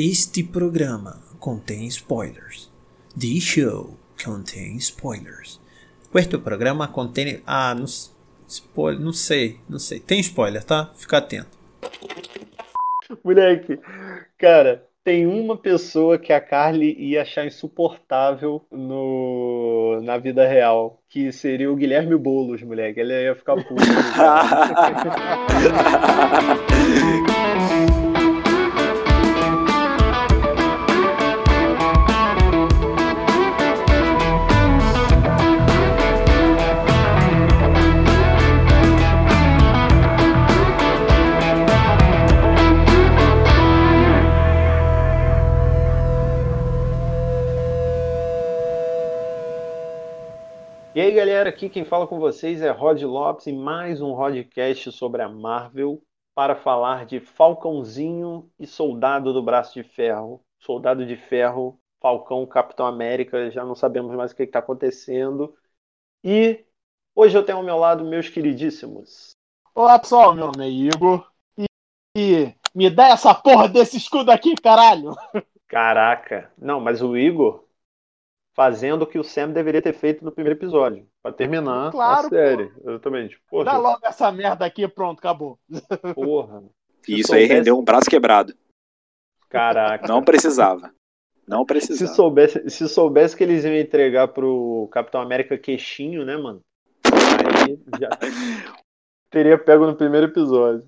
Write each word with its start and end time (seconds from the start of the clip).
Este 0.00 0.44
programa 0.44 1.20
contém 1.40 1.84
spoilers. 1.88 2.70
This 3.18 3.42
show 3.42 3.96
contains 4.24 4.84
spoilers. 4.84 5.60
Este 6.14 6.38
programa 6.38 6.86
contém. 6.86 7.42
Ah, 7.44 7.74
não, 7.74 7.84
spoiler, 8.46 9.00
não 9.00 9.12
sei, 9.12 9.58
não 9.68 9.80
sei. 9.80 9.98
Tem 9.98 10.20
spoiler, 10.20 10.62
tá? 10.62 10.92
Fica 10.94 11.18
atento. 11.18 11.58
Moleque, 13.24 13.80
cara, 14.38 14.86
tem 15.02 15.26
uma 15.26 15.56
pessoa 15.56 16.16
que 16.16 16.32
a 16.32 16.40
Carly 16.40 16.94
ia 16.96 17.22
achar 17.22 17.44
insuportável 17.44 18.64
no, 18.70 20.00
na 20.04 20.16
vida 20.16 20.46
real, 20.46 21.02
que 21.08 21.32
seria 21.32 21.72
o 21.72 21.74
Guilherme 21.74 22.16
Boulos, 22.16 22.62
moleque. 22.62 23.00
Ele 23.00 23.24
ia 23.24 23.34
ficar 23.34 23.56
puto. 23.56 23.74
E 50.98 51.00
aí, 51.00 51.12
galera, 51.12 51.48
aqui 51.48 51.68
quem 51.68 51.84
fala 51.84 52.08
com 52.08 52.18
vocês 52.18 52.60
é 52.60 52.70
Rod 52.70 53.00
Lopes 53.02 53.46
e 53.46 53.52
mais 53.52 54.00
um 54.00 54.14
Rodcast 54.14 54.90
sobre 54.90 55.22
a 55.22 55.28
Marvel 55.28 56.02
para 56.34 56.56
falar 56.56 57.06
de 57.06 57.20
Falcãozinho 57.20 58.50
e 58.58 58.66
Soldado 58.66 59.32
do 59.32 59.40
Braço 59.40 59.74
de 59.74 59.84
Ferro. 59.84 60.42
Soldado 60.58 61.06
de 61.06 61.16
Ferro, 61.16 61.78
Falcão, 62.00 62.44
Capitão 62.44 62.84
América, 62.84 63.48
já 63.48 63.64
não 63.64 63.76
sabemos 63.76 64.12
mais 64.16 64.32
o 64.32 64.34
que 64.34 64.42
está 64.42 64.58
acontecendo. 64.58 65.54
E 66.24 66.64
hoje 67.14 67.38
eu 67.38 67.44
tenho 67.44 67.58
ao 67.58 67.64
meu 67.64 67.76
lado 67.76 68.04
meus 68.04 68.28
queridíssimos. 68.28 69.36
Olá 69.76 70.00
pessoal, 70.00 70.34
meu 70.34 70.46
nome 70.46 70.66
é 70.66 70.68
Igor. 70.68 71.30
E, 71.56 71.66
e 72.16 72.54
me 72.74 72.90
dá 72.90 73.10
essa 73.10 73.32
porra 73.32 73.68
desse 73.68 73.98
escudo 73.98 74.32
aqui, 74.32 74.56
caralho! 74.56 75.14
Caraca, 75.68 76.52
não, 76.58 76.80
mas 76.80 77.00
o 77.00 77.16
Igor 77.16 77.67
fazendo 78.58 79.02
o 79.02 79.06
que 79.06 79.20
o 79.20 79.22
Sam 79.22 79.50
deveria 79.52 79.80
ter 79.80 79.92
feito 79.92 80.24
no 80.24 80.32
primeiro 80.32 80.58
episódio, 80.58 81.06
para 81.22 81.32
terminar 81.32 81.92
Claro, 81.92 82.26
a 82.26 82.28
série. 82.28 82.72
Exatamente. 82.84 83.40
Porra, 83.48 83.64
Dá 83.66 83.76
logo 83.78 84.00
essa 84.04 84.32
merda 84.32 84.66
aqui, 84.66 84.88
pronto, 84.88 85.20
acabou. 85.20 85.56
porra. 86.16 86.64
Se 87.04 87.12
E 87.12 87.20
isso 87.20 87.32
aí 87.32 87.42
soubesse- 87.42 87.52
rendeu 87.54 87.78
um 87.78 87.84
braço 87.84 88.10
quebrado. 88.10 88.52
Caraca. 89.48 90.08
Não 90.08 90.24
precisava. 90.24 90.92
Não 91.46 91.60
Se 91.60 91.66
precisava. 91.66 92.14
soubesse, 92.14 92.68
se 92.68 92.88
soubesse 92.88 93.36
que 93.36 93.44
eles 93.44 93.64
iam 93.64 93.76
entregar 93.76 94.26
pro 94.26 94.88
Capitão 94.90 95.20
América 95.20 95.56
queixinho, 95.56 96.24
né, 96.24 96.36
mano? 96.36 96.60
Aí 97.04 97.78
já 98.00 98.08
teria 99.30 99.56
pego 99.56 99.86
no 99.86 99.94
primeiro 99.94 100.26
episódio. 100.26 100.84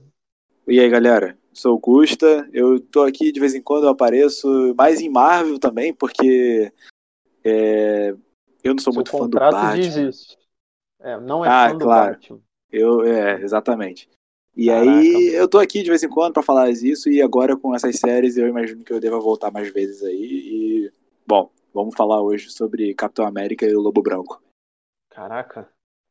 E 0.67 0.81
aí, 0.81 0.89
galera? 0.91 1.39
Sou 1.53 1.77
o 1.77 1.81
Custa. 1.81 2.49
Eu 2.53 2.81
tô 2.81 3.03
aqui 3.05 3.31
de 3.31 3.39
vez 3.39 3.55
em 3.55 3.63
quando, 3.63 3.85
eu 3.85 3.91
apareço 3.91 4.75
mais 4.77 5.01
em 5.01 5.09
Marvel 5.09 5.59
também, 5.61 5.95
porque 5.95 6.73
é, 7.45 8.15
eu 8.63 8.75
não 8.75 8.79
sou 8.81 8.93
Seu 8.93 8.95
muito 8.95 9.11
fã 9.11 9.19
do 9.29 9.31
contrato 9.31 9.53
Batman. 9.53 9.75
diz 9.81 9.97
isso. 9.97 10.39
É, 11.01 11.19
não 11.21 11.45
é 11.45 11.49
Ah, 11.49 11.69
fã 11.71 11.79
do 11.79 11.85
claro. 11.85 12.13
Batman. 12.15 12.41
Eu, 12.71 13.03
é, 13.05 13.41
exatamente. 13.43 14.09
E 14.57 14.67
Caraca, 14.67 14.91
aí, 14.91 15.13
mano. 15.13 15.37
eu 15.37 15.49
tô 15.49 15.59
aqui 15.59 15.83
de 15.83 15.89
vez 15.89 16.03
em 16.03 16.09
quando 16.09 16.35
pra 16.35 16.43
falar 16.43 16.71
isso, 16.71 17.09
e 17.09 17.23
agora 17.23 17.57
com 17.57 17.75
essas 17.75 17.97
séries 17.99 18.37
eu 18.37 18.49
imagino 18.49 18.85
que 18.85 18.93
eu 18.93 19.01
deva 19.01 19.19
voltar 19.19 19.51
mais 19.51 19.73
vezes 19.73 20.03
aí. 20.03 20.17
E, 20.87 20.93
bom, 21.27 21.51
vamos 21.73 21.95
falar 21.97 22.21
hoje 22.23 22.51
sobre 22.51 22.95
Capitão 22.95 23.27
América 23.27 23.67
e 23.67 23.75
o 23.75 23.81
Lobo 23.81 24.03
Branco. 24.03 24.43
Caraca. 25.11 25.69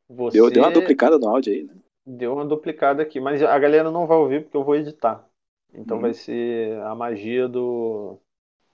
Você 0.10 0.38
Deu, 0.38 0.50
deu 0.50 0.64
uma 0.64 0.72
duplicada 0.72 1.18
no 1.20 1.28
áudio 1.30 1.54
aí, 1.54 1.64
né? 1.64 1.74
deu 2.06 2.34
uma 2.34 2.46
duplicada 2.46 3.04
aqui, 3.04 3.20
mas 3.20 3.42
a 3.44 3.60
galera 3.60 3.92
não 3.92 4.08
vai 4.08 4.18
ouvir 4.18 4.44
porque 4.44 4.58
eu 4.58 4.64
vou 4.64 4.76
editar. 4.76 5.28
Então 5.74 5.98
Uhum. 5.98 6.02
vai 6.02 6.14
ser 6.14 6.82
a 6.82 6.96
magia 6.96 7.48
do 7.48 8.18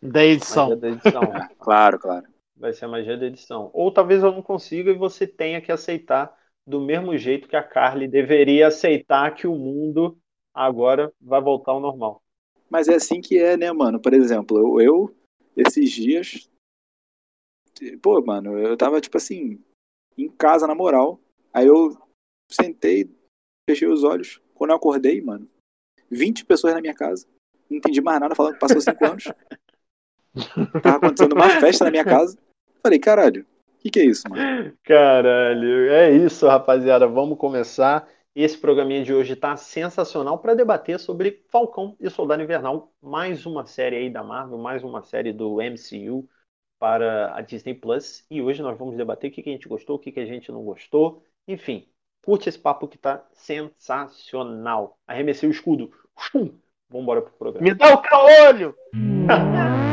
Da 0.01 0.23
edição. 0.23 0.69
magia 0.69 0.81
da 0.81 0.89
edição. 0.89 1.23
Claro, 1.59 1.99
claro. 1.99 2.27
Vai 2.55 2.73
ser 2.73 2.85
a 2.85 2.87
magia 2.87 3.17
da 3.17 3.25
edição. 3.25 3.69
Ou 3.73 3.91
talvez 3.91 4.23
eu 4.23 4.31
não 4.31 4.41
consiga 4.41 4.91
e 4.91 4.97
você 4.97 5.27
tenha 5.27 5.61
que 5.61 5.71
aceitar 5.71 6.35
do 6.65 6.81
mesmo 6.81 7.17
jeito 7.17 7.47
que 7.47 7.55
a 7.55 7.63
Carly 7.63 8.07
deveria 8.07 8.67
aceitar 8.67 9.35
que 9.35 9.45
o 9.45 9.55
mundo 9.55 10.17
agora 10.53 11.13
vai 11.21 11.41
voltar 11.41 11.73
ao 11.73 11.79
normal. 11.79 12.23
Mas 12.69 12.87
é 12.87 12.95
assim 12.95 13.21
que 13.21 13.37
é, 13.37 13.55
né, 13.55 13.71
mano? 13.71 13.99
Por 13.99 14.13
exemplo, 14.13 14.57
eu, 14.57 14.81
eu, 14.81 15.15
esses 15.55 15.91
dias. 15.91 16.49
Pô, 18.01 18.21
mano, 18.21 18.57
eu 18.57 18.75
tava, 18.77 19.01
tipo 19.01 19.17
assim, 19.17 19.61
em 20.17 20.29
casa, 20.29 20.65
na 20.65 20.73
moral. 20.73 21.19
Aí 21.53 21.67
eu 21.67 21.95
sentei, 22.49 23.09
fechei 23.69 23.87
os 23.87 24.03
olhos. 24.03 24.41
Quando 24.53 24.71
eu 24.71 24.77
acordei, 24.77 25.21
mano, 25.21 25.47
20 26.09 26.45
pessoas 26.45 26.73
na 26.73 26.81
minha 26.81 26.95
casa. 26.95 27.27
Não 27.69 27.77
entendi 27.77 28.01
mais 28.01 28.19
nada, 28.19 28.35
falando 28.35 28.53
que 28.53 28.59
passou 28.59 28.81
5 28.81 29.03
anos. 29.05 29.25
Tava 30.81 30.97
acontecendo 30.97 31.33
uma 31.33 31.49
festa 31.61 31.85
na 31.85 31.91
minha 31.91 32.05
casa. 32.05 32.37
Falei, 32.81 32.99
caralho, 32.99 33.41
o 33.41 33.81
que, 33.81 33.89
que 33.89 33.99
é 33.99 34.05
isso, 34.05 34.23
mano? 34.29 34.73
Caralho, 34.83 35.91
é 35.91 36.11
isso, 36.11 36.47
rapaziada. 36.47 37.07
Vamos 37.07 37.37
começar. 37.37 38.07
Esse 38.35 38.57
programinha 38.57 39.01
de 39.01 39.13
hoje 39.13 39.33
tá 39.35 39.55
sensacional 39.55 40.39
para 40.39 40.53
debater 40.53 40.99
sobre 40.99 41.45
Falcão 41.49 41.95
e 42.01 42.09
Soldado 42.09 42.43
Invernal, 42.43 42.91
mais 43.01 43.45
uma 43.45 43.65
série 43.65 43.95
aí 43.95 44.09
da 44.09 44.21
Marvel, 44.23 44.57
mais 44.57 44.83
uma 44.83 45.01
série 45.01 45.31
do 45.31 45.61
MCU 45.61 46.27
para 46.77 47.33
a 47.33 47.39
Disney 47.39 47.73
Plus. 47.73 48.25
E 48.29 48.41
hoje 48.41 48.61
nós 48.61 48.77
vamos 48.77 48.97
debater 48.97 49.31
o 49.31 49.33
que 49.33 49.41
que 49.41 49.49
a 49.49 49.53
gente 49.53 49.69
gostou, 49.69 49.95
o 49.95 49.99
que 49.99 50.11
que 50.11 50.19
a 50.19 50.25
gente 50.25 50.51
não 50.51 50.65
gostou. 50.65 51.23
Enfim, 51.47 51.87
curte 52.25 52.49
esse 52.49 52.59
papo 52.59 52.89
que 52.89 52.97
tá 52.97 53.25
sensacional. 53.31 54.97
Arremessei 55.07 55.47
o 55.47 55.51
escudo. 55.51 55.89
Chum! 56.19 56.51
Vambora 56.89 57.21
pro 57.21 57.31
programa. 57.33 57.63
Me 57.63 57.73
dá 57.73 57.93
o 57.93 58.01
caolho! 58.01 58.75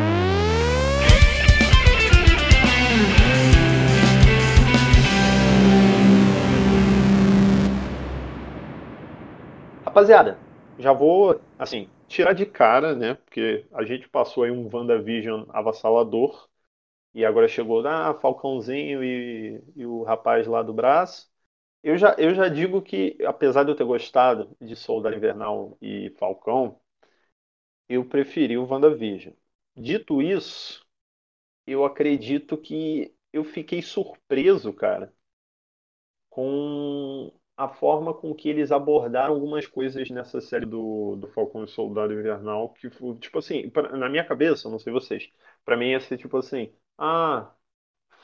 Rapaziada, 9.93 10.39
já 10.79 10.93
vou, 10.93 11.39
assim, 11.59 11.89
tirar 12.09 12.33
de 12.33 12.47
cara, 12.47 12.95
né? 12.95 13.15
Porque 13.15 13.67
a 13.73 13.85
gente 13.85 14.09
passou 14.09 14.45
aí 14.45 14.51
um 14.51 14.69
WandaVision 14.75 15.45
avassalador. 15.51 16.49
E 17.15 17.25
agora 17.25 17.49
chegou, 17.49 17.87
ah, 17.87 18.15
Falcãozinho 18.21 19.05
e, 19.05 19.63
e 19.77 19.87
o 19.87 20.03
rapaz 20.05 20.47
lá 20.47 20.63
do 20.63 20.73
braço. 20.75 21.31
Eu 21.83 21.99
já, 21.99 22.15
eu 22.19 22.35
já 22.35 22.49
digo 22.49 22.83
que, 22.83 23.19
apesar 23.27 23.65
de 23.65 23.73
eu 23.73 23.77
ter 23.77 23.85
gostado 23.85 24.57
de 24.61 24.77
Soldado 24.77 25.17
Invernal 25.17 25.77
e 25.83 26.11
Falcão, 26.19 26.81
eu 27.89 28.05
preferi 28.09 28.59
o 28.59 28.67
WandaVision. 28.67 29.35
Dito 29.77 30.21
isso, 30.21 30.85
eu 31.67 31.85
acredito 31.85 32.57
que 32.59 33.15
eu 33.33 33.45
fiquei 33.45 33.83
surpreso, 33.83 34.73
cara, 34.75 35.15
com 36.31 37.33
a 37.57 37.69
forma 37.69 38.15
com 38.15 38.35
que 38.35 38.49
eles 38.49 38.73
abordaram 38.73 39.35
algumas 39.35 39.67
coisas 39.67 40.11
nessa 40.11 40.41
série 40.41 40.67
do, 40.67 41.17
do 41.17 41.29
Falcão 41.29 41.65
e 41.65 41.69
Soldado 41.69 42.13
Invernal, 42.13 42.71
que 42.75 42.91
foi, 42.91 43.17
tipo 43.19 43.39
assim, 43.39 43.69
pra- 43.71 43.97
na 43.97 44.09
minha 44.09 44.25
cabeça, 44.27 44.69
não 44.71 44.79
sei 44.79 44.93
vocês, 44.93 45.31
pra 45.65 45.77
mim 45.77 45.91
ia 45.91 46.01
ser 46.01 46.19
tipo 46.19 46.37
assim, 46.39 46.73
ah, 46.99 47.53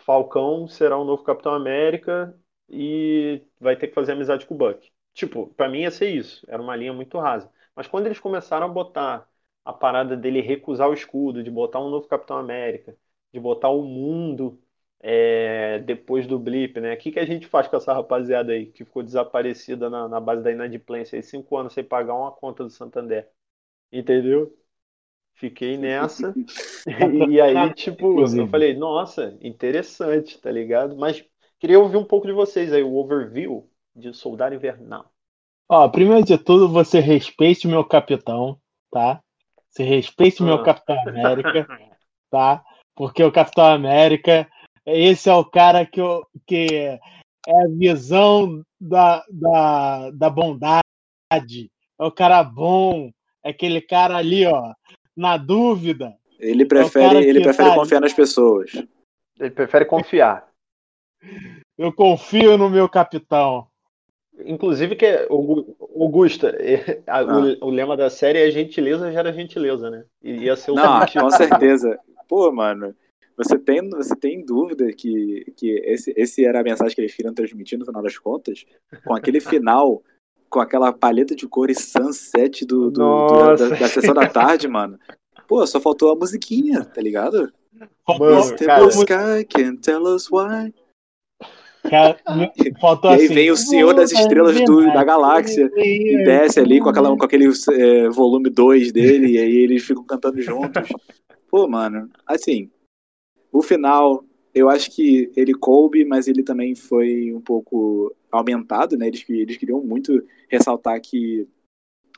Falcão 0.04 0.66
será 0.68 0.96
o 0.98 1.04
novo 1.04 1.22
Capitão 1.24 1.52
América 1.54 2.38
e 2.68 3.42
vai 3.60 3.76
ter 3.76 3.88
que 3.88 3.94
fazer 3.94 4.12
amizade 4.12 4.46
com 4.46 4.54
o 4.54 4.58
Buck. 4.58 4.90
Tipo, 5.14 5.48
pra 5.54 5.68
mim 5.68 5.80
ia 5.82 5.90
ser 5.90 6.08
isso, 6.10 6.44
era 6.48 6.62
uma 6.62 6.76
linha 6.76 6.92
muito 6.92 7.18
rasa. 7.18 7.50
Mas 7.74 7.86
quando 7.88 8.06
eles 8.06 8.20
começaram 8.20 8.66
a 8.66 8.68
botar 8.68 9.28
a 9.64 9.72
parada 9.72 10.16
dele 10.16 10.40
recusar 10.40 10.88
o 10.88 10.94
escudo, 10.94 11.42
de 11.42 11.50
botar 11.50 11.80
um 11.80 11.90
novo 11.90 12.06
Capitão 12.08 12.36
América, 12.38 12.96
de 13.32 13.40
botar 13.40 13.69
o 13.70 13.82
mundo 13.82 14.62
é, 15.00 15.78
depois 15.80 16.26
do 16.26 16.38
blip, 16.38 16.80
né? 16.80 16.94
O 16.94 16.98
que 16.98 17.12
que 17.12 17.18
a 17.20 17.26
gente 17.26 17.46
faz 17.46 17.68
com 17.68 17.76
essa 17.76 17.92
rapaziada 17.92 18.52
aí 18.52 18.66
que 18.66 18.84
ficou 18.84 19.02
desaparecida 19.02 19.88
na, 19.90 20.08
na 20.08 20.20
base 20.20 20.42
da 20.42 20.52
inadimplência 20.52 21.16
aí, 21.16 21.22
cinco 21.22 21.56
anos 21.56 21.72
sem 21.72 21.84
pagar 21.84 22.14
uma 22.14 22.32
conta 22.32 22.64
do 22.64 22.70
Santander? 22.70 23.28
Entendeu? 23.92 24.56
Fiquei 25.34 25.76
nessa. 25.76 26.34
E 27.30 27.40
aí, 27.40 27.74
tipo, 27.74 28.06
eu 28.06 28.12
Inclusive. 28.12 28.48
falei, 28.48 28.74
nossa, 28.74 29.36
interessante, 29.42 30.40
tá 30.40 30.50
ligado? 30.50 30.96
Mas 30.96 31.24
queria 31.58 31.78
ouvir 31.78 31.96
um 31.96 32.04
pouco 32.04 32.26
de 32.26 32.32
vocês 32.32 32.72
aí, 32.72 32.82
o 32.82 32.94
overview 32.96 33.70
de 33.94 34.12
Soldado 34.14 34.54
Invernal. 34.54 35.12
Ó, 35.68 35.88
primeiro 35.88 36.24
de 36.24 36.38
tudo, 36.38 36.68
você 36.68 36.98
respeite 37.00 37.66
o 37.66 37.70
meu 37.70 37.84
capitão, 37.84 38.58
tá? 38.90 39.20
Você 39.68 39.82
respeite 39.82 40.42
o 40.42 40.46
meu 40.46 40.54
Ah. 40.56 40.64
Capitão 40.64 40.98
América, 41.00 41.68
tá? 42.30 42.64
Porque 42.94 43.22
o 43.22 43.30
Capitão 43.32 43.66
América, 43.66 44.48
esse 44.96 45.29
é 45.29 45.35
o 45.35 45.44
cara 45.44 45.85
que, 45.85 46.00
eu, 46.00 46.26
que 46.46 46.67
é 46.75 46.99
a 47.50 47.69
visão 47.69 48.62
da, 48.81 49.25
da, 49.31 50.11
da 50.11 50.31
bondade. 50.31 50.82
É 51.99 52.05
o 52.05 52.12
cara 52.12 52.43
bom, 52.43 53.11
é 53.44 53.50
aquele 53.50 53.81
cara 53.81 54.17
ali, 54.17 54.46
ó, 54.46 54.73
na 55.17 55.37
dúvida. 55.37 56.14
Ele 56.38 56.64
prefere, 56.64 57.25
ele 57.25 57.43
prefere 57.43 57.70
tá 57.70 57.75
confiar 57.75 58.00
nas 58.00 58.12
pessoas. 58.12 58.73
Ele 59.38 59.50
prefere 59.50 59.85
confiar. 59.85 60.49
Eu 61.76 61.93
confio 61.93 62.56
no 62.56 62.70
meu 62.70 62.88
capitão. 62.88 63.67
Inclusive, 64.44 64.94
que 64.94 65.26
Augusta, 65.29 66.56
ah. 67.08 67.25
o, 67.25 67.67
o, 67.67 67.70
lema 67.70 67.96
da 67.96 68.08
série 68.08 68.38
é 68.38 68.50
gentileza 68.52 69.11
gera 69.11 69.32
gentileza, 69.32 69.91
né? 69.91 70.05
E 70.23 70.44
ia 70.44 70.55
ser 70.55 70.70
o 70.70 70.75
Não, 70.75 71.00
com 71.20 71.31
certeza. 71.31 71.99
Pô, 72.29 72.52
mano, 72.52 72.94
você 73.38 73.56
tem, 73.56 73.88
você 73.88 74.17
tem 74.17 74.44
dúvida 74.44 74.93
que, 74.93 75.52
que 75.56 75.70
esse, 75.85 76.12
esse 76.17 76.44
era 76.44 76.61
a 76.61 76.64
mensagem 76.64 76.93
que 76.93 77.00
eles 77.00 77.14
queriam 77.14 77.32
transmitir 77.32 77.79
no 77.79 77.87
final 77.87 78.02
das 78.02 78.19
contas? 78.19 78.67
Com 79.06 79.14
aquele 79.14 79.38
final, 79.40 80.02
com 80.50 80.58
aquela 80.58 80.93
paleta 80.93 81.37
de 81.37 81.46
cores 81.46 81.79
sunset 81.79 82.67
do, 82.67 82.90
do, 82.90 83.26
do 83.26 83.56
da, 83.56 83.69
da, 83.76 83.88
sessão 83.88 84.12
da 84.12 84.29
tarde, 84.29 84.67
mano. 84.67 84.99
Pô, 85.46 85.64
só 85.69 85.81
faltou 85.81 86.11
a 86.11 86.17
musiquinha, 86.17 86.85
tá 86.85 87.00
ligado? 87.00 87.52
Mano, 88.08 88.56
cara, 88.56 88.88
sky 88.88 89.44
can 89.49 89.76
tell 89.76 90.02
us 90.02 90.29
why. 90.31 90.75
Cara, 91.88 92.19
faltou 92.81 93.12
e 93.12 93.14
aí 93.14 93.25
assim, 93.25 93.34
vem 93.34 93.50
o 93.52 93.56
Senhor 93.56 93.94
das 93.94 94.11
Estrelas 94.11 94.61
do, 94.64 94.93
da 94.93 95.05
Galáxia 95.05 95.70
e 95.76 96.25
desce 96.25 96.58
ali 96.58 96.81
com, 96.81 96.88
aquela, 96.88 97.17
com 97.17 97.25
aquele 97.25 97.46
é, 97.46 98.08
volume 98.08 98.50
2 98.50 98.91
dele, 98.91 99.34
e 99.34 99.38
aí 99.38 99.56
eles 99.58 99.84
ficam 99.84 100.02
cantando 100.05 100.43
juntos. 100.43 100.88
Pô, 101.49 101.69
mano, 101.69 102.11
assim, 102.26 102.69
o 103.52 103.62
final, 103.62 104.24
eu 104.54 104.68
acho 104.68 104.90
que 104.90 105.30
ele 105.36 105.54
coube, 105.54 106.04
mas 106.04 106.28
ele 106.28 106.42
também 106.42 106.74
foi 106.74 107.32
um 107.32 107.40
pouco 107.40 108.14
aumentado, 108.30 108.96
né? 108.96 109.08
Eles, 109.08 109.24
eles 109.28 109.56
queriam 109.56 109.82
muito 109.82 110.22
ressaltar 110.48 111.00
que 111.00 111.46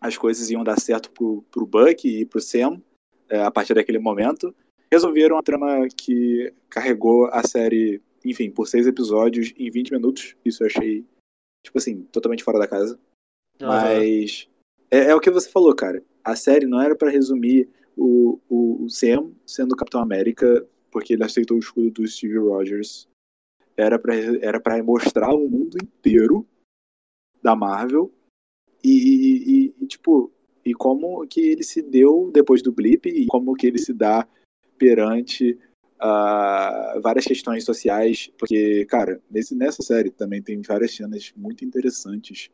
as 0.01 0.17
coisas 0.17 0.51
iam 0.51 0.65
dar 0.65 0.81
certo 0.81 1.11
pro, 1.11 1.45
pro 1.51 1.67
Buck 1.67 2.09
e 2.09 2.25
pro 2.25 2.41
Sam 2.41 2.81
é, 3.29 3.43
a 3.43 3.51
partir 3.51 3.75
daquele 3.75 3.99
momento. 3.99 4.55
Resolveram 4.91 5.39
a 5.39 5.43
trama 5.43 5.87
que 5.97 6.53
carregou 6.69 7.27
a 7.27 7.47
série 7.47 8.03
enfim, 8.25 8.51
por 8.51 8.67
seis 8.67 8.87
episódios 8.87 9.53
em 9.57 9.71
20 9.71 9.93
minutos. 9.93 10.37
Isso 10.45 10.63
eu 10.63 10.67
achei, 10.67 11.05
tipo 11.65 11.79
assim, 11.79 12.03
totalmente 12.13 12.45
fora 12.45 12.59
da 12.59 12.69
casa. 12.69 12.99
Uhum. 13.61 13.69
Mas 13.69 14.49
é, 14.91 15.11
é, 15.11 15.15
o 15.15 15.21
que 15.21 15.31
você 15.31 15.49
falou, 15.49 15.75
cara. 15.75 16.03
A 16.23 16.37
série 16.37 16.67
não 16.67 16.81
era 16.81 16.95
para 16.95 17.11
resumir 17.11 17.69
o, 17.97 18.39
o, 18.49 18.85
o, 18.85 18.91
Sam 18.91 19.33
sendo 19.47 19.77
Capitão 19.77 20.01
América 20.01 20.67
porque 20.91 21.15
ele 21.15 21.25
aceitou 21.25 21.57
o 21.57 21.61
escudo 21.61 21.91
do 21.91 22.09
Steve 22.09 22.39
Rogers. 22.39 23.09
Era 23.77 23.99
para 23.99 24.15
era 24.15 24.83
mostrar 24.83 25.33
o 25.33 25.49
mundo 25.49 25.77
inteiro 25.83 26.47
da 27.43 27.57
Marvel. 27.57 28.13
E, 28.83 28.91
e, 28.91 29.75
e, 29.81 29.87
tipo, 29.87 30.33
e 30.65 30.75
como 30.75 31.27
que 31.27 31.41
ele 31.41 31.63
se 31.63 31.83
deu 31.83 32.31
depois 32.33 32.63
do 32.63 32.73
blip 32.73 33.07
e 33.09 33.27
como 33.27 33.55
que 33.55 33.67
ele 33.67 33.79
se 33.79 33.93
dá 33.93 34.27
perante 34.79 35.59
uh, 36.01 37.01
várias 37.03 37.25
questões 37.27 37.65
sociais, 37.65 38.31
porque, 38.39 38.87
cara, 38.87 39.21
nesse, 39.31 39.55
nessa 39.55 39.83
série 39.83 40.11
também 40.11 40.43
tem 40.43 40.63
várias 40.63 40.95
cenas 40.95 41.33
muito 41.37 41.65
interessantes, 41.65 42.51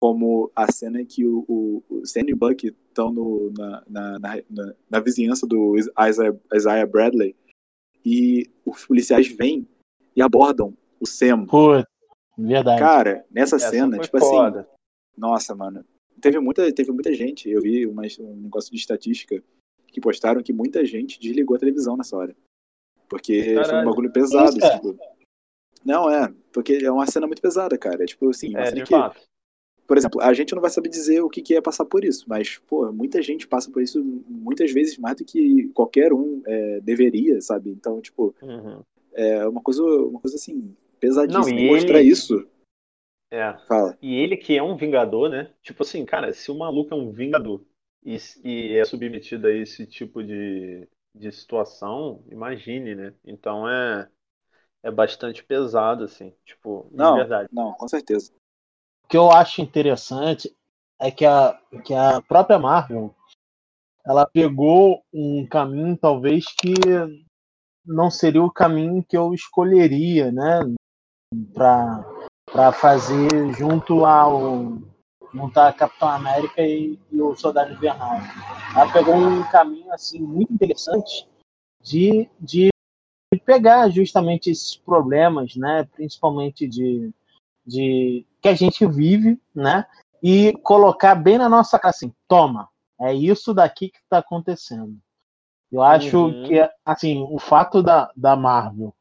como 0.00 0.50
a 0.56 0.70
cena 0.72 1.04
que 1.04 1.24
o, 1.24 1.44
o, 1.46 1.82
o 1.88 2.06
Sam 2.06 2.24
e 2.28 2.34
Buck 2.34 2.66
estão 2.66 3.12
na, 3.56 3.84
na, 3.88 4.18
na, 4.18 4.74
na, 4.90 5.00
vizinhança 5.00 5.46
do 5.46 5.76
Isaiah, 5.78 6.36
Isaiah 6.52 6.86
Bradley 6.86 7.36
e 8.04 8.48
os 8.64 8.86
policiais 8.86 9.28
vêm 9.28 9.66
e 10.14 10.22
abordam 10.22 10.76
o 11.00 11.06
Sam. 11.06 11.46
Pô, 11.46 11.82
verdade. 12.36 12.80
Cara, 12.80 13.24
nessa 13.30 13.56
Essa 13.56 13.70
cena, 13.70 13.98
tipo 13.98 14.16
assim, 14.16 14.26
foda. 14.26 14.60
assim, 14.60 14.70
nossa, 15.16 15.54
mano, 15.54 15.84
teve 16.20 16.38
muita, 16.38 16.72
teve 16.72 16.92
muita 16.92 17.12
gente, 17.14 17.48
eu 17.48 17.60
vi 17.60 17.86
uma, 17.86 18.02
um 18.20 18.36
negócio 18.36 18.70
de 18.70 18.76
estatística 18.78 19.42
que 19.86 20.00
postaram 20.00 20.42
que 20.42 20.52
muita 20.52 20.84
gente 20.84 21.18
desligou 21.18 21.56
a 21.56 21.58
televisão 21.58 21.96
nessa 21.96 22.16
hora. 22.16 22.36
Porque 23.08 23.54
Caralho. 23.54 23.68
foi 23.68 23.80
um 23.80 23.84
bagulho 23.84 24.12
pesado. 24.12 24.56
Isso, 24.56 24.70
tipo. 24.70 24.98
Não, 25.84 26.08
é. 26.08 26.32
Porque 26.52 26.74
é 26.74 26.90
uma 26.90 27.06
cena 27.06 27.26
muito 27.26 27.42
pesada, 27.42 27.76
cara. 27.76 28.04
Tipo 28.06 28.30
assim, 28.30 28.56
é, 28.56 28.70
de 28.70 28.84
que, 28.84 28.90
fato. 28.90 29.20
Por 29.90 29.98
exemplo, 29.98 30.20
a 30.20 30.32
gente 30.32 30.54
não 30.54 30.62
vai 30.62 30.70
saber 30.70 30.88
dizer 30.88 31.20
o 31.20 31.28
que, 31.28 31.42
que 31.42 31.56
é 31.56 31.60
passar 31.60 31.84
por 31.84 32.04
isso, 32.04 32.24
mas, 32.28 32.58
pô, 32.58 32.92
muita 32.92 33.20
gente 33.20 33.48
passa 33.48 33.68
por 33.72 33.82
isso 33.82 34.00
muitas 34.28 34.70
vezes 34.70 34.96
mais 34.96 35.16
do 35.16 35.24
que 35.24 35.68
qualquer 35.70 36.12
um 36.12 36.40
é, 36.46 36.80
deveria, 36.80 37.40
sabe? 37.40 37.70
Então, 37.70 38.00
tipo, 38.00 38.32
uhum. 38.40 38.84
é 39.12 39.48
uma 39.48 39.60
coisa, 39.60 39.82
uma 39.82 40.20
coisa 40.20 40.36
assim, 40.36 40.76
pesadíssima. 41.00 41.44
Não, 41.44 41.58
e 41.58 41.66
mostrar 41.66 41.98
ele... 41.98 42.08
isso. 42.08 42.48
É. 43.32 43.52
Fala. 43.66 43.98
E 44.00 44.14
ele 44.14 44.36
que 44.36 44.56
é 44.56 44.62
um 44.62 44.76
vingador, 44.76 45.28
né? 45.28 45.52
Tipo 45.60 45.82
assim, 45.82 46.04
cara, 46.04 46.32
se 46.32 46.52
o 46.52 46.54
maluco 46.56 46.94
é 46.94 46.96
um 46.96 47.10
vingador 47.10 47.60
e, 48.04 48.16
e 48.44 48.76
é 48.76 48.84
submetido 48.84 49.48
a 49.48 49.52
esse 49.52 49.88
tipo 49.88 50.22
de, 50.22 50.86
de 51.12 51.32
situação, 51.32 52.22
imagine, 52.30 52.94
né? 52.94 53.12
Então 53.24 53.68
é 53.68 54.08
é 54.82 54.90
bastante 54.90 55.44
pesado, 55.44 56.04
assim, 56.04 56.32
tipo, 56.44 56.88
não, 56.92 57.14
de 57.14 57.20
verdade. 57.20 57.48
Não, 57.52 57.72
com 57.72 57.88
certeza. 57.88 58.32
Que 59.10 59.16
eu 59.16 59.30
acho 59.30 59.60
interessante 59.60 60.54
é 61.00 61.10
que 61.10 61.26
a, 61.26 61.58
que 61.84 61.92
a 61.92 62.22
própria 62.22 62.58
Marvel 62.58 63.14
ela 64.06 64.26
pegou 64.26 65.02
um 65.12 65.46
caminho 65.46 65.96
talvez 65.96 66.44
que 66.46 66.74
não 67.84 68.10
seria 68.10 68.42
o 68.42 68.50
caminho 68.50 69.04
que 69.04 69.16
eu 69.16 69.34
escolheria, 69.34 70.30
né, 70.30 70.60
para 71.52 72.72
fazer 72.72 73.52
junto 73.54 74.04
ao 74.04 74.78
montar 75.32 75.68
a 75.68 75.72
Capitão 75.72 76.08
América 76.08 76.62
e, 76.62 76.98
e, 77.10 77.20
o 77.20 77.36
Soldado 77.36 77.72
Invernal. 77.72 78.18
Ela 78.74 78.92
pegou 78.92 79.14
um 79.14 79.42
caminho 79.50 79.92
assim 79.92 80.20
muito 80.20 80.52
interessante 80.52 81.28
de, 81.82 82.28
de 82.38 82.70
pegar 83.44 83.88
justamente 83.90 84.50
esses 84.50 84.76
problemas, 84.76 85.54
né, 85.56 85.84
principalmente 85.94 86.66
de, 86.66 87.12
de 87.64 88.26
que 88.40 88.48
a 88.48 88.54
gente 88.54 88.86
vive, 88.86 89.40
né, 89.54 89.86
e 90.22 90.52
colocar 90.62 91.14
bem 91.14 91.38
na 91.38 91.48
nossa 91.48 91.78
cara 91.78 91.90
assim, 91.90 92.12
toma, 92.28 92.68
é 93.00 93.14
isso 93.14 93.54
daqui 93.54 93.88
que 93.88 93.98
está 93.98 94.18
acontecendo. 94.18 94.98
Eu 95.72 95.82
acho 95.82 96.26
uhum. 96.26 96.44
que 96.44 96.68
assim 96.84 97.22
o 97.30 97.38
fato 97.38 97.82
da, 97.82 98.10
da 98.16 98.34
Marvel 98.34 98.94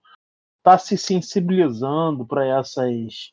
estar 0.60 0.72
tá 0.72 0.78
se 0.78 0.98
sensibilizando 0.98 2.26
para 2.26 2.46
essas 2.46 3.32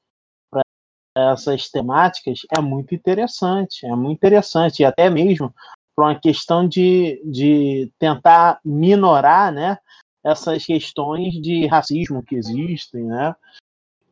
essas 1.17 1.71
temáticas 1.71 2.41
é 2.55 2.61
muito 2.61 2.95
interessante, 2.95 3.87
é 3.87 3.97
muito 3.97 4.19
interessante, 4.19 4.81
e 4.81 4.85
até 4.85 5.09
mesmo 5.09 5.55
para 5.95 6.05
uma 6.05 6.21
questão 6.21 6.69
de, 6.69 7.23
de 7.25 7.91
tentar 7.99 8.61
minorar 8.63 9.51
né, 9.51 9.79
essas 10.23 10.67
questões 10.67 11.33
de 11.41 11.67
racismo 11.67 12.23
que 12.23 12.35
existem, 12.35 13.05
né, 13.05 13.35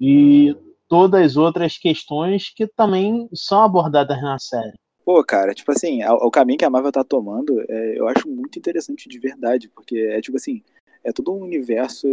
e 0.01 0.57
todas 0.89 1.23
as 1.23 1.37
outras 1.37 1.79
questões 1.79 2.53
que 2.55 2.67
também 2.67 3.29
são 3.35 3.63
abordadas 3.63 4.21
na 4.23 4.39
série. 4.39 4.75
Pô, 5.05 5.23
cara, 5.23 5.55
tipo 5.55 5.71
assim, 5.71 6.03
o, 6.05 6.31
caminho 6.31 6.59
que 6.59 6.65
a 6.65 6.71
Marvel 6.71 6.91
tá 6.91 7.05
tomando, 7.05 7.61
é, 7.69 7.99
eu 7.99 8.09
acho 8.09 8.29
muito 8.29 8.59
interessante 8.59 9.07
de 9.09 9.19
verdade, 9.19 9.69
porque 9.69 9.99
é 9.99 10.21
tipo 10.21 10.37
assim, 10.37 10.63
é 11.05 11.13
todo 11.13 11.33
um 11.33 11.43
universo 11.43 12.09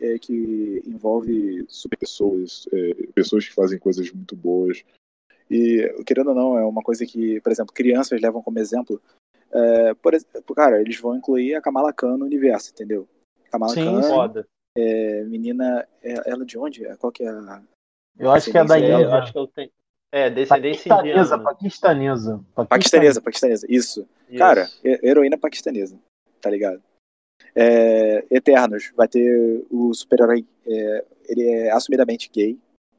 é, 0.00 0.18
que 0.18 0.82
envolve 0.86 1.66
pessoas, 1.98 2.66
é, 2.72 2.94
pessoas 3.14 3.46
que 3.46 3.54
fazem 3.54 3.78
coisas 3.78 4.10
muito 4.10 4.34
boas. 4.34 4.82
E, 5.50 6.02
querendo 6.06 6.28
ou 6.28 6.34
não, 6.34 6.58
é 6.58 6.64
uma 6.64 6.82
coisa 6.82 7.04
que, 7.04 7.40
por 7.40 7.52
exemplo, 7.52 7.74
crianças 7.74 8.20
levam 8.20 8.42
como 8.42 8.58
exemplo. 8.58 9.00
É, 9.52 9.94
por 9.94 10.14
exemplo, 10.14 10.54
cara, 10.54 10.80
eles 10.80 10.98
vão 10.98 11.16
incluir 11.16 11.54
a 11.54 11.60
Kamala 11.60 11.92
Khan 11.92 12.16
no 12.16 12.24
universo, 12.24 12.70
entendeu? 12.70 13.06
Kamala 13.50 13.74
Sim, 13.74 13.84
Khan, 13.84 14.02
foda. 14.02 14.48
É, 14.76 15.24
menina, 15.24 15.86
é, 16.02 16.30
ela 16.30 16.46
de 16.46 16.56
onde? 16.56 16.84
Qual 16.96 17.12
que 17.12 17.24
é 17.24 17.28
a. 17.28 17.62
Eu 18.20 18.30
acho 18.30 18.50
que 18.50 18.58
é 18.58 18.64
da 18.64 18.78
Índia. 18.78 19.00
Eu 19.00 19.14
acho 19.14 19.32
que 19.32 19.38
eu 19.38 19.46
tenho. 19.46 19.70
É, 20.12 20.28
descendência 20.28 20.88
paquistanesa, 20.88 21.36
indiana. 21.36 21.44
Paquistanesa, 21.44 22.44
paquistanesa. 22.66 23.20
Paquistanesa, 23.20 23.66
isso. 23.68 24.08
isso. 24.28 24.38
Cara, 24.38 24.68
heroína 24.84 25.38
paquistanesa, 25.38 25.96
tá 26.40 26.50
ligado? 26.50 26.82
É, 27.54 28.24
Eternos 28.30 28.92
vai 28.96 29.08
ter 29.08 29.64
o 29.70 29.94
super-herói. 29.94 30.46
É, 30.66 31.04
ele 31.28 31.48
é 31.48 31.70
assumidamente 31.70 32.28
gay 32.30 32.58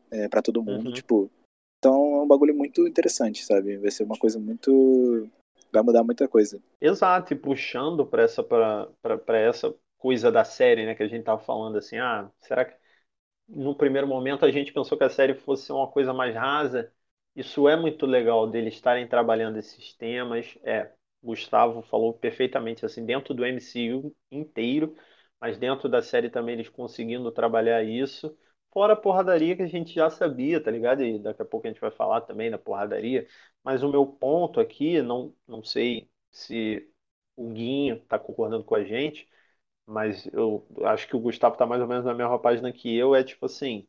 é, 0.10 0.28
para 0.28 0.42
todo 0.42 0.63
mundo, 0.63 0.88
uhum. 0.88 0.94
tipo. 0.94 1.30
Então 1.80 1.94
é 1.94 2.22
um 2.22 2.28
bagulho 2.28 2.54
muito 2.54 2.88
interessante, 2.88 3.44
sabe? 3.44 3.78
Vai 3.78 3.92
ser 3.92 4.04
uma 4.04 4.18
coisa 4.18 4.40
muito. 4.40 5.30
Vai 5.72 5.84
mudar 5.84 6.04
muita 6.04 6.28
coisa. 6.28 6.62
Exato, 6.80 7.34
e 7.34 7.36
puxando 7.36 8.06
para 8.06 8.24
essa, 8.24 8.44
pra, 8.44 8.88
pra, 9.01 9.18
pra, 9.18 9.38
essa 9.38 9.74
coisa 9.98 10.32
da 10.32 10.44
série, 10.44 10.86
né? 10.86 10.96
Que 10.96 11.04
a 11.04 11.08
gente 11.08 11.24
tava 11.24 11.42
falando 11.42 11.78
assim, 11.78 11.98
ah, 11.98 12.30
será 12.42 12.66
que 12.66 12.75
no 13.51 13.75
primeiro 13.75 14.08
momento 14.08 14.46
a 14.46 14.51
gente 14.51 14.74
pensou 14.74 14.98
que 14.98 15.03
a 15.03 15.10
série 15.10 15.36
fosse 15.36 15.72
uma 15.72 15.88
coisa 15.91 16.13
mais 16.13 16.36
rasa? 16.36 16.91
Isso 17.36 17.67
é 17.67 17.75
muito 17.79 18.05
legal 18.05 18.50
deles 18.50 18.74
estarem 18.75 19.08
trabalhando 19.08 19.58
esses 19.58 19.93
temas. 19.93 20.58
É, 20.63 20.91
Gustavo 21.24 21.81
falou 21.84 22.13
perfeitamente, 22.13 22.86
assim, 22.86 23.05
dentro 23.05 23.34
do 23.34 23.46
MCU 23.46 24.15
inteiro, 24.31 24.96
mas 25.39 25.58
dentro 25.58 25.88
da 25.89 26.01
série 26.01 26.29
também 26.29 26.55
eles 26.55 26.70
conseguindo 26.70 27.31
trabalhar 27.31 27.84
isso. 27.84 28.38
Fora 28.72 28.93
a 28.93 28.96
porradaria 28.96 29.55
que 29.55 29.62
a 29.63 29.67
gente 29.67 29.93
já 29.93 30.10
sabia, 30.10 30.62
tá 30.63 30.72
ligado? 30.72 31.03
E 31.03 31.20
daqui 31.20 31.41
a 31.41 31.46
pouco 31.46 31.67
a 31.67 31.70
gente 31.72 31.81
vai 31.81 31.91
falar 31.91 32.22
também 32.22 32.50
da 32.50 32.58
porradaria. 32.58 33.27
Mas 33.63 33.84
o 33.84 33.89
meu 33.89 34.05
ponto 34.05 34.60
aqui, 34.60 35.01
não, 35.01 35.36
não 35.48 35.63
sei 35.63 36.10
se 36.31 36.89
o 37.36 37.50
Guinho 37.50 38.00
tá 38.05 38.17
concordando 38.20 38.63
com 38.63 38.75
a 38.75 38.84
gente, 38.84 39.27
mas 39.92 40.26
eu 40.34 40.66
acho 40.86 41.08
que 41.08 41.16
o 41.16 41.20
Gustavo 41.20 41.58
tá 41.58 41.66
mais 41.66 41.82
ou 41.82 41.88
menos 41.88 42.06
na 42.06 42.14
mesma 42.14 42.40
página 42.40 42.72
que 42.74 42.96
eu, 42.98 43.16
é 43.16 43.24
tipo 43.24 43.46
assim, 43.46 43.88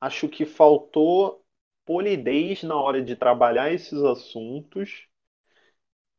acho 0.00 0.28
que 0.28 0.46
faltou 0.46 1.44
polidez 1.86 2.62
na 2.64 2.76
hora 2.76 3.02
de 3.02 3.16
trabalhar 3.16 3.72
esses 3.72 4.02
assuntos, 4.04 5.08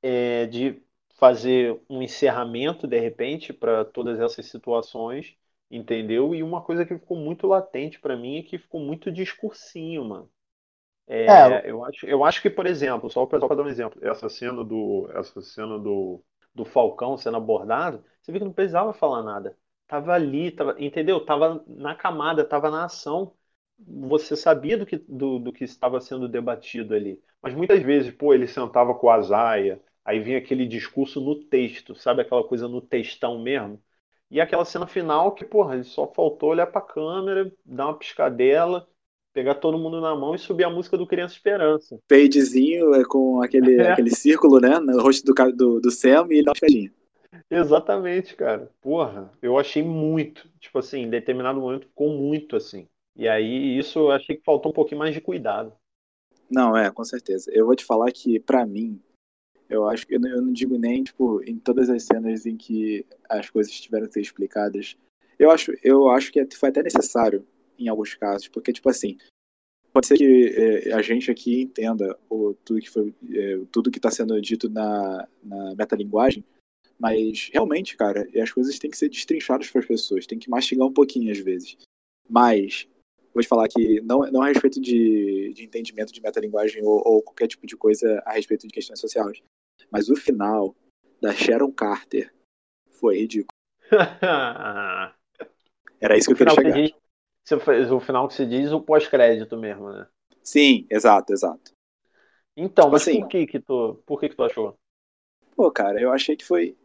é, 0.03 0.45
de 0.47 0.81
fazer 1.17 1.79
um 1.89 2.01
encerramento 2.01 2.87
de 2.87 2.99
repente 2.99 3.51
para 3.53 3.83
todas 3.85 4.19
essas 4.19 4.45
situações, 4.47 5.35
entendeu? 5.71 6.33
E 6.35 6.43
uma 6.43 6.61
coisa 6.61 6.85
que 6.85 6.97
ficou 6.97 7.17
muito 7.17 7.47
latente 7.47 7.99
para 7.99 8.15
mim 8.17 8.37
é 8.39 8.43
que 8.43 8.57
ficou 8.57 8.79
muito 8.81 9.11
discursinho, 9.11 10.03
mano. 10.05 10.29
É, 11.27 11.27
É, 11.27 11.69
eu 11.69 11.83
acho, 11.83 12.05
eu 12.05 12.23
acho 12.23 12.41
que, 12.41 12.49
por 12.49 12.65
exemplo, 12.67 13.09
só 13.09 13.25
para 13.25 13.39
dar 13.39 13.63
um 13.63 13.67
exemplo, 13.67 13.99
essa 14.05 14.29
cena 14.29 14.63
do, 14.63 15.09
essa 15.15 15.41
cena 15.41 15.79
do, 15.79 16.23
do 16.55 16.65
Falcão 16.65 17.17
sendo 17.17 17.37
abordado, 17.37 18.03
você 18.21 18.31
viu 18.31 18.39
que 18.41 18.45
não 18.45 18.53
precisava 18.53 18.93
falar 18.93 19.21
nada. 19.23 19.57
Tava 19.87 20.13
ali, 20.13 20.51
tava, 20.51 20.75
entendeu? 20.79 21.23
Tava 21.25 21.63
na 21.67 21.95
camada, 21.95 22.43
tava 22.45 22.71
na 22.71 22.85
ação. 22.85 23.35
Você 23.77 24.35
sabia 24.35 24.77
do 24.77 24.85
que, 24.85 24.97
do, 24.97 25.37
do 25.39 25.51
que 25.53 25.63
estava 25.63 25.99
sendo 26.01 26.27
debatido 26.27 26.93
ali. 26.95 27.21
Mas 27.41 27.53
muitas 27.53 27.81
vezes, 27.83 28.11
pô, 28.13 28.33
ele 28.33 28.47
sentava 28.47 28.95
com 28.95 29.09
a 29.09 29.21
Zaia, 29.21 29.81
aí 30.03 30.19
vinha 30.19 30.37
aquele 30.39 30.65
discurso 30.65 31.21
no 31.21 31.35
texto, 31.45 31.93
sabe 31.95 32.21
aquela 32.21 32.43
coisa 32.47 32.67
no 32.67 32.81
textão 32.81 33.39
mesmo? 33.41 33.81
E 34.31 34.41
aquela 34.41 34.65
cena 34.65 34.87
final 34.87 35.33
que, 35.35 35.45
porra, 35.45 35.75
ele 35.75 35.83
só 35.83 36.07
faltou 36.07 36.49
olhar 36.49 36.67
pra 36.67 36.81
câmera, 36.81 37.51
dar 37.63 37.87
uma 37.87 37.97
piscadela, 37.97 38.87
pegar 39.35 39.55
todo 39.55 39.77
mundo 39.77 39.99
na 39.99 40.15
mão 40.15 40.33
e 40.33 40.39
subir 40.39 40.63
a 40.63 40.69
música 40.69 40.97
do 40.97 41.05
Criança 41.05 41.35
Esperança. 41.35 41.99
Fadezinho 42.09 42.95
é, 42.95 43.03
com 43.03 43.41
aquele, 43.41 43.75
É. 43.83 43.91
aquele 43.91 44.09
círculo, 44.09 44.61
né? 44.61 44.79
No 44.79 45.01
rosto 45.01 45.25
do, 45.25 45.51
do, 45.51 45.81
do 45.81 45.91
Sam 45.91 46.27
e 46.31 46.35
ele 46.35 46.45
dá 46.45 46.53
uma. 46.53 46.91
Exatamente, 47.51 48.33
cara. 48.33 48.71
Porra, 48.81 49.29
eu 49.41 49.59
achei 49.59 49.83
muito. 49.83 50.49
Tipo 50.57 50.79
assim, 50.79 51.01
em 51.01 51.09
determinado 51.09 51.59
momento 51.59 51.85
ficou 51.85 52.09
muito 52.17 52.55
assim. 52.55 52.87
E 53.13 53.27
aí, 53.27 53.77
isso 53.77 53.99
eu 53.99 54.11
achei 54.11 54.37
que 54.37 54.43
faltou 54.43 54.71
um 54.71 54.75
pouquinho 54.75 54.99
mais 54.99 55.13
de 55.13 55.19
cuidado. 55.19 55.73
Não, 56.49 56.75
é, 56.77 56.89
com 56.89 57.03
certeza. 57.03 57.51
Eu 57.53 57.65
vou 57.65 57.75
te 57.75 57.83
falar 57.83 58.11
que, 58.13 58.39
pra 58.39 58.65
mim, 58.65 59.01
eu 59.69 59.85
acho 59.87 60.07
que 60.07 60.15
eu 60.15 60.19
não, 60.19 60.29
eu 60.29 60.41
não 60.41 60.53
digo 60.53 60.77
nem, 60.77 61.03
tipo, 61.03 61.41
em 61.43 61.57
todas 61.57 61.89
as 61.89 62.03
cenas 62.03 62.45
em 62.45 62.55
que 62.55 63.05
as 63.29 63.49
coisas 63.49 63.73
tiveram 63.73 64.07
que 64.07 64.13
ser 64.13 64.21
explicadas. 64.21 64.95
Eu 65.37 65.51
acho, 65.51 65.73
eu 65.83 66.09
acho 66.09 66.31
que 66.31 66.45
foi 66.55 66.69
até 66.69 66.81
necessário 66.81 67.45
em 67.77 67.87
alguns 67.87 68.13
casos, 68.15 68.47
porque, 68.47 68.73
tipo 68.73 68.89
assim, 68.89 69.17
pode 69.91 70.07
ser 70.07 70.17
que 70.17 70.53
é, 70.55 70.93
a 70.93 71.01
gente 71.01 71.31
aqui 71.31 71.61
entenda 71.61 72.17
o, 72.29 72.53
tudo 72.65 72.81
que 72.81 72.89
foi, 72.89 73.13
é, 73.33 73.59
tudo 73.71 73.89
que 73.91 73.97
está 73.97 74.11
sendo 74.11 74.39
dito 74.41 74.69
na, 74.69 75.27
na 75.43 75.75
metalinguagem, 75.75 76.43
mas 76.99 77.49
realmente, 77.53 77.95
cara, 77.97 78.27
as 78.41 78.51
coisas 78.51 78.79
têm 78.79 78.89
que 78.89 78.97
ser 78.97 79.09
destrinchadas 79.09 79.69
para 79.69 79.81
as 79.81 79.87
pessoas, 79.87 80.25
tem 80.25 80.39
que 80.39 80.49
mastigar 80.49 80.87
um 80.87 80.93
pouquinho 80.93 81.31
às 81.31 81.39
vezes. 81.39 81.77
Mas 82.29 82.87
vou 83.33 83.41
te 83.41 83.47
falar 83.47 83.67
que 83.67 84.01
não, 84.01 84.19
não 84.31 84.41
a 84.41 84.47
respeito 84.47 84.79
de, 84.79 85.53
de 85.53 85.63
entendimento 85.63 86.13
de 86.13 86.21
metalinguagem 86.21 86.83
ou, 86.83 87.01
ou 87.05 87.21
qualquer 87.21 87.47
tipo 87.47 87.67
de 87.67 87.75
coisa 87.75 88.21
a 88.25 88.33
respeito 88.33 88.67
de 88.67 88.73
questões 88.73 88.99
sociais, 88.99 89.41
mas 89.91 90.09
o 90.09 90.15
final 90.15 90.75
da 91.21 91.33
Sharon 91.33 91.71
Carter 91.71 92.33
foi 92.89 93.19
ridículo. 93.19 93.47
Era 96.01 96.17
isso 96.17 96.27
que 96.27 96.33
eu 96.33 96.37
queria 96.37 96.55
que 96.55 96.61
chegar. 96.61 96.81
diz, 96.81 96.93
você 97.45 97.59
faz- 97.59 97.91
o 97.91 97.99
final 97.99 98.27
que 98.27 98.33
se 98.33 98.45
diz 98.45 98.71
o 98.71 98.81
pós-crédito 98.81 99.57
mesmo, 99.57 99.91
né? 99.91 100.07
Sim, 100.43 100.85
exato, 100.89 101.33
exato. 101.33 101.71
Então, 102.57 102.85
Tipo 102.85 102.93
mas 102.93 103.01
assim- 103.03 103.19
por 103.21 103.27
que 103.29 103.47
que 103.47 103.59
tu, 103.59 104.03
por 104.05 104.19
que 104.19 104.29
que 104.29 104.35
tu 104.35 104.43
achou? 104.43 104.75
Pô, 105.55 105.71
cara, 105.71 106.01
eu 106.01 106.11
achei 106.11 106.35
que 106.35 106.45
foi 106.45 106.77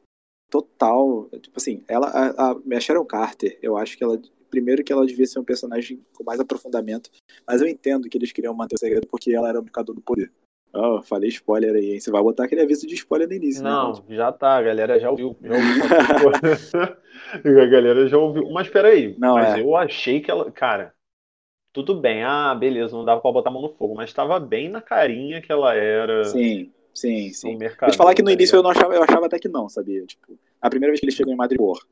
total. 0.51 1.29
Tipo 1.41 1.59
assim, 1.59 1.85
ela, 1.89 2.09
a, 2.09 2.53
a, 2.53 2.57
a 2.77 2.81
Sharon 2.81 3.05
Carter, 3.05 3.59
eu 3.63 3.77
acho 3.77 3.97
que 3.97 4.05
ela. 4.05 4.21
Primeiro 4.51 4.83
que 4.85 4.93
ela 4.93 5.07
devia 5.07 5.27
ser 5.27 5.39
um 5.39 5.45
personagem 5.45 6.05
com 6.15 6.25
mais 6.25 6.41
aprofundamento, 6.41 7.11
mas 7.47 7.63
eu 7.63 7.69
entendo 7.69 8.09
que 8.09 8.19
eles 8.19 8.33
queriam 8.33 8.53
manter 8.55 8.75
o 8.77 8.79
segredo 8.79 9.07
porque 9.07 9.33
ela 9.33 9.49
era 9.49 9.59
o 9.59 9.63
indicador 9.63 9.95
do 9.95 10.01
poder. 10.03 10.33
Oh, 10.73 11.03
falei 11.03 11.29
spoiler 11.29 11.75
aí, 11.75 11.93
hein? 11.93 12.01
Você 12.01 12.11
vai 12.11 12.23
botar 12.23 12.45
aquele 12.45 12.63
aviso 12.63 12.87
de 12.87 12.95
spoiler 12.95 13.29
no 13.29 13.35
início, 13.35 13.63
né? 13.63 13.71
Não, 13.71 14.05
já 14.09 14.31
tá, 14.31 14.57
a 14.57 14.63
galera 14.63 15.01
já 15.01 15.11
ouviu. 15.11 15.37
Já 15.43 15.55
ouviu 15.55 15.83
a 17.63 17.67
galera 17.67 18.09
já 18.09 18.19
ouviu. 18.19 18.51
Mas 18.51 18.69
peraí, 18.69 19.17
Não, 19.19 19.35
mas 19.35 19.57
é. 19.57 19.61
eu 19.61 19.75
achei 19.75 20.21
que 20.21 20.31
ela. 20.31 20.51
Cara, 20.53 20.95
tudo 21.73 21.95
bem, 22.01 22.23
ah, 22.23 22.55
beleza, 22.55 22.97
não 22.97 23.05
dava 23.05 23.21
pra 23.21 23.33
botar 23.33 23.51
a 23.51 23.53
mão 23.53 23.63
no 23.63 23.75
fogo, 23.75 23.95
mas 23.95 24.13
tava 24.13 24.39
bem 24.39 24.69
na 24.69 24.81
carinha 24.81 25.41
que 25.41 25.51
ela 25.51 25.75
era 25.75 26.25
Sim, 26.25 26.73
sim, 26.95 27.33
sim. 27.33 27.57
mercado. 27.57 27.89
Vou 27.89 27.95
te 27.95 27.99
falar 27.99 28.15
que 28.15 28.23
no 28.23 28.29
tá 28.29 28.35
início 28.35 28.57
eu 28.57 28.63
não 28.63 28.71
achava, 28.71 28.95
eu 28.95 29.03
achava 29.03 29.27
até 29.27 29.39
que 29.39 29.49
não, 29.49 29.69
sabia? 29.69 30.05
Tipo, 30.07 30.39
a 30.61 30.71
primeira 30.71 30.93
vez 30.93 31.01
que 31.01 31.07
ele 31.07 31.13
chegou 31.13 31.33
em 31.33 31.37
Madripoor, 31.37 31.85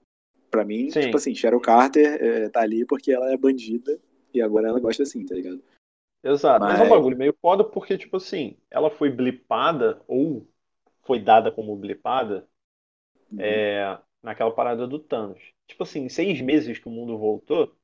pra 0.50 0.64
mim, 0.64 0.90
Sim. 0.90 1.00
tipo 1.00 1.16
assim, 1.16 1.34
Sharon 1.34 1.60
Carter 1.60 2.18
é, 2.22 2.48
tá 2.48 2.60
ali 2.60 2.84
porque 2.84 3.12
ela 3.12 3.32
é 3.32 3.36
bandida 3.36 3.98
e 4.32 4.40
agora 4.40 4.68
ela 4.68 4.80
gosta 4.80 5.02
assim, 5.02 5.24
tá 5.24 5.34
ligado? 5.34 5.60
Exato, 6.22 6.66
mas 6.66 6.80
é 6.80 6.82
um 6.82 6.88
Mas- 6.88 6.88
bagulho 6.88 7.16
meio 7.16 7.36
foda 7.40 7.64
porque, 7.64 7.96
tipo 7.96 8.16
assim, 8.16 8.56
ela 8.70 8.90
foi 8.90 9.10
blipada, 9.10 10.02
ou 10.08 10.48
foi 11.04 11.20
dada 11.20 11.52
como 11.52 11.76
blipada, 11.76 12.48
Uhum. 13.32 13.64
é, 13.64 13.98
naquela 14.22 14.52
parada 14.54 14.86
do 14.86 14.98
Thanos. 14.98 15.40
Tipo 15.66 15.82
assim, 15.84 16.02
em 16.02 16.08
seis 16.08 16.40
meses 16.40 16.78
que 16.78 16.88
o 16.88 16.90
mundo 16.92 17.18
voltou, 17.18 17.74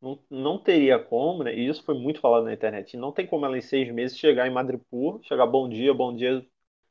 não, 0.00 0.20
não 0.30 0.58
teria 0.62 0.98
como, 0.98 1.44
né? 1.44 1.54
E 1.54 1.68
isso 1.68 1.84
foi 1.84 1.94
muito 1.98 2.20
falado 2.20 2.44
na 2.44 2.54
internet. 2.54 2.96
Não 2.96 3.12
tem 3.12 3.26
como 3.26 3.46
ela 3.46 3.58
em 3.58 3.62
seis 3.62 3.92
meses 3.92 4.18
chegar 4.18 4.46
em 4.48 4.52
Madripoor, 4.52 5.22
chegar 5.24 5.46
bom 5.46 5.68
dia, 5.68 5.94
bom 5.94 6.14
dia, 6.16 6.46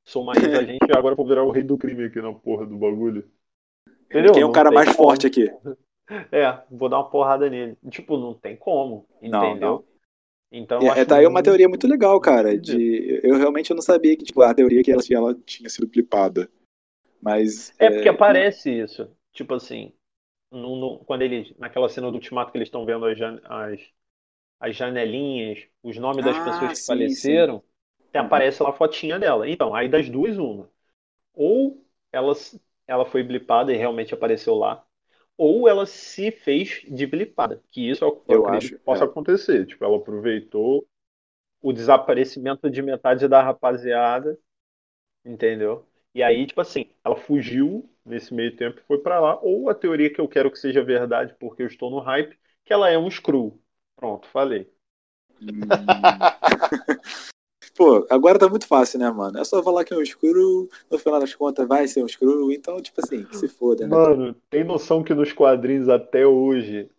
sou 0.05 0.23
mais 0.25 0.43
agente 0.53 0.79
e 0.89 0.93
agora 0.93 1.13
eu 1.13 1.17
vou 1.17 1.27
virar 1.27 1.43
o 1.45 1.51
rei 1.51 1.63
do 1.63 1.77
crime 1.77 2.05
aqui 2.05 2.21
na 2.21 2.33
porra 2.33 2.65
do 2.67 2.77
bagulho. 2.77 3.29
Entendeu? 4.09 4.33
Quem 4.33 4.41
é 4.43 4.45
o 4.45 4.49
Não 4.49 4.51
cara 4.51 4.71
mais 4.71 4.89
como. 4.95 4.95
forte 4.95 5.27
aqui? 5.27 5.51
É, 6.31 6.63
vou 6.71 6.89
dar 6.89 6.97
uma 6.99 7.09
porrada 7.09 7.49
nele. 7.49 7.77
Tipo, 7.91 8.17
não 8.17 8.33
tem 8.33 8.57
como, 8.57 9.07
Não, 9.25 9.55
entendeu? 9.55 9.55
não. 9.55 9.85
Então 10.51 10.93
É, 10.95 11.01
é, 11.01 11.05
tá 11.05 11.17
uma 11.27 11.43
teoria 11.43 11.67
muito 11.67 11.87
legal, 11.87 12.19
cara. 12.19 12.57
De, 12.57 13.19
eu 13.23 13.37
realmente 13.37 13.73
não 13.73 13.81
sabia 13.81 14.15
que 14.17 14.23
tipo, 14.23 14.41
a 14.41 14.53
teoria 14.53 14.81
que 14.83 14.91
ela, 14.91 15.03
que 15.03 15.13
ela 15.13 15.35
tinha 15.45 15.69
sido 15.69 15.87
clipada. 15.89 16.49
Mas. 17.21 17.73
É 17.77 17.89
porque 17.89 18.09
aparece 18.09 18.69
isso. 18.71 19.09
Tipo 19.33 19.53
assim, 19.55 19.93
no, 20.51 20.75
no- 20.77 20.99
quando 21.05 21.23
eles, 21.23 21.55
naquela 21.57 21.89
cena 21.89 22.09
do 22.11 22.15
Ultimato 22.15 22.51
que 22.53 22.57
eles 22.59 22.67
estão 22.67 22.85
vendo 22.85 23.05
as, 23.05 23.17
jan- 23.17 23.41
as, 23.45 23.81
as 24.59 24.75
janelinhas, 24.77 25.67
os 25.83 25.97
nomes 25.97 26.25
das 26.25 26.39
Ah, 26.39 26.39
pessoas 26.39 26.75
que 26.75 26.83
sim, 26.83 26.85
faleceram, 26.85 27.63
até 28.09 28.19
Uhum. 28.19 28.27
aparece 28.27 28.63
lá 28.63 28.69
a 28.71 28.73
fotinha 28.73 29.19
dela. 29.19 29.49
Então, 29.49 29.75
aí 29.75 29.89
das 29.89 30.09
duas, 30.09 30.37
uma. 30.37 30.69
Ou 31.33 31.85
ela, 32.11 32.33
ela 32.87 33.05
foi 33.05 33.23
blipada 33.23 33.73
e 33.73 33.77
realmente 33.77 34.13
apareceu 34.15 34.55
lá, 34.55 34.85
ou 35.39 35.69
ela 35.69 35.85
se 35.85 36.31
fez 36.31 36.81
de 36.89 37.07
blipada. 37.07 37.63
Que 37.71 37.89
isso 37.89 38.03
é 38.03 38.07
o 38.07 38.11
que 38.11 38.33
eu, 38.33 38.35
Eu 38.35 38.45
acredito 38.45 38.73
acho, 38.73 38.77
que 38.77 38.83
possa 38.83 39.05
é. 39.05 39.07
acontecer. 39.07 39.65
Tipo, 39.65 39.85
ela 39.85 39.97
aproveitou 39.97 40.85
o 41.61 41.73
desaparecimento 41.73 42.69
de 42.69 42.81
metade 42.81 43.27
da 43.27 43.41
rapaziada, 43.43 44.37
entendeu? 45.25 45.87
E 46.13 46.23
aí, 46.23 46.47
tipo 46.47 46.61
assim, 46.61 46.89
ela 47.03 47.15
fugiu 47.15 47.89
nesse 48.05 48.33
meio 48.33 48.55
tempo 48.55 48.79
e 48.79 48.83
foi 48.83 48.99
pra 48.99 49.19
lá. 49.19 49.39
Ou 49.41 49.69
a 49.69 49.75
teoria 49.75 50.13
que 50.13 50.21
eu 50.21 50.27
quero 50.27 50.51
que 50.51 50.59
seja 50.59 50.83
verdade, 50.83 51.35
porque 51.39 51.63
eu 51.63 51.67
estou 51.67 51.91
no 51.91 51.99
hype, 51.99 52.37
que 52.65 52.73
ela 52.73 52.89
é 52.89 52.97
um 52.97 53.07
Skrull. 53.09 53.61
Pronto, 53.95 54.27
falei. 54.29 54.71
Pô, 57.79 58.05
agora 58.09 58.37
tá 58.37 58.49
muito 58.49 58.67
fácil, 58.67 58.99
né, 58.99 59.09
mano? 59.09 59.39
É 59.39 59.43
só 59.45 59.63
falar 59.63 59.85
que 59.85 59.93
é 59.93 59.97
um 59.97 60.01
escuro, 60.01 60.69
no 60.91 60.99
final 60.99 61.17
das 61.17 61.33
contas 61.33 61.65
vai 61.65 61.87
ser 61.87 62.03
um 62.03 62.05
escuro, 62.05 62.51
então, 62.51 62.81
tipo 62.81 62.99
assim, 63.01 63.23
que 63.23 63.37
se 63.37 63.47
foda, 63.47 63.87
né? 63.87 63.95
Mano, 63.95 64.35
tem 64.49 64.65
noção 64.65 65.01
que 65.01 65.13
nos 65.13 65.31
quadrinhos 65.31 65.87
até 65.87 66.27
hoje, 66.27 66.89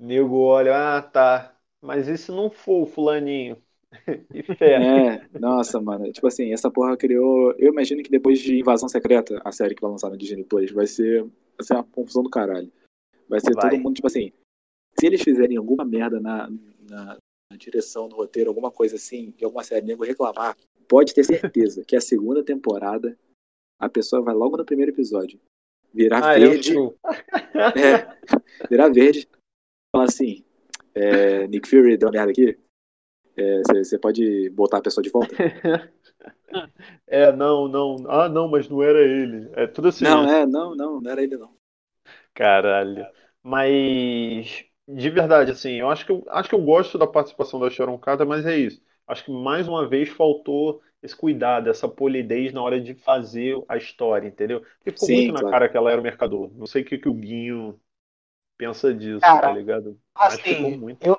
nego 0.00 0.38
olha, 0.38 0.96
ah, 0.98 1.00
tá, 1.00 1.54
mas 1.80 2.08
e 2.08 2.18
se 2.18 2.32
não 2.32 2.50
for 2.50 2.82
o 2.82 2.86
fulaninho? 2.86 3.56
E 4.34 4.42
fé. 4.42 4.82
É, 4.82 5.38
nossa, 5.38 5.80
mano. 5.80 6.10
Tipo 6.12 6.26
assim, 6.26 6.52
essa 6.52 6.70
porra 6.70 6.96
criou. 6.96 7.52
Eu 7.58 7.72
imagino 7.72 8.02
que 8.02 8.10
depois 8.10 8.38
de 8.38 8.58
Invasão 8.58 8.88
Secreta, 8.88 9.40
a 9.44 9.50
série 9.50 9.74
que 9.74 9.82
vai 9.82 9.90
lançar 9.90 10.10
no 10.10 10.16
Disney 10.16 10.44
Plus, 10.44 10.70
vai 10.70 10.86
ser, 10.86 11.22
vai 11.22 11.64
ser 11.64 11.74
uma 11.74 11.84
confusão 11.84 12.22
do 12.22 12.30
caralho. 12.30 12.70
Vai 13.28 13.40
ser 13.40 13.52
Vai. 13.54 13.70
todo 13.70 13.80
mundo, 13.80 13.94
tipo 13.94 14.06
assim. 14.06 14.32
Se 14.98 15.06
eles 15.06 15.22
fizerem 15.22 15.56
alguma 15.56 15.84
merda 15.84 16.20
na, 16.20 16.48
na 16.88 17.16
direção, 17.60 18.08
no 18.08 18.16
roteiro, 18.16 18.50
alguma 18.50 18.70
coisa 18.70 18.96
assim, 18.96 19.32
de 19.36 19.44
alguma 19.44 19.62
série, 19.62 19.86
nego 19.86 20.04
reclamar, 20.04 20.56
pode 20.88 21.14
ter 21.14 21.24
certeza 21.24 21.84
que 21.84 21.96
a 21.96 22.00
segunda 22.00 22.42
temporada, 22.42 23.16
a 23.78 23.88
pessoa 23.88 24.22
vai 24.22 24.34
logo 24.34 24.56
no 24.56 24.64
primeiro 24.64 24.92
episódio 24.92 25.40
virar 25.92 26.24
Ah, 26.24 26.36
é 26.36 26.40
verde. 26.40 26.74
É, 27.76 28.68
virar 28.68 28.88
verde. 28.88 29.28
Falar 29.94 30.04
assim, 30.04 30.44
é, 30.94 31.46
Nick 31.48 31.68
Fury 31.68 31.96
deu 31.96 32.08
uma 32.08 32.12
merda 32.12 32.30
aqui. 32.30 32.58
Você 33.66 33.98
pode 33.98 34.50
botar 34.50 34.78
a 34.78 34.82
pessoa 34.82 35.02
de 35.02 35.10
volta? 35.10 35.34
É, 37.06 37.32
não, 37.32 37.68
não. 37.68 37.96
Ah, 38.08 38.28
não, 38.28 38.48
mas 38.48 38.68
não 38.68 38.82
era 38.82 39.00
ele. 39.00 39.48
É 39.54 39.66
tudo 39.66 39.88
assim. 39.88 40.04
Não, 40.04 40.28
é, 40.28 40.44
não, 40.44 40.74
não, 40.74 41.00
não 41.00 41.10
era 41.10 41.22
ele 41.22 41.36
não. 41.36 41.54
Caralho. 42.34 43.06
Mas, 43.42 44.64
de 44.94 45.10
verdade, 45.10 45.52
assim, 45.52 45.72
eu 45.72 45.90
acho 45.90 46.04
que 46.04 46.12
eu, 46.12 46.24
acho 46.28 46.48
que 46.48 46.54
eu 46.54 46.62
gosto 46.62 46.98
da 46.98 47.06
participação 47.06 47.60
da 47.60 47.70
Sharon 47.70 47.98
Carter, 47.98 48.26
mas 48.26 48.46
é 48.46 48.56
isso. 48.56 48.82
Acho 49.06 49.24
que 49.24 49.32
mais 49.32 49.66
uma 49.66 49.88
vez 49.88 50.08
faltou 50.08 50.80
esse 51.02 51.16
cuidado, 51.16 51.68
essa 51.68 51.88
polidez 51.88 52.52
na 52.52 52.62
hora 52.62 52.80
de 52.80 52.94
fazer 52.94 53.62
a 53.68 53.76
história, 53.76 54.28
entendeu? 54.28 54.60
Porque 54.60 54.92
ficou 54.92 55.08
Sim, 55.08 55.14
muito 55.16 55.32
na 55.32 55.40
claro. 55.40 55.50
cara 55.52 55.68
que 55.68 55.76
ela 55.76 55.90
era 55.90 56.00
o 56.00 56.04
mercador. 56.04 56.50
Não 56.54 56.66
sei 56.66 56.82
o 56.82 56.84
que, 56.84 56.98
que 56.98 57.08
o 57.08 57.14
Guinho 57.14 57.80
pensa 58.56 58.92
disso, 58.92 59.20
Cara, 59.20 59.40
tá 59.40 59.52
ligado? 59.52 59.98
Assim, 60.14 60.96
eu, 61.00 61.18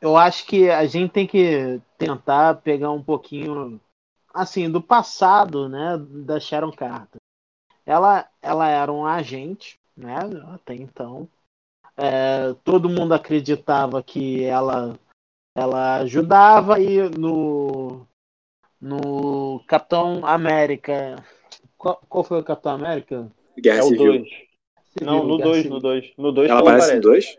eu 0.00 0.16
acho 0.16 0.46
que 0.46 0.70
a 0.70 0.86
gente 0.86 1.12
tem 1.12 1.26
que 1.26 1.80
tentar 1.98 2.56
pegar 2.62 2.90
um 2.90 3.02
pouquinho, 3.02 3.80
assim, 4.32 4.70
do 4.70 4.82
passado, 4.82 5.68
né, 5.68 5.98
da 5.98 6.40
Sharon 6.40 6.72
Carter. 6.72 7.20
Ela, 7.84 8.26
ela 8.40 8.68
era 8.68 8.90
um 8.90 9.04
agente, 9.04 9.78
né, 9.94 10.18
até 10.54 10.74
então. 10.74 11.28
É, 11.96 12.52
todo 12.64 12.88
mundo 12.88 13.14
acreditava 13.14 14.02
que 14.02 14.42
ela, 14.44 14.98
ela 15.54 15.96
ajudava 15.96 16.80
e 16.80 17.08
no, 17.08 18.06
no 18.80 19.62
Capitão 19.66 20.26
América. 20.26 21.16
Qual, 21.78 22.00
qual 22.08 22.24
foi 22.24 22.40
o 22.40 22.44
Capitão 22.44 22.72
América? 22.72 23.30
Guerra 23.58 23.78
É 23.78 23.82
o 23.82 23.88
Civil. 23.88 24.12
2. 24.18 24.28
Não, 25.02 25.24
no 25.24 25.36
Guerra 25.36 25.50
2, 25.50 25.56
Civil. 25.62 25.74
no 25.74 25.80
2. 25.80 26.12
No 26.16 26.32
2 26.32 26.50
Ela 26.50 26.60
aparece 26.60 26.94
no 26.96 27.00
2? 27.00 27.38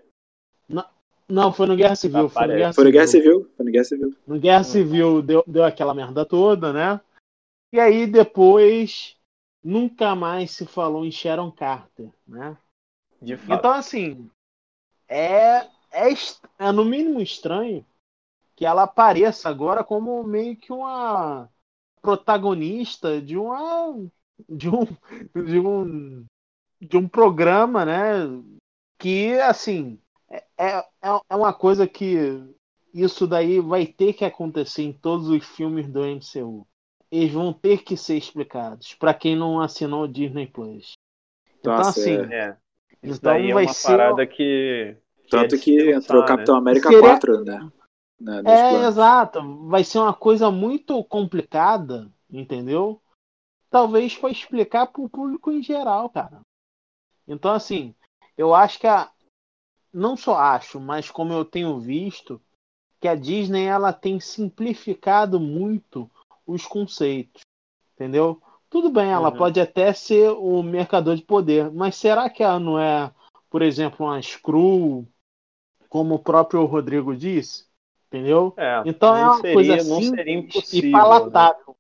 Não, 1.28 1.52
foi 1.52 1.66
no 1.66 1.76
Guerra 1.76 1.96
Civil. 1.96 2.30
Foi 2.30 2.48
no. 2.48 2.54
Guerra 2.54 2.74
Foi 2.74 2.84
no 2.84 2.92
Guerra 2.92 3.08
Civil. 3.08 3.34
Civil. 3.34 3.54
Foi 3.56 3.66
no 3.66 3.72
Guerra 3.72 3.84
Civil. 3.86 4.16
No 4.28 4.40
Guerra 4.40 4.60
Hum. 4.60 4.64
Civil 4.64 5.22
deu, 5.22 5.44
deu 5.48 5.64
aquela 5.64 5.94
merda 5.94 6.26
toda, 6.26 6.72
né? 6.72 7.02
E 7.74 7.80
aí 7.80 8.06
depois 8.08 9.18
nunca 9.64 10.16
mais 10.16 10.52
se 10.52 10.66
falou 10.66 11.04
em 11.04 11.12
Sharon 11.12 11.52
Carter, 11.52 12.10
né? 12.28 12.56
De 13.22 13.36
fato. 13.36 13.60
Então 13.60 13.72
assim 13.72 14.30
é, 15.08 15.68
é 15.92 16.14
é 16.60 16.72
no 16.72 16.86
mínimo 16.86 17.22
estranho 17.22 17.86
que 18.56 18.66
ela 18.66 18.84
apareça 18.84 19.50
agora 19.50 19.84
como 19.84 20.24
meio 20.24 20.56
que 20.56 20.72
uma 20.72 21.50
protagonista 22.02 23.22
de 23.22 23.38
uma 23.38 23.94
de 24.48 24.70
um 24.70 24.86
de 25.46 25.60
um 25.60 26.26
de 26.82 26.98
um 26.98 27.08
programa, 27.08 27.86
né? 27.86 28.26
Que 28.98 29.34
assim 29.42 30.00
é, 30.30 30.44
é, 30.58 30.86
é 31.30 31.36
uma 31.36 31.54
coisa 31.54 31.88
que 31.88 32.18
isso 32.94 33.28
daí 33.28 33.60
vai 33.60 33.86
ter 33.86 34.14
que 34.14 34.24
acontecer 34.24 34.84
em 34.84 34.94
todos 34.94 35.28
os 35.28 35.46
filmes 35.46 35.88
do 35.88 36.06
MCU. 36.06 36.66
Eles 37.12 37.32
vão 37.32 37.52
ter 37.52 37.84
que 37.84 37.98
ser 37.98 38.18
explicados 38.18 38.94
para 38.96 39.14
quem 39.14 39.36
não 39.36 39.60
assinou 39.60 40.04
o 40.04 40.08
Disney 40.08 40.48
Plus. 40.48 40.94
Então 41.60 41.76
Nossa, 41.76 42.00
assim, 42.00 42.18
é. 42.34 42.58
Isso 43.06 43.20
então 43.20 43.32
daí 43.34 43.52
é 43.52 43.54
vai 43.54 43.66
uma 43.66 43.74
ser 43.74 43.88
parada 43.88 44.26
que. 44.28 44.98
que 45.24 45.30
Tanto 45.30 45.58
que 45.58 45.80
se 45.80 45.92
entrou 45.92 46.22
pensar, 46.22 46.26
Capitão 46.26 46.56
América 46.56 46.90
Seria- 46.90 47.00
4, 47.02 47.44
né? 47.44 47.72
Na, 48.20 48.40
É, 48.40 48.70
planos. 48.70 48.88
exato. 48.88 49.68
Vai 49.68 49.84
ser 49.84 50.00
uma 50.00 50.14
coisa 50.14 50.50
muito 50.50 51.04
complicada, 51.04 52.12
entendeu? 52.30 53.02
Talvez 53.70 54.18
para 54.18 54.30
explicar 54.32 54.88
para 54.88 55.02
o 55.02 55.10
público 55.10 55.52
em 55.52 55.62
geral, 55.62 56.10
cara. 56.10 56.40
Então, 57.28 57.52
assim, 57.52 57.94
eu 58.38 58.54
acho 58.54 58.80
que 58.80 58.88
a. 58.88 59.12
Não 59.94 60.18
só 60.18 60.36
acho, 60.38 60.80
mas 60.80 61.10
como 61.10 61.32
eu 61.32 61.46
tenho 61.46 61.80
visto, 61.80 62.42
que 63.00 63.08
a 63.08 63.16
Disney 63.16 63.66
ela 63.66 63.94
tem 63.94 64.20
simplificado 64.20 65.40
muito 65.40 66.10
os 66.46 66.66
conceitos, 66.66 67.42
entendeu? 67.94 68.42
Tudo 68.76 68.90
bem, 68.90 69.10
ela 69.10 69.32
Uhum. 69.32 69.38
pode 69.38 69.58
até 69.62 69.94
ser 69.94 70.32
o 70.32 70.62
mercador 70.62 71.16
de 71.16 71.22
poder, 71.22 71.72
mas 71.72 71.96
será 71.96 72.30
que 72.30 72.44
ela 72.44 72.60
não 72.60 72.78
é, 72.78 73.10
por 73.50 73.62
exemplo, 73.62 74.06
uma 74.06 74.22
Screw, 74.22 75.08
como 75.88 76.16
o 76.16 76.20
próprio 76.20 76.66
Rodrigo 76.66 77.16
disse? 77.16 77.68
Entendeu? 78.08 78.54
É, 78.58 78.84
Então 78.86 79.16
é 79.16 79.22
não 79.22 79.28
uma 79.30 79.38
seria, 79.38 79.54
coisa 79.54 79.80
simples 79.80 80.74
e 80.74 80.82
né? 80.82 80.92
palatável. 80.92 81.78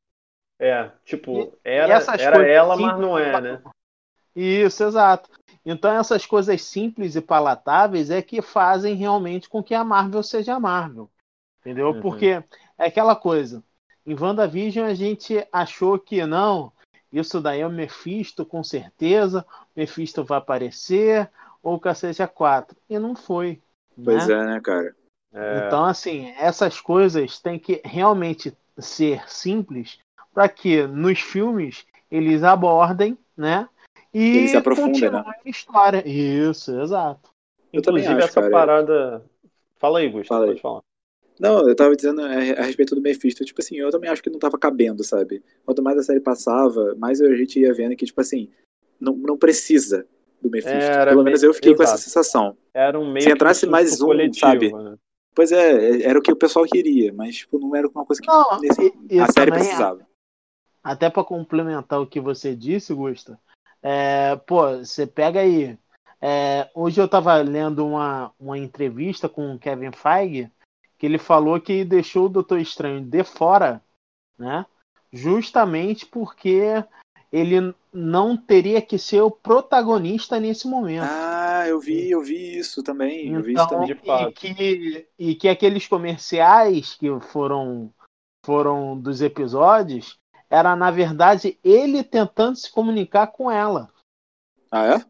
É, 0.57 0.89
tipo, 1.03 1.53
era, 1.65 1.95
essas 1.95 2.21
era 2.21 2.47
ela, 2.47 2.77
mas 2.77 2.97
não 2.97 3.19
é, 3.19 3.41
né? 3.41 3.61
Isso, 4.33 4.81
exato. 4.81 5.29
Então 5.65 5.91
essas 5.91 6.25
coisas 6.25 6.61
simples 6.61 7.17
e 7.17 7.21
palatáveis 7.21 8.09
é 8.09 8.21
que 8.21 8.41
fazem 8.41 8.95
realmente 8.95 9.49
com 9.49 9.61
que 9.61 9.75
a 9.75 9.83
Marvel 9.83 10.23
seja 10.23 10.55
a 10.55 10.59
Marvel. 10.61 11.11
Entendeu? 11.59 11.89
Uhum. 11.89 11.99
Porque 11.99 12.41
é 12.77 12.85
aquela 12.85 13.17
coisa. 13.17 13.61
Em 14.05 14.17
WandaVision 14.17 14.87
a 14.87 14.93
gente 14.93 15.45
achou 15.51 15.99
que 15.99 16.25
não, 16.25 16.71
isso 17.19 17.41
daí 17.41 17.61
é 17.61 17.67
o 17.67 17.71
Mephisto 17.71 18.45
com 18.45 18.63
certeza, 18.63 19.45
o 19.75 19.79
Mephisto 19.79 20.23
vai 20.23 20.37
aparecer, 20.37 21.29
ou 21.61 21.75
o 21.75 21.79
cacete 21.79 22.21
a 22.21 22.27
4. 22.27 22.75
E 22.89 22.99
não 22.99 23.15
foi. 23.15 23.61
Pois 24.03 24.27
né? 24.27 24.33
é, 24.33 24.45
né, 24.45 24.61
cara? 24.61 24.95
É, 25.33 25.67
Então, 25.67 25.85
assim, 25.85 26.33
essas 26.37 26.79
coisas 26.79 27.39
têm 27.39 27.57
que 27.59 27.81
realmente 27.83 28.55
ser 28.77 29.27
simples 29.29 29.99
para 30.33 30.47
que 30.49 30.85
nos 30.85 31.19
filmes 31.19 31.85
eles 32.11 32.43
abordem, 32.43 33.17
né? 33.35 33.67
E 34.13 34.37
Eles 34.37 34.51
se 34.51 34.57
aprofundem, 34.57 34.93
continuem 34.93 35.23
a 35.23 35.49
história. 35.49 36.07
Isso, 36.07 36.79
exato. 36.79 37.29
Eu 37.73 37.79
inclusive, 37.79 38.13
acho, 38.13 38.23
essa 38.23 38.41
cara. 38.41 38.51
parada. 38.51 39.25
Fala 39.77 39.99
aí, 39.99 40.09
Gustavo, 40.09 40.41
Fala 40.41 40.43
aí. 40.45 40.49
pode 40.51 40.61
falar. 40.61 40.81
Não, 41.39 41.67
eu 41.67 41.75
tava 41.75 41.95
dizendo 41.95 42.21
a, 42.21 42.27
a 42.27 42.63
respeito 42.63 42.95
do 42.95 43.01
Mephisto, 43.01 43.43
tipo 43.43 43.61
assim, 43.61 43.75
eu 43.75 43.89
também 43.89 44.09
acho 44.09 44.23
que 44.23 44.29
não 44.29 44.39
tava 44.39 44.57
cabendo, 44.57 45.03
sabe? 45.03 45.43
Quanto 45.65 45.81
mais 45.83 45.97
a 45.97 46.03
série 46.03 46.19
passava, 46.21 46.95
mais 46.95 47.19
a 47.21 47.35
gente 47.35 47.59
ia 47.59 47.73
vendo 47.73 47.95
que, 47.95 48.05
tipo 48.05 48.21
assim, 48.21 48.49
não, 48.99 49.13
não 49.15 49.37
precisa 49.37 50.07
do 50.41 50.49
Mephisto. 50.49 50.91
Era 50.91 51.11
Pelo 51.11 51.23
menos 51.23 51.41
meio- 51.41 51.49
eu 51.49 51.53
fiquei 51.53 51.75
com 51.75 51.83
essa 51.83 51.93
exato. 51.95 52.03
sensação. 52.03 52.57
Era 52.73 52.99
um 52.99 53.11
meio 53.11 53.23
Se 53.25 53.31
entrasse 53.31 53.65
mais 53.65 53.99
um, 54.01 54.05
coletivo, 54.07 54.39
sabe? 54.39 54.71
né? 54.73 54.95
Pois 55.33 55.51
é, 55.51 56.01
era 56.03 56.17
o 56.17 56.21
que 56.21 56.31
o 56.31 56.35
pessoal 56.35 56.65
queria, 56.65 57.11
mas 57.11 57.35
tipo, 57.35 57.59
não 57.59 57.75
era 57.75 57.87
uma 57.87 58.05
coisa 58.05 58.21
que 58.21 58.27
Não, 58.27 58.59
nesse- 58.61 58.93
e- 59.09 59.19
a 59.19 59.29
série 59.29 59.51
precisava. 59.51 60.07
até 60.81 61.09
para 61.09 61.23
complementar 61.25 61.99
o 61.99 62.07
que 62.07 62.21
você 62.21 62.55
disse, 62.55 62.93
Gusta, 62.93 63.37
é, 63.83 64.35
pô, 64.47 64.77
você 64.77 65.05
pega 65.05 65.41
aí. 65.41 65.77
é, 66.21 66.69
hoje 66.73 66.99
eu 67.01 67.05
estava 67.05 67.35
lendo 67.41 67.85
uma, 67.85 68.31
uma 68.39 68.57
entrevista 68.57 69.27
com 69.27 69.53
o 69.53 69.59
Kevin 69.59 69.91
Feige 69.91 70.49
que 70.97 71.05
ele 71.05 71.17
falou 71.17 71.59
que 71.59 71.83
deixou 71.83 72.25
o 72.25 72.29
Doutor 72.29 72.59
Estranho 72.59 73.01
de 73.01 73.23
fora, 73.23 73.81
né? 74.37 74.65
Justamente 75.11 76.05
porque 76.05 76.83
ele 77.31 77.73
não 77.91 78.37
teria 78.37 78.81
que 78.81 78.97
ser 78.97 79.21
o 79.21 79.31
protagonista 79.31 80.39
nesse 80.39 80.67
momento. 80.67 81.07
Ah, 81.09 81.65
eu 81.67 81.79
vi, 81.79 82.09
eu 82.11 82.21
vi 82.21 82.57
isso 82.57 82.83
também. 82.83 83.33
eu 83.33 83.41
vi 83.41 83.53
isso 83.53 83.63
Então, 83.63 83.67
também. 83.67 83.87
De 83.87 84.01
e 84.01 84.05
fato. 84.05 84.33
que, 84.33 85.07
e 85.17 85.35
que 85.35 85.47
aqueles 85.47 85.87
comerciais 85.87 86.95
que 86.95 87.07
foram, 87.31 87.93
foram 88.45 88.97
dos 88.97 89.21
episódios 89.21 90.17
era, 90.49 90.75
na 90.75 90.91
verdade, 90.91 91.59
ele 91.63 92.03
tentando 92.03 92.55
se 92.55 92.71
comunicar 92.71 93.27
com 93.27 93.49
ela. 93.49 93.89
Ah, 94.71 94.85
é? 94.85 95.05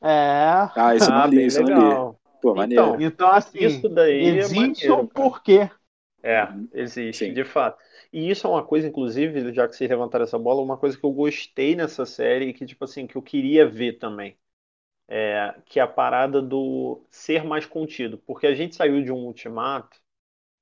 É. 0.00 0.70
Ah, 0.76 0.94
isso 0.94 1.10
eu 1.10 1.14
ah, 1.14 1.26
não 1.26 1.26
li, 1.26 1.46
isso 1.46 1.58
eu 1.58 1.64
não 1.68 2.07
li. 2.07 2.07
Pô, 2.40 2.54
maneiro. 2.54 2.94
Então, 2.94 3.02
Então, 3.02 3.30
assim, 3.30 3.58
Isso 3.58 3.88
daí 3.88 4.38
é 4.38 4.48
existe 4.48 4.48
maneiro, 4.48 5.04
um 5.04 5.06
porquê. 5.06 5.70
É, 6.22 6.48
existe, 6.72 7.30
Sim. 7.30 7.32
de 7.32 7.44
fato. 7.44 7.78
E 8.12 8.28
isso 8.30 8.46
é 8.46 8.50
uma 8.50 8.64
coisa, 8.66 8.88
inclusive, 8.88 9.52
já 9.54 9.68
que 9.68 9.76
vocês 9.76 9.88
levantaram 9.88 10.24
essa 10.24 10.38
bola, 10.38 10.60
uma 10.62 10.76
coisa 10.76 10.98
que 10.98 11.04
eu 11.04 11.12
gostei 11.12 11.76
nessa 11.76 12.04
série 12.04 12.46
e 12.48 12.52
que, 12.54 12.66
tipo 12.66 12.84
assim, 12.84 13.06
que 13.06 13.16
eu 13.16 13.22
queria 13.22 13.66
ver 13.68 13.98
também. 13.98 14.36
É, 15.08 15.54
que 15.66 15.80
é 15.80 15.82
a 15.82 15.86
parada 15.88 16.40
do 16.42 17.04
ser 17.10 17.44
mais 17.44 17.66
contido. 17.66 18.18
Porque 18.18 18.46
a 18.46 18.54
gente 18.54 18.76
saiu 18.76 19.02
de 19.02 19.10
um 19.12 19.16
ultimato. 19.26 19.98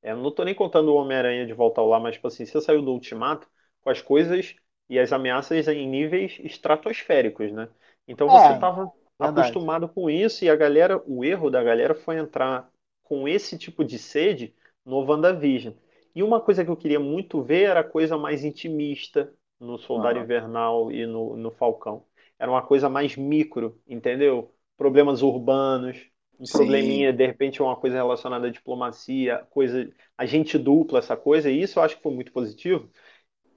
é, 0.03 0.12
eu 0.12 0.17
não 0.19 0.31
tô 0.33 0.45
nem 0.45 0.55
contando 0.55 0.89
o 0.93 0.97
Homem-Aranha 0.97 1.47
de 1.47 1.53
volta 1.55 1.81
ao 1.81 1.89
lar, 1.89 2.01
mas, 2.01 2.15
tipo 2.17 2.29
assim, 2.29 2.47
você 2.47 2.61
saiu 2.61 2.83
do 2.83 2.93
ultimato 2.93 3.49
com 3.83 3.91
as 3.91 4.03
coisas 4.03 4.55
e 4.89 4.99
as 4.99 5.12
ameaças 5.12 5.69
em 5.69 5.89
níveis 5.89 6.39
estratosféricos, 6.41 7.53
né? 7.53 7.69
Então 8.09 8.31
você 8.31 8.55
É, 8.55 8.55
tava 8.55 8.93
verdade. 9.18 9.61
acostumado 9.61 9.88
com 9.88 10.09
isso 10.11 10.44
e 10.44 10.50
a 10.50 10.57
galera, 10.57 11.02
o 11.07 11.24
erro 11.24 11.50
da 11.50 11.62
galera 11.62 11.94
foi 11.94 12.18
entrar 12.18 12.70
com 13.02 13.29
esse 13.29 13.59
tipo 13.59 13.85
de 13.85 13.98
sede 13.98 14.55
no 14.85 14.98
WandaVision. 15.05 15.74
E 16.14 16.22
uma 16.22 16.40
coisa 16.40 16.64
que 16.64 16.70
eu 16.70 16.76
queria 16.76 17.00
muito 17.00 17.42
ver 17.42 17.64
era 17.70 17.81
a 17.81 17.85
coisa 17.85 18.16
mais 18.16 18.44
intimista 18.44 19.33
no 19.61 19.79
Soldado 19.79 20.18
Aham. 20.18 20.18
Invernal 20.18 20.90
e 20.90 21.07
no, 21.07 21.37
no 21.37 21.50
Falcão. 21.50 22.05
Era 22.38 22.50
uma 22.50 22.62
coisa 22.62 22.88
mais 22.88 23.16
micro, 23.16 23.81
entendeu? 23.87 24.55
Problemas 24.76 25.22
urbanos, 25.22 25.98
um 26.38 26.46
Sim. 26.46 26.46
probleminha, 26.48 27.12
de 27.12 27.26
repente 27.26 27.62
uma 27.62 27.76
coisa 27.76 27.96
relacionada 27.96 28.46
à 28.48 28.50
diplomacia, 28.50 29.46
coisa, 29.50 29.90
agente 30.16 30.59
dupla, 30.59 30.98
essa 30.98 31.16
coisa, 31.16 31.50
e 31.50 31.61
isso 31.62 31.79
eu 31.79 31.83
acho 31.83 31.96
que 31.96 32.02
foi 32.02 32.12
muito 32.14 32.33
positivo. 32.33 32.90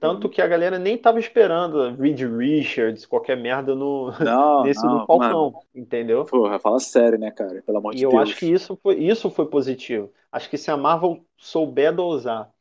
Tanto 0.00 0.28
que 0.30 0.42
a 0.42 0.48
galera 0.48 0.78
nem 0.78 0.98
tava 0.98 1.20
esperando 1.20 1.82
a 1.82 1.92
Reed 1.92 2.20
Richards, 2.22 3.06
qualquer 3.06 3.36
merda 3.36 3.74
no, 3.76 4.10
Não, 4.18 4.32
nesse 4.58 4.88
não, 4.88 4.90
do 4.90 5.00
Falcão, 5.00 5.52
mano. 5.52 5.66
entendeu? 5.74 6.30
Porra, 6.30 6.58
fala 6.60 6.80
sério, 6.80 7.18
né, 7.18 7.30
cara? 7.32 7.62
Pelo 7.62 7.78
amor 7.78 7.94
E 7.94 7.96
de 7.96 8.04
eu 8.04 8.16
Deus. 8.16 8.18
acho 8.18 8.36
que 8.36 8.46
isso 8.46 8.76
foi, 8.82 8.98
isso 9.02 9.30
foi 9.30 9.48
positivo. 9.48 10.12
Acho 10.30 10.48
que 10.48 10.56
se 10.58 10.70
a 10.70 10.76
Marvel 10.76 11.26
souber 11.36 11.94
dosar 11.94 12.52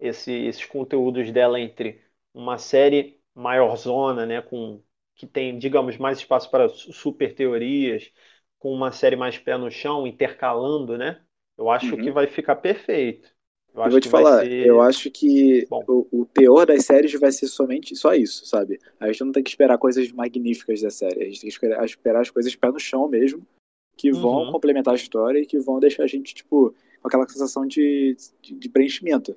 esse- 0.00 0.32
esses 0.32 0.66
conteúdos 0.66 1.32
dela 1.32 1.60
entre 1.60 2.02
uma 2.34 2.58
série 2.58 3.20
maiorzona, 3.34 4.26
né, 4.26 4.42
com 4.42 4.82
que 5.16 5.26
tem, 5.26 5.58
digamos, 5.58 5.96
mais 5.98 6.18
espaço 6.18 6.50
para 6.50 6.68
su- 6.70 6.92
super 6.92 7.34
teorias, 7.34 8.12
com 8.58 8.72
uma 8.72 8.92
série 8.92 9.16
mais 9.16 9.38
pé 9.38 9.56
no 9.58 9.70
chão, 9.70 10.06
intercalando, 10.06 10.98
né? 10.98 11.24
Eu 11.58 11.70
acho 11.70 11.96
Uhum. 11.96 11.98
que 11.98 12.12
vai 12.12 12.26
ficar 12.28 12.56
perfeito. 12.56 13.34
Eu, 13.74 13.84
Eu 13.84 13.90
vou 13.90 14.00
te 14.00 14.08
falar, 14.08 14.40
ser... 14.44 14.66
eu 14.66 14.80
acho 14.82 15.10
que 15.10 15.66
o, 15.70 16.06
o 16.12 16.26
teor 16.26 16.66
das 16.66 16.84
séries 16.84 17.12
vai 17.18 17.32
ser 17.32 17.46
somente 17.46 17.96
só 17.96 18.14
isso, 18.14 18.44
sabe? 18.44 18.78
A 19.00 19.06
gente 19.10 19.24
não 19.24 19.32
tem 19.32 19.42
que 19.42 19.48
esperar 19.50 19.78
coisas 19.78 20.10
magníficas 20.12 20.82
da 20.82 20.90
série, 20.90 21.22
a 21.22 21.24
gente 21.24 21.40
tem 21.40 21.48
que 21.48 21.54
esperar, 21.54 21.84
esperar 21.84 22.20
as 22.20 22.30
coisas 22.30 22.54
pé 22.54 22.70
no 22.70 22.78
chão 22.78 23.08
mesmo, 23.08 23.46
que 23.96 24.10
vão 24.12 24.44
Uhum. 24.46 24.52
complementar 24.52 24.92
a 24.92 24.96
história 24.96 25.38
e 25.38 25.46
que 25.46 25.58
vão 25.58 25.80
deixar 25.80 26.02
a 26.04 26.06
gente, 26.06 26.34
tipo, 26.34 26.74
com 27.00 27.08
aquela 27.08 27.26
sensação 27.26 27.66
de, 27.66 28.14
de, 28.42 28.54
de 28.54 28.68
preenchimento. 28.68 29.34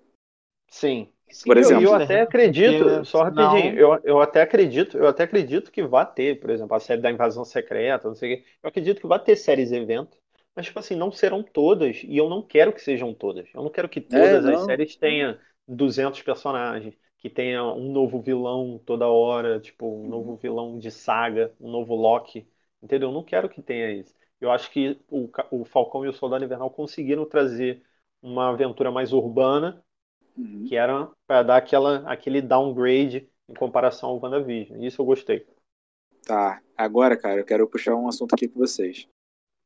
Sim. 0.70 1.08
Por 1.46 1.58
E 1.58 1.60
eu- 1.60 1.66
exemplo. 1.66 1.84
eu, 1.86 1.94
até 1.94 2.22
acredito, 2.22 2.84
Porque 2.86 3.06
só 3.06 3.24
rapidinho, 3.24 3.74
eu, 3.78 4.00
eu 4.04 4.20
até 4.22 4.42
acredito, 4.42 4.98
eu 4.98 5.08
até 5.08 5.24
acredito 5.24 5.72
que 5.72 5.82
vá 5.84 6.06
ter, 6.06 6.40
por 6.40 6.50
exemplo, 6.50 6.76
a 6.76 6.80
série 6.80 7.02
da 7.02 7.10
Invasão 7.12 7.44
Secreta, 7.44 8.08
não 8.08 8.16
sei 8.16 8.34
o 8.34 8.38
quê. 8.38 8.44
Eu 8.62 8.68
acredito 8.70 9.02
que 9.02 9.08
vai 9.08 9.20
ter 9.22 9.36
séries 9.36 9.72
evento, 9.72 10.18
mas 10.56 10.68
tipo 10.68 10.80
assim, 10.80 10.96
não 10.96 11.12
serão 11.12 11.44
todas 11.44 12.02
e 12.04 12.18
eu 12.18 12.30
não 12.30 12.42
quero 12.42 12.74
que 12.74 12.82
sejam 12.82 13.14
todas. 13.14 13.48
Eu 13.54 13.64
não 13.64 13.70
quero 13.70 13.90
que 13.90 14.02
todas 14.02 14.46
as 14.46 14.62
não. 14.62 14.64
séries 14.64 14.96
tenham 14.96 15.38
200 15.68 16.22
personagens, 16.22 16.96
que 17.18 17.30
tenha 17.30 17.64
um 17.64 17.92
novo 17.92 18.22
vilão 18.22 18.80
toda 18.86 19.08
hora, 19.08 19.60
tipo, 19.60 19.86
um 19.88 20.08
novo 20.08 20.36
vilão 20.38 20.78
de 20.80 20.92
saga, 20.92 21.54
um 21.60 21.70
novo 21.72 21.96
Loki, 21.96 22.48
entendeu? 22.82 23.10
Eu 23.10 23.14
não 23.14 23.24
quero 23.24 23.50
que 23.50 23.62
tenha 23.62 23.92
isso. 23.92 24.16
Eu 24.40 24.52
acho 24.52 24.70
que 24.72 25.00
o, 25.10 25.30
o 25.52 25.66
Falcão 25.66 26.06
e 26.06 26.10
o 26.10 26.14
Soldado 26.14 26.44
Invernal 26.46 26.70
conseguiram 26.70 27.26
trazer 27.26 27.84
uma 28.22 28.50
aventura 28.50 28.92
mais 28.92 29.12
urbana 29.14 29.84
Uhum. 30.38 30.68
que 30.68 30.76
era 30.76 31.10
para 31.28 31.44
dar 31.44 31.58
aquela, 31.58 32.00
aquele 32.12 32.42
downgrade 32.42 33.30
em 33.50 33.54
comparação 33.54 34.10
ao 34.10 34.20
WandaVision. 34.22 34.84
Isso 34.84 35.02
eu 35.02 35.06
gostei. 35.06 35.46
Tá, 36.24 36.62
agora, 36.78 37.18
cara, 37.18 37.40
eu 37.40 37.46
quero 37.46 37.68
puxar 37.68 37.96
um 37.96 38.08
assunto 38.08 38.34
aqui 38.36 38.48
com 38.48 38.60
vocês. 38.60 39.08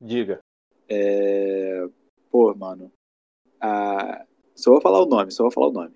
Diga. 0.02 0.42
É... 0.90 1.88
Pô, 2.32 2.54
mano. 2.56 2.92
A... 3.62 4.26
Só 4.56 4.72
vou 4.72 4.82
falar 4.82 5.02
o 5.02 5.06
nome, 5.06 5.32
só 5.32 5.44
vou 5.44 5.52
falar 5.52 5.68
o 5.68 5.72
nome. 5.74 5.92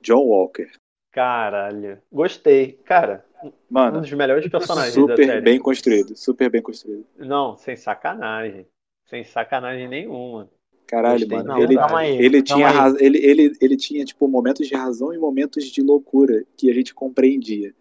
John 0.00 0.24
Walker. 0.24 0.70
Caralho. 1.12 2.00
Gostei. 2.10 2.72
Cara, 2.84 3.24
um 3.44 3.52
Mano, 3.68 4.00
dos 4.00 4.12
melhores 4.12 4.48
personagens 4.48 4.94
da 4.94 5.00
super 5.00 5.26
série. 5.26 5.40
bem 5.40 5.58
construído, 5.58 6.16
super 6.16 6.48
bem 6.50 6.62
construído. 6.62 7.04
Não, 7.18 7.56
sem 7.56 7.76
sacanagem. 7.76 8.66
Sem 9.06 9.24
sacanagem 9.24 9.88
nenhuma. 9.88 10.48
Caralho, 10.86 11.20
Gostei 11.20 11.38
mano. 11.38 11.54
de 11.54 11.62
Ele, 11.74 11.78
aí. 11.78 12.18
ele, 12.24 12.42
tinha 12.42 12.68
raz- 12.68 13.00
ele, 13.00 13.18
ele, 13.18 13.52
ele 13.60 13.76
tinha, 13.76 14.04
tipo, 14.04 14.26
momentos 14.28 14.66
de 14.66 14.74
razão 14.74 15.12
e 15.12 15.18
momentos 15.18 15.64
de 15.66 15.82
loucura 15.82 16.44
que 16.56 16.70
a 16.70 16.74
gente 16.74 16.94
compreendia. 16.94 17.74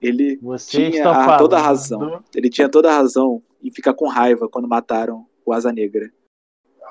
Ele 0.00 0.36
Você 0.42 0.90
tinha 0.90 1.08
a- 1.10 1.36
toda 1.38 1.58
a 1.58 1.62
razão. 1.62 2.22
Ele 2.34 2.48
tinha 2.50 2.68
toda 2.68 2.90
a 2.90 2.96
razão 2.96 3.42
em 3.62 3.70
ficar 3.70 3.94
com 3.94 4.08
raiva 4.08 4.48
quando 4.48 4.66
mataram 4.66 5.26
o 5.44 5.52
Asa 5.52 5.72
Negra. 5.72 6.10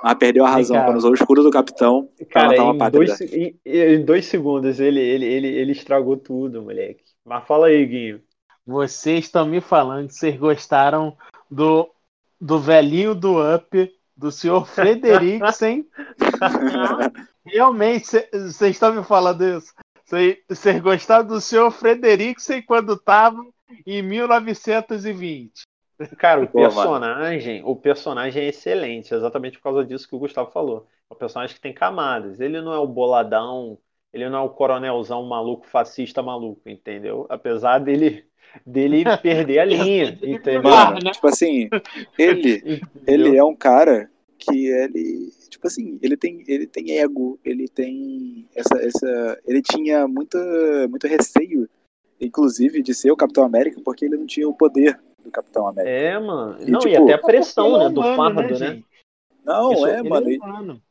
Mas 0.04 0.14
perdeu 0.16 0.46
a 0.46 0.50
razão 0.50 0.78
cá. 0.78 0.86
quando 0.86 0.98
usou 0.98 1.12
o 1.12 1.14
escudo 1.14 1.44
do 1.44 1.52
capitão 1.52 2.10
Cara, 2.30 2.48
matar 2.50 2.64
uma 2.64 2.74
em 2.76 2.78
pátria. 2.78 3.06
dois, 3.06 3.22
em, 3.22 3.60
em 3.66 4.06
dois 4.06 4.26
segundos 4.28 4.80
ele, 4.80 5.00
ele, 5.02 5.26
ele, 5.26 5.48
ele 5.48 5.72
estragou 5.74 6.16
tudo, 6.16 6.62
moleque. 6.62 7.04
Mas 7.26 7.46
fala 7.46 7.68
aí, 7.68 7.86
Guinho. 7.86 8.22
Vocês 8.66 9.26
estão 9.26 9.46
me 9.46 9.60
falando 9.60 10.08
que 10.08 10.14
vocês 10.14 10.38
gostaram 10.38 11.18
do, 11.52 11.90
do 12.40 12.60
velhinho 12.60 13.14
do 13.14 13.38
Up, 13.56 13.92
do 14.16 14.32
senhor 14.32 14.66
Frederiksen. 14.70 15.86
Realmente, 17.46 18.08
cê- 18.08 18.30
vocês 18.32 18.72
estão 18.76 18.94
me 18.94 19.04
falando 19.04 19.44
isso? 19.44 19.74
Vocês 20.06 20.38
vocês 20.48 20.80
gostaram 20.82 21.28
do 21.28 21.42
senhor 21.42 21.72
Frederiksen 21.72 22.62
quando 22.62 22.94
estava 22.94 23.44
em 23.86 24.02
1920? 24.02 25.64
Cara, 26.18 26.42
o 26.42 26.48
Pô, 26.48 26.60
mano. 26.60 26.74
personagem, 26.74 27.62
o 27.66 27.76
personagem 27.76 28.44
é 28.44 28.48
excelente, 28.48 29.14
exatamente 29.14 29.58
por 29.58 29.64
causa 29.64 29.86
disso 29.86 30.08
que 30.08 30.16
o 30.16 30.20
Gustavo 30.20 30.52
falou. 30.52 30.88
É 31.10 31.14
um 31.14 31.18
personagem 31.18 31.56
que 31.56 31.62
tem 31.62 31.74
camadas. 31.74 32.40
Ele 32.40 32.62
não 32.62 32.74
é 32.74 32.80
o 32.80 32.88
boladão, 32.88 33.78
ele 34.14 34.30
não 34.30 34.40
é 34.40 34.42
o 34.42 34.50
coronelzão 34.50 35.24
maluco, 35.26 35.68
fascista 35.68 36.24
maluco, 36.24 36.70
entendeu? 36.70 37.26
Apesar 37.30 37.80
dele 37.80 38.26
dele 38.66 39.04
perder 39.22 39.60
a 39.60 39.66
linha, 39.66 40.18
entendeu? 40.24 40.64
Mano, 40.64 41.00
né? 41.04 41.12
tipo 41.12 41.28
assim, 41.28 41.70
ele, 42.18 42.82
ele 43.06 43.38
é 43.38 43.44
um 43.44 43.56
cara 43.56 44.10
que 44.38 44.68
ele, 44.68 45.32
tipo 45.50 45.68
assim, 45.68 46.00
ele 46.02 46.16
tem, 46.16 46.44
ele 46.48 46.66
tem 46.66 46.98
ego, 46.98 47.38
ele 47.44 47.68
tem 47.68 48.48
essa, 48.56 48.78
essa, 48.78 49.42
ele 49.46 49.62
tinha 49.62 50.08
muita, 50.08 50.40
muito 50.88 51.06
receio, 51.08 51.70
inclusive, 52.22 52.82
de 52.82 52.94
ser 52.94 53.12
o 53.12 53.18
Capitão 53.18 53.44
América, 53.44 53.82
porque 53.84 54.06
ele 54.06 54.18
não 54.18 54.26
tinha 54.26 54.48
o 54.48 54.54
poder 54.54 54.98
do 55.24 55.32
Capitão 55.32 55.68
América. 55.68 55.92
É, 55.94 56.20
mano. 56.20 56.62
E, 56.62 56.72
Não, 56.72 56.80
e 56.80 56.84
tipo, 56.84 57.04
até 57.04 57.14
a 57.14 57.18
pressão, 57.18 57.68
Ele 57.68 57.76
é 57.76 57.80
né, 57.80 57.90
do 57.94 58.02
humano, 58.02 58.16
fardo, 58.16 58.60
né? 58.60 58.84
Não, 59.44 59.72
Isso, 59.74 59.86
é, 59.88 60.00
Ele 60.00 60.10
mano. 60.10 60.28
é 60.30 60.34
e- 60.34 60.38
humano. 60.38 60.82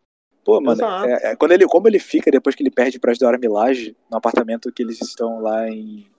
Pô, 0.45 0.61
mano, 0.61 0.83
é- 0.83 1.33
é- 1.33 1.37
quando 1.37 1.53
ele, 1.53 1.67
como 1.67 1.89
ele 1.89 1.99
fica 1.99 2.31
depois 2.31 2.55
que 2.55 2.63
ele 2.63 2.71
perde 2.71 2.99
pra 2.99 3.13
Dora 3.13 3.37
Milaje, 3.37 3.95
no 4.11 4.17
apartamento 4.17 4.73
que 4.73 4.83
eles 4.83 5.01
estão 5.03 5.41
lá 5.41 5.69
em 5.69 6.11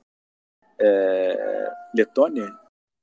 é, 0.78 1.72
Letônia? 1.96 2.46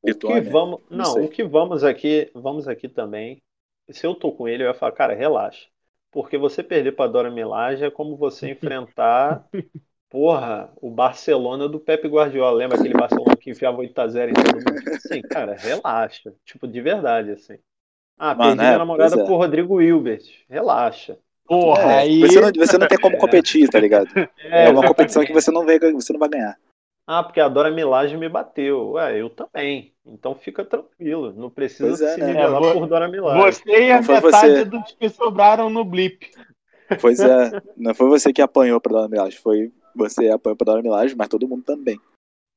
O 0.02 0.06
que 0.06 0.12
Letônia? 0.12 0.50
vamos, 0.50 0.80
Não 0.88 0.98
não, 1.04 1.24
o 1.24 1.28
que 1.28 1.42
vamos 1.42 1.82
aqui, 1.84 2.30
vamos 2.34 2.68
aqui 2.68 2.88
também. 2.88 3.42
Se 3.90 4.06
eu 4.06 4.14
tô 4.14 4.32
com 4.32 4.46
ele, 4.48 4.62
eu 4.62 4.68
ia 4.68 4.74
falar, 4.74 4.92
cara, 4.92 5.14
relaxa. 5.14 5.66
Porque 6.12 6.38
você 6.38 6.62
perder 6.62 6.92
pra 6.92 7.06
Dora 7.06 7.30
Milaje 7.30 7.84
é 7.84 7.90
como 7.90 8.16
você 8.16 8.50
enfrentar, 8.50 9.44
porra, 10.10 10.70
o 10.80 10.90
Barcelona 10.90 11.68
do 11.68 11.78
Pepe 11.80 12.08
Guardiola. 12.08 12.56
Lembra 12.56 12.78
aquele 12.78 12.94
Barcelona 12.94 13.36
que 13.36 13.50
enfiava 13.50 13.78
8x0 13.78 14.30
em 14.30 14.32
todo 14.32 14.54
mundo? 14.54 14.90
Assim, 14.94 15.22
cara, 15.22 15.54
relaxa. 15.54 16.32
Tipo, 16.44 16.66
de 16.66 16.80
verdade, 16.80 17.32
assim. 17.32 17.58
Ah, 18.18 18.34
Mano, 18.34 18.50
perdi 18.50 18.62
é, 18.64 18.66
minha 18.68 18.78
namorada 18.78 19.20
é. 19.20 19.24
por 19.26 19.36
Rodrigo 19.36 19.80
Hilbert. 19.80 20.22
Relaxa. 20.48 21.18
Porra, 21.46 21.82
É, 21.92 21.98
aí. 21.98 22.20
você, 22.20 22.40
não, 22.40 22.50
você 22.56 22.78
não 22.78 22.88
tem 22.88 22.98
como 22.98 23.18
competir, 23.18 23.68
tá 23.68 23.78
ligado? 23.78 24.08
É, 24.50 24.68
uma 24.70 24.86
competição 24.86 25.24
que 25.24 25.32
você 25.32 25.50
não, 25.50 25.64
vai, 25.64 25.78
você 25.78 26.12
não 26.12 26.20
vai 26.20 26.28
ganhar. 26.28 26.56
Ah, 27.06 27.22
porque 27.22 27.38
a 27.40 27.48
Dora 27.48 27.70
Milaje 27.70 28.16
me 28.16 28.28
bateu. 28.28 28.92
Ué, 28.92 29.20
eu 29.20 29.30
também. 29.30 29.92
Então 30.04 30.34
fica 30.34 30.64
tranquilo. 30.64 31.32
Não 31.36 31.48
precisa 31.50 31.86
Pois 31.88 32.00
é, 32.00 32.14
se 32.14 32.20
né? 32.20 32.26
nivelar 32.28 32.56
É, 32.56 32.66
vo- 32.66 32.72
por 32.80 32.86
Dora 32.88 33.08
Milaje. 33.08 33.40
Você 33.40 33.70
e 33.70 33.92
a 33.92 34.00
metade 34.02 34.20
você. 34.22 34.64
dos 34.64 34.92
que 34.92 35.08
sobraram 35.08 35.70
no 35.70 35.84
blip. 35.84 36.30
Pois 37.00 37.20
é, 37.20 37.50
não 37.76 37.94
foi 37.94 38.08
você 38.08 38.32
que 38.32 38.42
apanhou 38.42 38.80
pra 38.80 38.92
Dora 38.92 39.08
Milaje, 39.08 39.36
foi 39.36 39.72
você 39.96 40.22
que 40.24 40.30
apanhou 40.30 40.56
pra 40.56 40.64
Dora 40.66 40.82
Milaje, 40.82 41.14
mas 41.16 41.28
todo 41.28 41.48
mundo 41.48 41.64
também. 41.64 41.98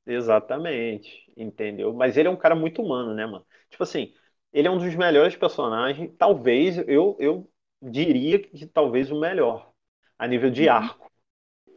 Exatamente, 0.06 1.32
entendeu? 1.36 1.92
Mas 1.94 2.16
ele 2.16 2.26
é 2.28 2.30
um 2.30 2.36
cara 2.36 2.54
muito 2.56 2.82
humano, 2.82 3.14
né, 3.14 3.26
mano? 3.26 3.46
Tipo 3.68 3.82
assim, 3.84 4.12
ele 4.52 4.66
é 4.66 4.70
um 4.70 4.78
dos 4.78 4.94
melhores 4.96 5.36
personagens, 5.36 6.10
talvez, 6.18 6.78
eu, 6.88 7.16
eu 7.20 7.50
diria 7.80 8.38
que 8.40 8.66
talvez 8.66 9.10
o 9.10 9.20
melhor, 9.20 9.72
a 10.18 10.26
nível 10.26 10.50
de 10.50 10.68
Uhum. 10.68 10.68
arco, 10.68 11.10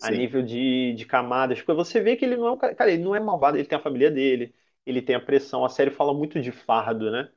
a 0.01 0.09
Sim. 0.09 0.17
nível 0.19 0.43
de, 0.43 0.93
de 0.95 1.05
camadas, 1.05 1.59
porque 1.59 1.73
você 1.73 2.01
vê 2.01 2.15
que 2.17 2.25
ele 2.25 2.37
não 2.37 2.47
é 2.47 2.51
um 2.51 2.57
cara, 2.57 2.75
cara, 2.75 2.91
ele 2.91 3.03
não 3.03 3.15
é 3.15 3.19
malvado, 3.21 3.57
ele 3.57 3.67
tem 3.67 3.77
a 3.77 3.81
família 3.81 4.11
dele, 4.11 4.55
ele 4.85 5.01
tem 5.01 5.15
a 5.15 5.21
pressão, 5.21 5.65
a 5.65 5.69
série 5.69 5.91
fala 5.91 6.13
muito 6.13 6.41
de 6.41 6.51
fardo, 6.51 7.11
né? 7.11 7.31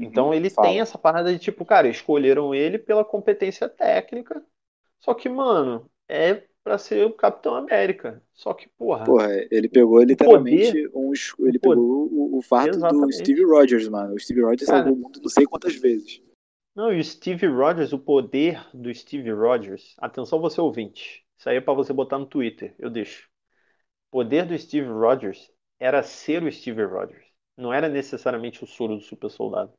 Então 0.00 0.32
ele 0.34 0.50
Fala. 0.54 0.60
tem 0.60 0.80
essa 0.80 0.98
parada 0.98 1.32
de 1.32 1.38
tipo, 1.38 1.64
cara, 1.64 1.88
escolheram 1.88 2.54
ele 2.54 2.78
pela 2.78 3.04
competência 3.04 3.68
técnica, 3.68 4.44
só 5.00 5.14
que, 5.14 5.28
mano, 5.28 5.90
é 6.08 6.46
pra 6.68 6.76
ser 6.76 7.06
o 7.06 7.12
Capitão 7.14 7.54
América, 7.54 8.22
só 8.34 8.52
que, 8.52 8.68
porra, 8.68 9.06
Porra, 9.06 9.30
ele 9.50 9.70
pegou 9.70 10.02
literalmente 10.02 10.86
um, 10.94 11.12
ele 11.40 11.58
pegou 11.58 11.78
o, 12.12 12.36
o 12.36 12.42
fardo 12.42 12.72
do 12.72 12.76
Exatamente. 12.76 13.14
Steve 13.16 13.42
Rogers, 13.42 13.88
mano. 13.88 14.14
O 14.14 14.18
Steve 14.18 14.42
Rogers 14.42 14.66
Cara. 14.66 14.78
salvou 14.80 14.92
o 14.92 14.96
mundo 15.02 15.18
não 15.22 15.30
sei 15.30 15.46
quantas 15.46 15.74
vezes. 15.76 16.22
Não, 16.76 16.92
e 16.92 17.00
o 17.00 17.04
Steve 17.04 17.46
Rogers, 17.46 17.94
o 17.94 17.98
poder 17.98 18.62
do 18.74 18.94
Steve 18.94 19.30
Rogers, 19.30 19.94
atenção 19.98 20.40
você 20.40 20.60
ouvinte, 20.60 21.24
isso 21.38 21.48
aí 21.48 21.56
é 21.56 21.60
pra 21.60 21.72
você 21.72 21.92
botar 21.94 22.18
no 22.18 22.26
Twitter, 22.26 22.74
eu 22.78 22.90
deixo. 22.90 23.26
O 24.10 24.18
poder 24.18 24.44
do 24.44 24.56
Steve 24.58 24.86
Rogers 24.86 25.50
era 25.80 26.02
ser 26.02 26.42
o 26.42 26.52
Steve 26.52 26.84
Rogers, 26.84 27.24
não 27.56 27.72
era 27.72 27.88
necessariamente 27.88 28.62
o 28.62 28.66
soro 28.66 28.96
do 28.96 29.00
super 29.02 29.30
soldado. 29.30 29.72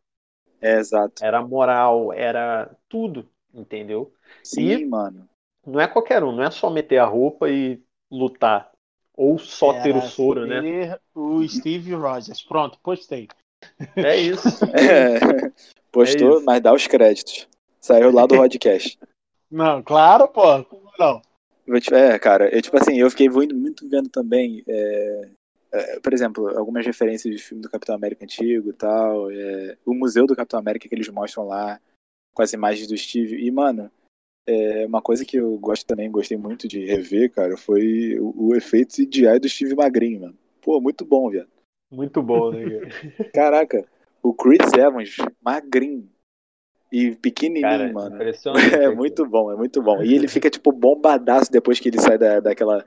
É, 0.59 0.79
exato. 0.79 1.23
Era 1.23 1.39
moral, 1.41 2.11
era 2.11 2.75
tudo, 2.89 3.29
entendeu? 3.53 4.11
Sim, 4.43 4.71
E- 4.71 4.85
mano. 4.85 5.29
Não 5.69 5.79
é 5.79 5.87
qualquer 5.87 6.23
um, 6.23 6.31
não 6.31 6.43
é 6.43 6.51
só 6.51 6.69
meter 6.69 6.97
a 6.97 7.05
roupa 7.05 7.49
e 7.49 7.81
lutar, 8.11 8.71
ou 9.15 9.37
só 9.37 9.73
ter 9.81 9.93
o 9.93 9.99
Era 9.99 10.07
soro, 10.07 10.45
né? 10.45 10.97
O 11.13 11.47
Steve 11.47 11.93
Rogers. 11.93 12.41
Pronto, 12.41 12.79
postei. 12.81 13.27
É 13.95 14.15
isso. 14.17 14.47
É, 14.73 15.51
postou, 15.91 16.33
É 16.33 16.35
isso. 16.37 16.45
mas 16.45 16.61
dá 16.61 16.73
os 16.73 16.87
créditos. 16.87 17.47
Saiu 17.81 18.11
lá 18.11 18.25
do 18.25 18.35
podcast. 18.35 18.97
Não, 19.49 19.81
claro, 19.81 20.27
pô. 20.27 20.63
Como 20.65 20.89
não? 20.99 21.21
É, 21.91 22.19
cara, 22.19 22.53
eu, 22.55 22.61
tipo 22.61 22.77
assim, 22.77 22.99
eu 22.99 23.09
fiquei 23.09 23.27
muito, 23.29 23.55
muito 23.55 23.89
vendo 23.89 24.09
também, 24.09 24.63
é, 24.67 25.29
é, 25.71 25.99
por 25.99 26.13
exemplo, 26.13 26.47
algumas 26.57 26.85
referências 26.85 27.35
de 27.35 27.41
filme 27.41 27.61
do 27.61 27.69
Capitão 27.69 27.95
América 27.95 28.23
antigo 28.23 28.69
e 28.69 28.73
tal, 28.73 29.31
é, 29.31 29.77
o 29.85 29.93
museu 29.93 30.27
do 30.27 30.35
Capitão 30.35 30.59
América 30.59 30.87
que 30.87 30.93
eles 30.93 31.09
mostram 31.09 31.47
lá, 31.47 31.79
com 32.33 32.41
as 32.41 32.53
imagens 32.53 32.87
do 32.87 32.97
Steve, 32.97 33.43
e, 33.43 33.49
mano, 33.51 33.91
é, 34.49 34.85
uma 34.87 35.01
coisa 35.01 35.23
que 35.23 35.37
eu 35.37 35.55
gosto 35.59 35.85
também, 35.85 36.09
gostei 36.09 36.35
muito 36.35 36.67
de 36.67 36.83
rever, 36.83 37.31
cara, 37.31 37.55
foi 37.55 38.17
o, 38.19 38.47
o 38.49 38.55
efeito 38.55 38.95
CGI 38.95 39.39
do 39.39 39.47
Steve 39.47 39.75
Magrinho, 39.75 40.21
mano. 40.21 40.37
Pô, 40.59 40.81
muito 40.81 41.05
bom, 41.05 41.29
viado. 41.29 41.49
Muito 41.91 42.21
bom, 42.23 42.51
né? 42.51 42.63
cara? 43.31 43.31
Caraca, 43.31 43.85
o 44.23 44.33
Chris 44.33 44.73
Evans, 44.73 45.15
magrinho, 45.39 46.09
E 46.91 47.15
pequenininho, 47.15 47.61
Cara, 47.61 47.93
mano. 47.93 48.15
impressionante. 48.15 48.73
É 48.75 48.89
muito 48.89 49.23
bom, 49.27 49.51
é 49.51 49.55
muito 49.55 49.83
bom. 49.83 50.01
E 50.01 50.15
ele 50.15 50.27
fica, 50.27 50.49
tipo, 50.49 50.71
bombadaço 50.71 51.51
depois 51.51 51.79
que 51.79 51.89
ele 51.89 52.01
sai 52.01 52.17
da, 52.17 52.39
daquela, 52.39 52.83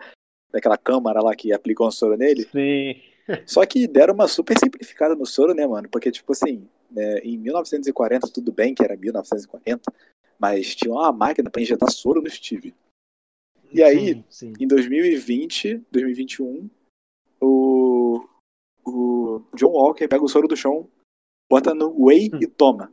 daquela 0.50 0.76
câmara 0.76 1.22
lá 1.22 1.34
que 1.36 1.52
aplicam 1.52 1.86
o 1.86 1.92
soro 1.92 2.16
nele. 2.16 2.42
Sim. 2.42 3.00
Só 3.46 3.64
que 3.64 3.86
deram 3.86 4.14
uma 4.14 4.26
super 4.26 4.58
simplificada 4.58 5.14
no 5.14 5.24
soro, 5.24 5.54
né, 5.54 5.64
mano? 5.64 5.88
Porque, 5.88 6.10
tipo 6.10 6.32
assim, 6.32 6.68
né, 6.90 7.18
em 7.18 7.38
1940, 7.38 8.28
tudo 8.32 8.50
bem 8.50 8.74
que 8.74 8.82
era 8.84 8.96
1940, 8.96 9.92
mas 10.42 10.74
tinha 10.74 10.92
uma 10.92 11.12
máquina 11.12 11.48
pra 11.48 11.62
injetar 11.62 11.88
soro 11.92 12.20
no 12.20 12.28
Steve. 12.28 12.74
E 13.72 13.80
aí, 13.80 14.14
Sim, 14.14 14.24
sim. 14.28 14.52
em 14.58 14.66
2020, 14.66 15.76
2021, 15.92 16.68
o, 17.40 18.28
o 18.84 19.40
John 19.54 19.70
Walker 19.70 20.08
pega 20.08 20.24
o 20.24 20.28
soro 20.28 20.48
do 20.48 20.56
chão, 20.56 20.90
bota 21.48 21.72
no 21.72 21.94
whey 22.06 22.28
e 22.40 22.46
toma. 22.48 22.92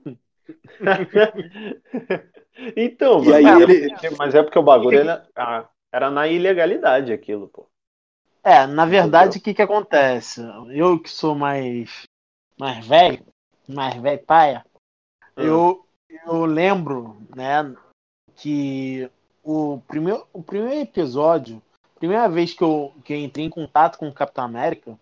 então, 2.78 3.20
E 3.24 3.26
mano, 3.26 3.36
aí 3.36 3.44
mas, 3.44 3.62
ele- 3.62 3.86
é 3.86 3.90
porque, 3.90 4.10
mas 4.12 4.36
é 4.36 4.44
porque 4.44 4.60
o 4.60 4.64
bagulho 4.64 5.00
era, 5.00 5.28
ah, 5.36 5.68
era 5.92 6.12
na 6.12 6.28
ilegalidade 6.28 7.12
aquilo, 7.12 7.48
pô. 7.50 7.68
É, 8.44 8.66
na 8.68 8.86
verdade, 8.86 9.40
o 9.40 9.42
que 9.42 9.54
que 9.56 9.62
acontece? 9.62 10.42
Eu 10.70 11.02
que 11.02 11.10
sou 11.10 11.34
mais 11.36 12.04
mais 12.58 12.86
velho, 12.86 13.26
mais 13.68 13.96
velho 14.02 14.24
paia, 14.26 14.66
Ah. 15.36 15.44
eu, 15.44 15.86
eu 16.26 16.46
lembro, 16.46 17.22
né, 17.36 17.76
que 18.36 19.10
o 19.44 19.82
primeiro, 19.88 20.28
o 20.34 20.44
primeiro 20.44 20.80
episódio, 20.82 21.62
primeira 21.96 22.30
vez 22.30 22.54
que 22.54 22.64
eu, 22.64 22.94
que 23.04 23.14
eu 23.14 23.18
entrei 23.18 23.46
em 23.46 23.50
contato 23.50 23.98
com 23.98 24.08
o 24.08 24.14
Capitão 24.14 24.44
América, 24.44 24.98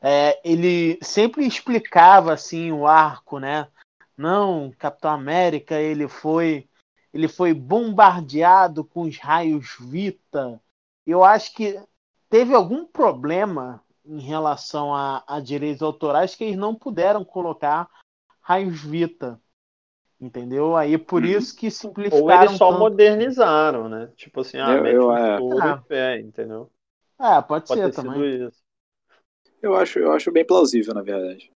é, 0.00 0.38
ele 0.44 0.98
sempre 1.02 1.46
explicava 1.46 2.32
assim 2.32 2.70
o 2.70 2.86
arco, 2.86 3.38
né? 3.38 3.68
Não, 4.16 4.70
Capitão 4.78 5.10
América, 5.10 5.80
ele 5.80 6.06
foi 6.06 6.68
ele 7.12 7.28
foi 7.28 7.54
bombardeado 7.54 8.84
com 8.84 9.02
os 9.02 9.18
raios 9.18 9.76
Vita. 9.78 10.60
Eu 11.06 11.22
acho 11.22 11.54
que 11.54 11.80
teve 12.28 12.52
algum 12.52 12.84
problema 12.84 13.80
em 14.04 14.20
relação 14.20 14.92
a, 14.92 15.22
a 15.26 15.38
direitos 15.38 15.80
autorais 15.80 16.34
que 16.34 16.42
eles 16.42 16.56
não 16.56 16.74
puderam 16.74 17.24
colocar 17.24 17.88
raios 18.40 18.82
Vita. 18.82 19.40
Entendeu? 20.20 20.76
Aí 20.76 20.96
por 20.98 21.24
Uhum. 21.24 21.30
isso 21.30 21.54
que 21.56 21.70
Ou 22.10 22.30
simplificaram 22.30 22.32
eles 22.32 22.58
só 22.58 22.66
tanto. 22.66 22.80
modernizaram, 22.80 23.88
né? 23.88 24.08
Tipo 24.16 24.40
assim, 24.40 24.58
ah, 24.58 24.76
Eu- 24.76 24.78
mete 24.78 25.10
eu, 25.10 25.10
um 25.10 25.16
é. 25.16 25.42
Ah. 25.60 25.82
e 25.82 25.86
fé, 25.88 26.20
entendeu? 26.20 26.70
É, 27.20 27.42
pode, 27.42 27.68
Pode 27.68 27.82
ser 27.82 27.84
ter 27.84 27.92
sido 27.92 28.12
também. 28.14 28.26
isso. 28.26 28.62
Eu 29.60 29.74
acho, 29.74 29.98
eu 29.98 30.12
acho 30.12 30.30
bem 30.30 30.46
plausível, 30.46 30.94
na 30.94 31.02
verdade. 31.02 31.50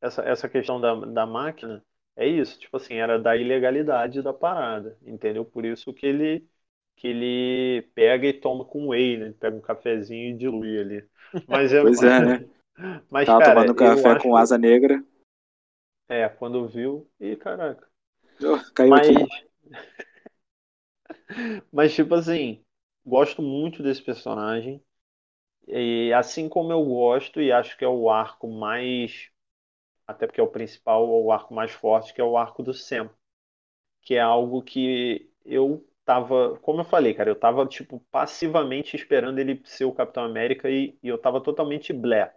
Essa, 0.00 0.22
essa 0.22 0.48
questão 0.48 0.80
da, 0.80 0.94
da 0.94 1.26
máquina 1.26 1.82
é 2.16 2.26
isso, 2.26 2.58
tipo 2.58 2.76
assim, 2.76 2.94
era 2.94 3.18
da 3.18 3.36
ilegalidade 3.36 4.22
da 4.22 4.32
parada, 4.32 4.96
entendeu? 5.02 5.44
Por 5.44 5.64
isso 5.64 5.92
que 5.92 6.06
ele 6.06 6.46
que 6.96 7.08
ele 7.08 7.82
pega 7.94 8.26
e 8.26 8.32
toma 8.32 8.64
com 8.64 8.88
whey, 8.88 9.18
né? 9.18 9.26
Ele 9.26 9.34
pega 9.34 9.56
um 9.56 9.60
cafezinho 9.60 10.30
e 10.34 10.38
dilui 10.38 10.78
ali. 10.80 11.08
Mas 11.46 11.72
é, 11.72 11.80
Pois 11.80 12.02
é, 12.02 12.20
né? 12.22 12.44
Mas, 13.10 13.26
Tava 13.26 13.42
cara, 13.42 13.54
tomando 13.54 13.74
café 13.74 14.16
com 14.16 14.36
asa 14.36 14.58
negra. 14.58 15.02
É, 16.08 16.28
quando 16.28 16.68
viu, 16.68 17.08
ih, 17.20 17.36
caraca. 17.36 17.88
Oh, 18.42 18.58
caiu 18.74 18.94
Mas, 18.94 19.06
aqui. 19.06 19.28
mas 21.72 21.94
tipo 21.94 22.14
assim, 22.14 22.64
gosto 23.04 23.42
muito 23.42 23.82
desse 23.82 24.02
personagem. 24.02 24.82
E 25.68 26.12
assim 26.14 26.48
como 26.48 26.72
eu 26.72 26.84
gosto, 26.84 27.40
e 27.42 27.52
acho 27.52 27.76
que 27.78 27.84
é 27.84 27.88
o 27.88 28.10
arco 28.10 28.48
mais, 28.48 29.30
até 30.06 30.26
porque 30.26 30.40
é 30.40 30.44
o 30.44 30.48
principal, 30.48 31.08
o 31.08 31.32
arco 31.32 31.54
mais 31.54 31.72
forte, 31.72 32.14
que 32.14 32.20
é 32.20 32.24
o 32.24 32.36
arco 32.38 32.62
do 32.62 32.74
Sam. 32.74 33.10
Que 34.02 34.14
é 34.16 34.20
algo 34.20 34.62
que 34.62 35.30
eu 35.44 35.86
tava, 36.04 36.58
como 36.60 36.80
eu 36.82 36.84
falei, 36.84 37.14
cara, 37.14 37.30
eu 37.30 37.36
tava 37.38 37.66
tipo 37.66 38.00
passivamente 38.12 38.96
esperando 38.96 39.38
ele 39.40 39.62
ser 39.66 39.84
o 39.86 39.92
Capitão 39.94 40.24
América 40.24 40.70
e, 40.70 40.98
e 41.02 41.08
eu 41.08 41.18
tava 41.18 41.40
totalmente 41.42 41.92
blé, 41.92 42.34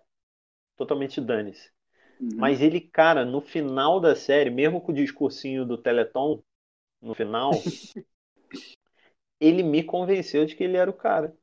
totalmente 0.78 1.22
dane-se. 1.22 1.72
Uhum. 2.20 2.38
Mas 2.38 2.62
ele, 2.62 2.82
cara, 2.82 3.26
no 3.26 3.42
final 3.42 4.00
da 4.00 4.16
série, 4.16 4.50
mesmo 4.50 4.82
com 4.82 4.92
o 4.92 4.96
discursinho 4.96 5.66
do 5.66 5.78
Teleton, 5.78 6.42
no 7.02 7.16
final, 7.16 7.72
ele 9.40 9.64
me 9.64 9.84
convenceu 9.84 10.46
de 10.46 10.56
que 10.56 10.64
ele 10.64 10.78
era 10.78 10.90
o 10.90 10.94
cara. 10.94 11.36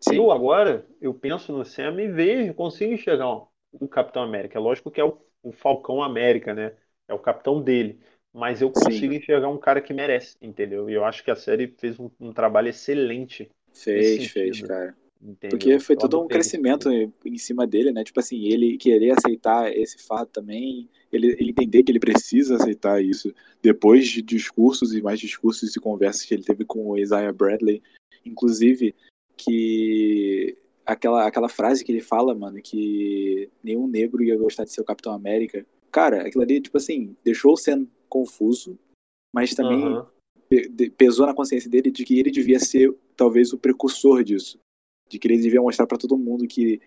Sim. 0.00 0.26
Eu 0.26 0.32
agora, 0.32 0.86
eu 1.00 1.14
penso 1.14 1.52
no 1.52 1.64
Sam 1.64 2.00
e 2.02 2.08
vejo, 2.08 2.54
consigo 2.54 2.92
enxergar 2.94 3.28
o- 3.30 3.48
o 3.72 3.88
Capitão 3.88 4.22
América. 4.22 4.58
É 4.58 4.60
lógico 4.62 4.90
que 4.90 5.00
é 5.00 5.04
o, 5.04 5.18
o 5.42 5.52
Falcão 5.52 6.02
América, 6.02 6.54
né? 6.54 6.76
É 7.08 7.14
o 7.14 7.18
capitão 7.20 7.62
dele. 7.62 8.00
Mas 8.32 8.62
eu 8.62 8.70
Sim. 8.72 8.72
consigo 8.72 9.14
enxergar 9.14 9.48
um 9.48 9.58
cara 9.58 9.80
que 9.82 9.94
merece, 9.94 10.36
entendeu? 10.42 10.90
E 10.90 10.94
eu 10.94 11.04
acho 11.04 11.24
que 11.24 11.30
a 11.30 11.36
série 11.36 11.68
fez 11.78 11.98
um, 12.00 12.10
um 12.20 12.32
trabalho 12.32 12.68
excelente, 12.68 13.50
Fez, 13.74 14.26
fez, 14.28 14.62
cara. 14.62 14.96
Entendeu? 15.22 15.50
Porque 15.50 15.78
foi 15.78 15.96
todo 15.96 16.20
um 16.20 16.26
crescimento 16.26 16.90
em 16.90 17.38
cima 17.38 17.66
dele, 17.66 17.92
né? 17.92 18.02
Tipo 18.02 18.20
assim, 18.20 18.44
ele 18.44 18.76
querer 18.76 19.12
aceitar 19.12 19.72
esse 19.74 19.98
fato 19.98 20.30
também, 20.30 20.88
ele, 21.12 21.28
ele 21.38 21.50
entender 21.50 21.82
que 21.82 21.92
ele 21.92 22.00
precisa 22.00 22.56
aceitar 22.56 23.02
isso 23.02 23.32
depois 23.62 24.08
de 24.08 24.20
discursos 24.20 24.94
e 24.94 25.00
mais 25.00 25.20
discursos 25.20 25.74
e 25.74 25.80
conversas 25.80 26.24
que 26.24 26.34
ele 26.34 26.42
teve 26.42 26.64
com 26.64 26.88
o 26.88 26.98
Isaiah 26.98 27.32
Bradley, 27.32 27.82
inclusive 28.26 28.94
que 29.36 30.56
aquela, 30.84 31.26
aquela 31.26 31.48
frase 31.48 31.84
que 31.84 31.92
ele 31.92 32.00
fala, 32.00 32.34
mano, 32.34 32.60
que 32.60 33.48
nenhum 33.62 33.86
negro 33.86 34.22
ia 34.22 34.36
gostar 34.36 34.64
de 34.64 34.72
ser 34.72 34.80
o 34.80 34.84
Capitão 34.84 35.12
América. 35.12 35.64
Cara, 35.90 36.26
aquilo 36.26 36.42
ali, 36.42 36.60
tipo 36.60 36.76
assim, 36.76 37.16
deixou 37.24 37.52
o 37.52 37.56
Sam 37.56 37.86
confuso, 38.08 38.78
mas 39.32 39.54
também 39.54 40.02
de- 40.68 40.90
pesou 40.90 41.26
na 41.26 41.34
consciência 41.34 41.70
dele 41.70 41.90
de 41.90 42.04
que 42.04 42.18
ele 42.18 42.30
devia 42.30 42.58
ser 42.58 42.94
talvez 43.16 43.52
o 43.52 43.58
precursor 43.58 44.22
disso, 44.22 44.58
de 45.12 45.18
que 45.18 45.28
ele 45.28 45.36
devia 45.36 45.60
mostrar 45.60 45.86
pra 45.86 45.98
todo 45.98 46.16
mundo 46.16 46.48
que 46.48 46.80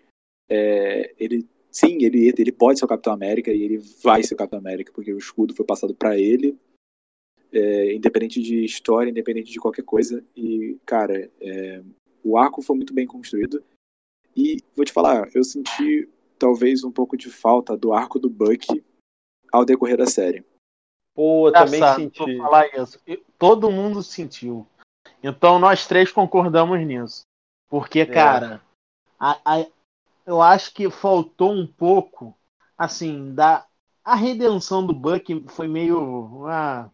é, 0.50 1.14
ele 1.16 1.48
sim 1.70 2.02
ele 2.02 2.34
ele 2.36 2.50
pode 2.50 2.78
ser 2.78 2.84
o 2.84 2.88
Capitão 2.88 3.12
América 3.12 3.52
e 3.52 3.62
ele 3.62 3.78
vai 4.02 4.22
ser 4.24 4.34
o 4.34 4.36
Capitão 4.36 4.58
América 4.58 4.92
porque 4.92 5.12
o 5.12 5.18
escudo 5.18 5.54
foi 5.54 5.64
passado 5.64 5.94
pra 5.94 6.18
ele, 6.18 6.58
é, 7.52 7.94
independente 7.94 8.42
de 8.42 8.64
história, 8.64 9.10
independente 9.10 9.52
de 9.52 9.60
qualquer 9.60 9.84
coisa 9.84 10.24
e 10.36 10.76
cara 10.84 11.30
é, 11.40 11.82
o 12.24 12.36
arco 12.36 12.62
foi 12.62 12.74
muito 12.74 12.92
bem 12.92 13.06
construído 13.06 13.62
e 14.36 14.58
vou 14.74 14.84
te 14.84 14.92
falar 14.92 15.30
eu 15.32 15.44
senti 15.44 16.08
talvez 16.36 16.82
um 16.82 16.90
pouco 16.90 17.16
de 17.16 17.30
falta 17.30 17.76
do 17.76 17.92
arco 17.92 18.18
do 18.18 18.28
Bucky 18.28 18.84
ao 19.52 19.64
decorrer 19.64 19.96
da 19.96 20.06
série. 20.06 20.44
Pô, 21.14 21.48
eu 21.48 21.52
também 21.52 21.76
Engraçado 21.76 22.00
senti. 22.00 22.36
falar 22.36 22.66
isso. 22.74 23.00
Todo 23.38 23.70
mundo 23.70 24.02
sentiu. 24.02 24.66
Então 25.22 25.58
nós 25.58 25.86
três 25.86 26.12
concordamos 26.12 26.78
nisso. 26.84 27.25
Porque, 27.68 28.00
É. 28.00 28.06
cara, 28.06 28.60
a- 29.18 29.38
a- 29.44 29.66
eu 30.24 30.40
acho 30.42 30.72
que 30.74 30.90
faltou 30.90 31.52
um 31.52 31.66
pouco, 31.66 32.36
assim, 32.76 33.34
da. 33.34 33.66
A 34.04 34.14
redenção 34.14 34.86
do 34.86 34.94
Buck 34.94 35.44
foi 35.48 35.66
meio. 35.66 36.46
Ah, 36.46 36.88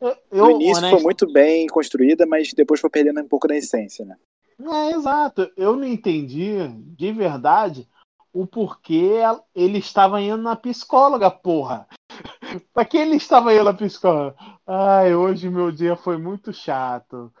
eu, 0.00 0.16
eu, 0.30 0.44
no 0.44 0.50
início 0.50 0.76
honest- 0.76 0.90
foi 0.90 1.02
muito 1.02 1.32
bem 1.32 1.66
construída, 1.68 2.26
mas 2.26 2.52
depois 2.52 2.80
foi 2.80 2.90
perdendo 2.90 3.20
um 3.20 3.28
pouco 3.28 3.48
da 3.48 3.56
essência, 3.56 4.04
né? 4.04 4.16
É, 4.60 4.90
exato. 4.90 5.50
Eu 5.56 5.74
não 5.74 5.84
entendi 5.84 6.68
de 6.68 7.12
verdade 7.12 7.88
o 8.32 8.46
porquê 8.46 9.20
ele 9.54 9.78
estava 9.78 10.20
indo 10.20 10.36
na 10.42 10.54
psicóloga, 10.54 11.30
porra. 11.30 11.88
pra 12.74 12.84
que 12.84 12.96
ele 12.98 13.16
estava 13.16 13.54
indo 13.54 13.64
na 13.64 13.74
psicóloga? 13.74 14.36
Ai, 14.66 15.14
hoje 15.14 15.48
meu 15.48 15.72
dia 15.72 15.96
foi 15.96 16.18
muito 16.18 16.52
chato. 16.52 17.32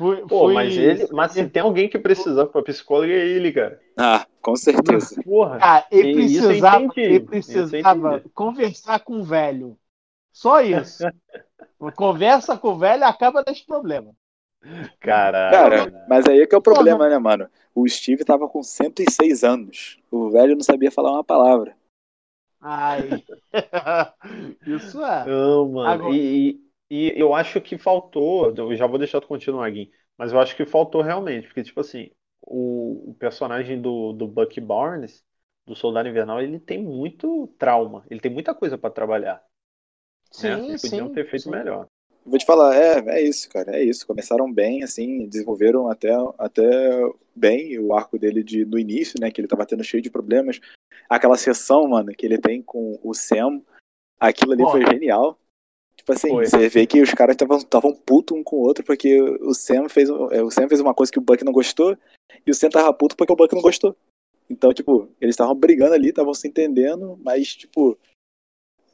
Foi, 0.00 0.22
Pô, 0.22 0.44
foi- 0.44 0.54
mas 0.54 0.74
ele. 0.78 1.06
Mas 1.12 1.32
se 1.32 1.46
tem 1.46 1.62
alguém 1.62 1.86
que 1.86 1.98
precisava 1.98 2.48
pra 2.48 2.62
psicólogo, 2.62 3.12
é 3.12 3.16
ele, 3.16 3.52
cara. 3.52 3.78
Ah, 3.98 4.26
com 4.40 4.56
certeza. 4.56 5.20
Porra. 5.22 5.58
Ah, 5.60 5.86
ele 5.90 6.14
precisava, 6.14 6.88
ele 6.96 7.20
precisava 7.20 8.22
conversar 8.32 9.00
com 9.00 9.20
o 9.20 9.24
velho. 9.24 9.76
Só 10.32 10.62
isso. 10.62 11.04
Conversa 11.96 12.56
com 12.56 12.68
o 12.68 12.78
velho 12.78 13.02
e 13.02 13.04
acaba 13.04 13.42
desse 13.44 13.66
problema. 13.66 14.12
Caralho. 15.00 15.52
Cara, 15.90 16.06
mas 16.08 16.26
aí 16.26 16.40
é 16.40 16.46
que 16.46 16.54
é 16.54 16.58
o 16.58 16.62
problema, 16.62 17.06
né, 17.08 17.18
mano? 17.18 17.46
O 17.74 17.86
Steve 17.86 18.24
tava 18.24 18.48
com 18.48 18.62
106 18.62 19.44
anos. 19.44 19.98
O 20.10 20.30
velho 20.30 20.54
não 20.54 20.62
sabia 20.62 20.90
falar 20.90 21.12
uma 21.12 21.24
palavra. 21.24 21.74
Ai. 22.58 23.22
Isso 24.66 25.02
é. 25.04 25.24
Não, 25.26 25.68
mano. 25.68 25.90
Agora- 25.90 26.14
E, 26.14 26.58
e, 26.90 27.12
eu 27.16 27.32
acho 27.34 27.60
que 27.60 27.78
faltou. 27.78 28.52
Eu 28.54 28.74
já 28.74 28.86
vou 28.86 28.98
deixar 28.98 29.20
tu 29.20 29.28
continuar, 29.28 29.70
Gui. 29.70 29.90
Mas 30.18 30.32
eu 30.32 30.40
acho 30.40 30.56
que 30.56 30.66
faltou 30.66 31.02
realmente. 31.02 31.46
Porque, 31.46 31.62
tipo 31.62 31.80
assim, 31.80 32.10
o, 32.42 33.10
o 33.10 33.14
personagem 33.14 33.80
do, 33.80 34.12
do 34.12 34.26
Bucky 34.26 34.60
Barnes, 34.60 35.24
do 35.66 35.74
Soldado 35.74 36.08
Invernal, 36.08 36.42
ele 36.42 36.58
tem 36.58 36.82
muito 36.82 37.46
trauma. 37.58 38.04
Ele 38.10 38.20
tem 38.20 38.32
muita 38.32 38.54
coisa 38.54 38.76
pra 38.76 38.90
trabalhar. 38.90 39.36
né? 39.36 39.40
Sim, 40.30 40.68
Eles 40.68 40.82
podiam 40.82 41.08
sim. 41.08 41.14
ter 41.14 41.30
feito 41.30 41.44
sim. 41.44 41.50
melhor. 41.50 41.86
Vou 42.24 42.38
te 42.38 42.44
falar, 42.44 42.76
é, 42.76 42.98
é 43.18 43.22
isso, 43.22 43.48
cara, 43.48 43.76
é 43.76 43.82
isso. 43.82 44.06
Começaram 44.06 44.52
bem, 44.52 44.82
assim, 44.82 45.26
desenvolveram 45.26 45.88
até, 45.88 46.10
até 46.38 46.62
bem 47.34 47.78
o 47.78 47.94
arco 47.94 48.18
dele 48.18 48.42
de, 48.42 48.64
no 48.64 48.78
início, 48.78 49.18
né, 49.18 49.30
que 49.30 49.40
ele 49.40 49.48
tava 49.48 49.64
tendo 49.64 49.82
cheio 49.82 50.02
de 50.02 50.10
problemas. 50.10 50.60
Aquela 51.08 51.36
sessão, 51.36 51.88
mano, 51.88 52.12
que 52.12 52.26
ele 52.26 52.38
tem 52.38 52.62
com 52.62 53.00
o 53.02 53.14
Sam, 53.14 53.62
aquilo 54.18 54.52
ali 54.52 54.62
Pô. 54.62 54.70
foi 54.70 54.84
genial. 54.86 55.38
Tipo 56.00 56.12
assim, 56.14 56.28
Foi. 56.28 56.46
você 56.46 56.66
vê 56.70 56.86
que 56.86 57.02
os 57.02 57.12
caras 57.12 57.36
estavam 57.36 57.94
puto 57.94 58.34
um 58.34 58.42
com 58.42 58.56
o 58.56 58.60
outro 58.60 58.82
porque 58.82 59.20
o 59.20 59.52
Sam 59.52 59.86
fez 59.86 60.08
é, 60.08 60.42
o 60.42 60.50
Sam 60.50 60.66
fez 60.66 60.80
uma 60.80 60.94
coisa 60.94 61.12
que 61.12 61.18
o 61.18 61.22
Buck 61.22 61.44
não 61.44 61.52
gostou 61.52 61.94
e 62.46 62.50
o 62.50 62.54
Sam 62.54 62.70
tava 62.70 62.90
puto 62.94 63.14
porque 63.14 63.30
o 63.30 63.36
Buck 63.36 63.54
não 63.54 63.60
gostou. 63.60 63.94
Então, 64.48 64.72
tipo, 64.72 65.10
eles 65.20 65.34
estavam 65.34 65.54
brigando 65.54 65.92
ali, 65.92 66.08
estavam 66.08 66.32
se 66.32 66.48
entendendo, 66.48 67.20
mas 67.22 67.54
tipo 67.54 67.98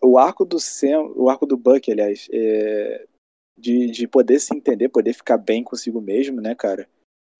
o 0.03 0.19
arco 0.19 0.45
do 0.45 0.59
Sam, 0.59 1.03
o 1.15 1.31
arco 1.31 1.47
do 1.47 1.57
Buck, 1.57 1.91
aliás, 1.91 2.29
é, 2.33 3.07
de, 3.57 3.87
de 3.87 4.09
poder 4.09 4.41
se 4.41 4.55
entender, 4.55 4.89
poder 4.89 5.15
ficar 5.15 5.39
bem 5.39 5.63
consigo 5.63 6.01
mesmo, 6.01 6.41
né, 6.41 6.57
cara? 6.57 6.89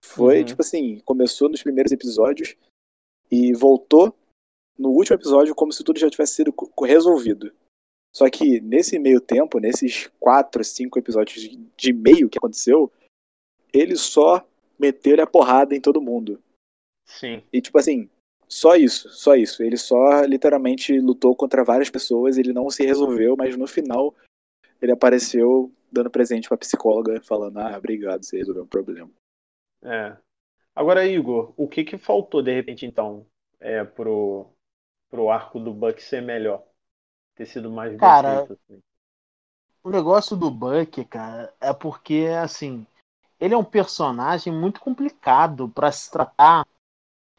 Foi, 0.03 0.39
Uhum. 0.39 0.45
tipo 0.45 0.61
assim, 0.61 1.01
começou 1.01 1.49
nos 1.49 1.61
primeiros 1.61 1.91
episódios 1.91 2.55
e 3.29 3.53
voltou 3.53 4.15
no 4.79 4.91
último 4.91 5.17
episódio 5.17 5.53
como 5.53 5.73
se 5.73 5.83
tudo 5.83 5.99
já 5.99 6.09
tivesse 6.09 6.35
sido 6.35 6.53
resolvido. 6.81 7.51
Só 8.17 8.27
que 8.31 8.59
nesse 8.59 8.97
meio 8.97 9.21
tempo, 9.21 9.59
nesses 9.59 10.07
quatro, 10.19 10.63
cinco 10.63 10.97
episódios 10.97 11.55
de- 11.77 11.93
meio 11.93 12.27
que 12.27 12.39
aconteceu, 12.39 12.91
ele 13.71 13.95
só 13.95 14.43
meteu 14.79 15.21
a 15.21 15.27
porrada 15.27 15.75
em 15.75 15.79
todo 15.79 16.01
mundo. 16.01 16.41
Sim. 17.05 17.43
E 17.53 17.61
tipo 17.61 17.77
assim, 17.77 18.09
só 18.47 18.75
isso, 18.75 19.07
só 19.09 19.35
isso. 19.35 19.61
Ele 19.61 19.77
só 19.77 20.21
literalmente 20.21 20.99
lutou 20.99 21.35
contra 21.35 21.63
várias 21.63 21.91
pessoas, 21.91 22.39
ele 22.39 22.51
não 22.51 22.71
se 22.71 22.83
resolveu, 22.83 23.35
mas 23.37 23.55
no 23.55 23.67
final 23.67 24.15
ele 24.81 24.91
apareceu 24.91 25.71
dando 25.91 26.09
presente 26.09 26.47
pra 26.47 26.57
psicóloga, 26.57 27.21
falando: 27.21 27.59
Ah, 27.59 27.77
obrigado, 27.77 28.23
você 28.23 28.37
resolveu 28.37 28.63
o 28.63 28.67
problema. 28.67 29.11
É. 29.83 30.17
Agora, 30.73 31.05
Igor, 31.05 31.53
o 31.55 31.67
que 31.67 31.83
que 31.83 31.99
faltou 31.99 32.41
de 32.41 32.51
repente 32.51 32.83
então 32.83 33.27
é, 33.59 33.83
pro, 33.83 34.47
pro 35.07 35.29
arco 35.29 35.59
do 35.59 35.71
Buck 35.71 36.01
ser 36.01 36.23
melhor? 36.23 36.65
Ter 37.37 37.45
sido 37.45 37.69
mais 37.69 37.91
bem 37.91 37.99
Cara, 37.99 38.47
feito, 38.47 38.53
assim. 38.53 38.81
O 39.83 39.89
negócio 39.89 40.35
do 40.35 40.51
Buck, 40.51 41.05
cara, 41.05 41.53
é 41.61 41.71
porque, 41.71 42.27
assim, 42.41 42.85
ele 43.39 43.53
é 43.53 43.57
um 43.57 43.63
personagem 43.63 44.51
muito 44.51 44.81
complicado 44.81 45.69
pra 45.69 45.91
se 45.91 46.11
tratar 46.11 46.67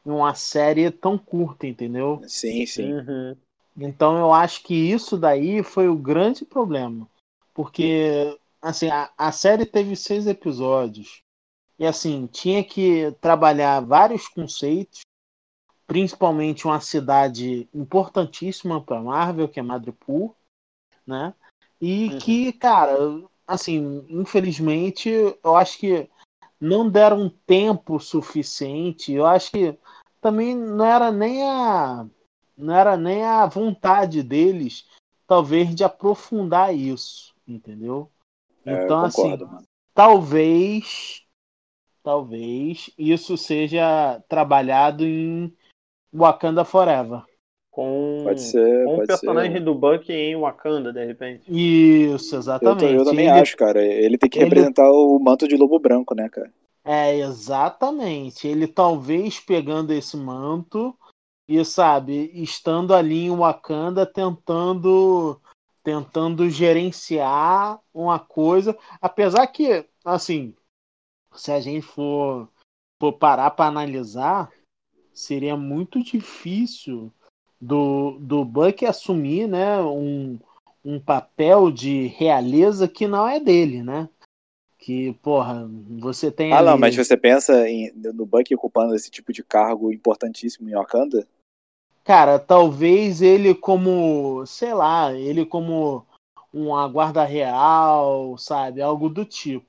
em 0.07 0.11
uma 0.11 0.35
série 0.35 0.91
tão 0.91 1.19
curta, 1.19 1.67
entendeu? 1.67 2.23
Sim, 2.27 2.65
sim. 2.65 2.95
Uhum. 2.95 3.37
Então 3.77 4.17
eu 4.17 4.33
acho 4.33 4.63
que 4.63 4.75
isso 4.75 5.19
daí 5.19 5.63
foi 5.63 5.89
o 5.89 5.97
grande 5.97 6.45
problema. 6.45 7.07
Porque, 7.53 8.39
assim, 8.63 8.89
a, 8.89 9.11
a 9.19 9.33
série 9.33 9.67
teve 9.67 9.95
seis 9.97 10.27
episódios. 10.27 11.23
E, 11.79 11.87
assim, 11.87 12.27
tinha 12.27 12.65
que 12.65 13.13
trabalhar 13.21 13.81
vários 13.81 14.27
conceitos, 14.27 15.01
principalmente 15.89 16.67
uma 16.67 16.81
cidade 16.81 17.67
importantíssima 17.75 18.81
para 18.81 19.01
Marvel, 19.01 19.49
que 19.49 19.59
é 19.59 19.63
Madripoor, 19.63 20.35
né? 21.07 21.35
E 21.81 22.11
Uhum. 22.11 22.19
que, 22.19 22.53
cara, 22.53 22.95
assim, 23.47 24.05
infelizmente, 24.11 25.09
eu 25.09 25.57
acho 25.57 25.79
que 25.79 26.09
não 26.61 26.89
deram 26.91 27.31
tempo 27.47 27.99
suficiente. 27.99 29.13
Eu 29.13 29.25
acho 29.25 29.51
que 29.51 29.79
também 30.21 30.55
não 30.55 30.85
era 30.85 31.11
nem 31.11 31.43
a 31.43 32.07
não 32.57 32.75
era 32.75 32.97
nem 32.97 33.23
a 33.23 33.47
vontade 33.47 34.23
deles, 34.23 34.85
talvez, 35.27 35.75
de 35.75 35.85
aprofundar 35.85 36.75
isso, 36.75 37.33
entendeu? 37.47 38.11
É, 38.67 38.85
Então, 38.85 39.01
assim, 39.05 39.23
concordo, 39.23 39.47
mano. 39.47 39.65
talvez, 39.95 41.23
talvez 42.03 42.91
isso 42.99 43.39
seja 43.39 44.21
trabalhado 44.29 45.05
em 45.07 45.57
Wakanda 46.13 46.65
Forever. 46.65 47.23
Com, 47.71 48.23
Pode 48.25 48.41
ser, 48.41 48.85
com 48.85 48.93
o 48.93 48.97
pode 48.97 49.07
personagem 49.07 49.53
ser. 49.53 49.61
do 49.61 49.75
Buck 49.75 50.13
em 50.13 50.37
Wakanda, 50.37 50.93
de 50.93 51.05
repente. 51.05 51.45
Isso, 51.47 52.35
Eu, 52.35 52.39
exatamente. 52.41 52.81
tô- 52.81 52.87
eu 52.89 53.05
também 53.05 53.29
Ele- 53.29 53.41
acho, 53.41 53.57
cara. 53.57 53.81
Ele 53.85 54.19
tem 54.19 54.29
que 54.29 54.39
ele- 54.39 54.47
representar 54.47 54.91
o 54.91 55.19
manto 55.21 55.47
de 55.47 55.57
lobo 55.57 55.79
branco, 55.79 56.15
né, 56.15 56.29
cara? 56.29 56.53
É, 56.85 57.17
exatamente. 57.19 58.49
Ele 58.49 58.67
talvez 58.67 59.39
pegando 59.39 59.93
esse 59.93 60.17
manto 60.17 60.97
e, 61.47 61.65
sabe, 61.65 62.31
estando 62.35 62.95
ali 62.95 63.27
em 63.27 63.37
Wakanda 63.37 64.05
tentando 64.05 65.41
tentando 65.85 66.51
gerenciar 66.51 67.81
uma 67.95 68.19
coisa, 68.19 68.77
apesar 69.01 69.47
que, 69.47 69.87
assim, 70.05 70.55
se 71.33 71.51
a 71.51 71.61
gente 71.61 71.81
for, 71.81 72.47
for 73.01 73.13
parar 73.15 73.53
para 73.53 73.67
analisar, 73.69 74.51
seria 75.19 75.57
muito 75.57 76.03
difícil 76.03 77.13
do, 77.61 78.19
do 78.21 78.45
Buck 78.45 78.87
assumir, 78.87 79.49
né, 79.49 79.81
um, 79.81 80.39
um 80.85 81.01
papel 81.01 81.71
de 81.71 82.07
realeza 82.07 82.87
que 82.87 83.07
não 83.07 83.27
é 83.27 83.41
dele, 83.41 83.83
né? 83.83 84.09
Que, 84.79 85.13
porra, 85.15 85.69
você 85.99 86.31
tem 86.31 86.53
Ah, 86.53 86.63
não, 86.63 86.73
ali- 86.73 86.81
mas 86.81 86.97
você 86.97 87.17
pensa 87.17 87.69
em, 87.69 87.93
no 87.93 88.25
Bucky 88.25 88.55
ocupando 88.55 88.95
esse 88.95 89.11
tipo 89.11 89.33
de 89.33 89.43
cargo 89.43 89.93
importantíssimo 89.93 90.69
em 90.71 90.75
Wakanda? 90.75 91.27
Cara, 92.05 92.39
talvez 92.39 93.21
ele 93.21 93.55
como, 93.55 94.47
sei 94.47 94.73
lá, 94.73 95.13
ele 95.13 95.45
como 95.45 96.07
uma 96.53 96.87
guarda 96.89 97.25
real, 97.25 98.39
sabe? 98.39 98.81
Algo 98.81 99.09
do 99.11 99.25
tipo. 99.25 99.67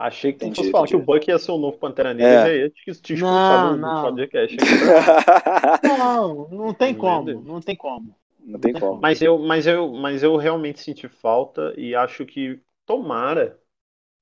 Achei 0.00 0.32
que 0.32 0.40
tu 0.40 0.48
Entendi, 0.48 0.50
fosse 0.50 0.70
falar 0.70 0.88
que 0.88 0.96
o. 0.96 1.00
Buck 1.00 1.28
ia 1.30 1.38
ser 1.38 1.52
o 1.52 1.58
novo 1.58 1.78
Pantera 1.78 2.14
Negra 2.14 2.48
É. 2.48 2.54
e 2.54 2.60
ia 2.62 2.70
te, 2.70 2.92
te 3.02 3.14
expulsar 3.14 3.58
Não, 3.58 3.76
do, 3.78 3.94
podcast. 3.98 4.56
Não, 5.82 6.48
não 6.48 6.74
tem 6.74 6.94
como, 6.94 7.42
não 7.42 7.60
tem 7.60 7.76
como. 7.76 8.14
Não 8.38 8.58
tem 8.60 8.74
como. 8.74 9.00
Mas 9.00 9.22
eu, 9.22 9.38
mas 9.38 9.66
eu, 9.66 9.88
mas 9.92 10.22
eu 10.22 10.36
realmente 10.36 10.80
senti 10.80 11.08
falta 11.08 11.74
e 11.78 11.94
acho 11.94 12.26
que 12.26 12.60
tomara, 12.86 13.60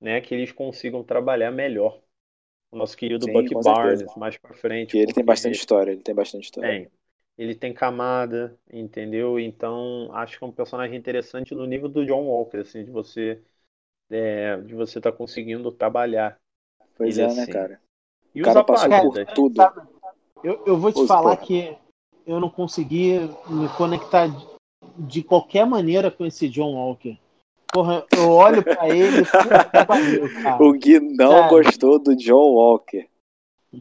né, 0.00 0.20
que 0.20 0.34
eles 0.34 0.52
consigam 0.52 1.04
trabalhar 1.04 1.50
melhor 1.52 2.02
o 2.72 2.76
nosso 2.78 2.96
querido 2.96 3.28
Sim, 3.28 3.28
Bucky 3.28 3.54
com 3.54 3.62
Barnes 3.62 4.02
certeza. 4.02 4.12
mais 4.16 4.36
pra 4.38 4.54
frente. 4.54 4.96
Que 4.96 4.98
ele 4.98 5.12
tem 5.14 5.24
porque 5.24 5.24
bastante 5.24 5.58
história, 5.58 5.92
ele 5.92 6.02
tem 6.02 6.14
bastante 6.14 6.44
história. 6.44 6.78
tem. 6.78 6.90
Ele 7.36 7.54
tem 7.54 7.72
camada, 7.72 8.58
entendeu? 8.72 9.38
Então 9.38 10.10
acho 10.12 10.38
que 10.38 10.44
é 10.44 10.46
um 10.46 10.52
personagem 10.52 10.96
interessante 10.98 11.54
no 11.54 11.66
nível 11.66 11.88
do 11.88 12.04
John 12.04 12.24
Walker, 12.26 12.58
assim, 12.58 12.84
de 12.84 12.90
você, 12.90 13.40
é, 14.10 14.56
de 14.58 14.74
você 14.74 14.98
estar 14.98 15.12
conseguindo 15.12 15.70
trabalhar. 15.70 16.36
Pois 16.96 17.18
ele 17.18 17.30
é, 17.30 17.34
né, 17.34 17.42
assim. 17.42 17.52
cara? 17.52 17.80
E 18.34 18.42
O 18.42 18.44
cara 18.44 18.64
passou 18.64 18.88
por 18.88 19.18
apátridas? 19.18 19.34
tudo. 19.34 19.62
Eu, 20.42 20.64
eu 20.66 20.78
vou 20.78 20.92
te 20.92 21.00
Pô, 21.00 21.06
falar 21.06 21.36
porra. 21.36 21.46
que 21.46 21.76
eu 22.26 22.38
não 22.40 22.50
consegui 22.50 23.18
me 23.48 23.68
conectar 23.76 24.28
de, 24.28 24.46
de 24.98 25.22
qualquer 25.22 25.66
maneira 25.66 26.10
com 26.10 26.24
esse 26.24 26.48
John 26.48 26.74
Walker. 26.74 27.18
Porra, 27.72 28.06
eu 28.16 28.30
olho 28.30 28.62
pra 28.62 28.88
ele, 28.88 29.24
pariu, 29.86 30.32
cara. 30.42 30.62
O 30.62 30.72
Gui 30.72 31.00
não 31.00 31.30
Cara. 31.32 31.48
gostou 31.48 31.98
do 31.98 32.16
John 32.16 32.54
Walker. 32.54 33.08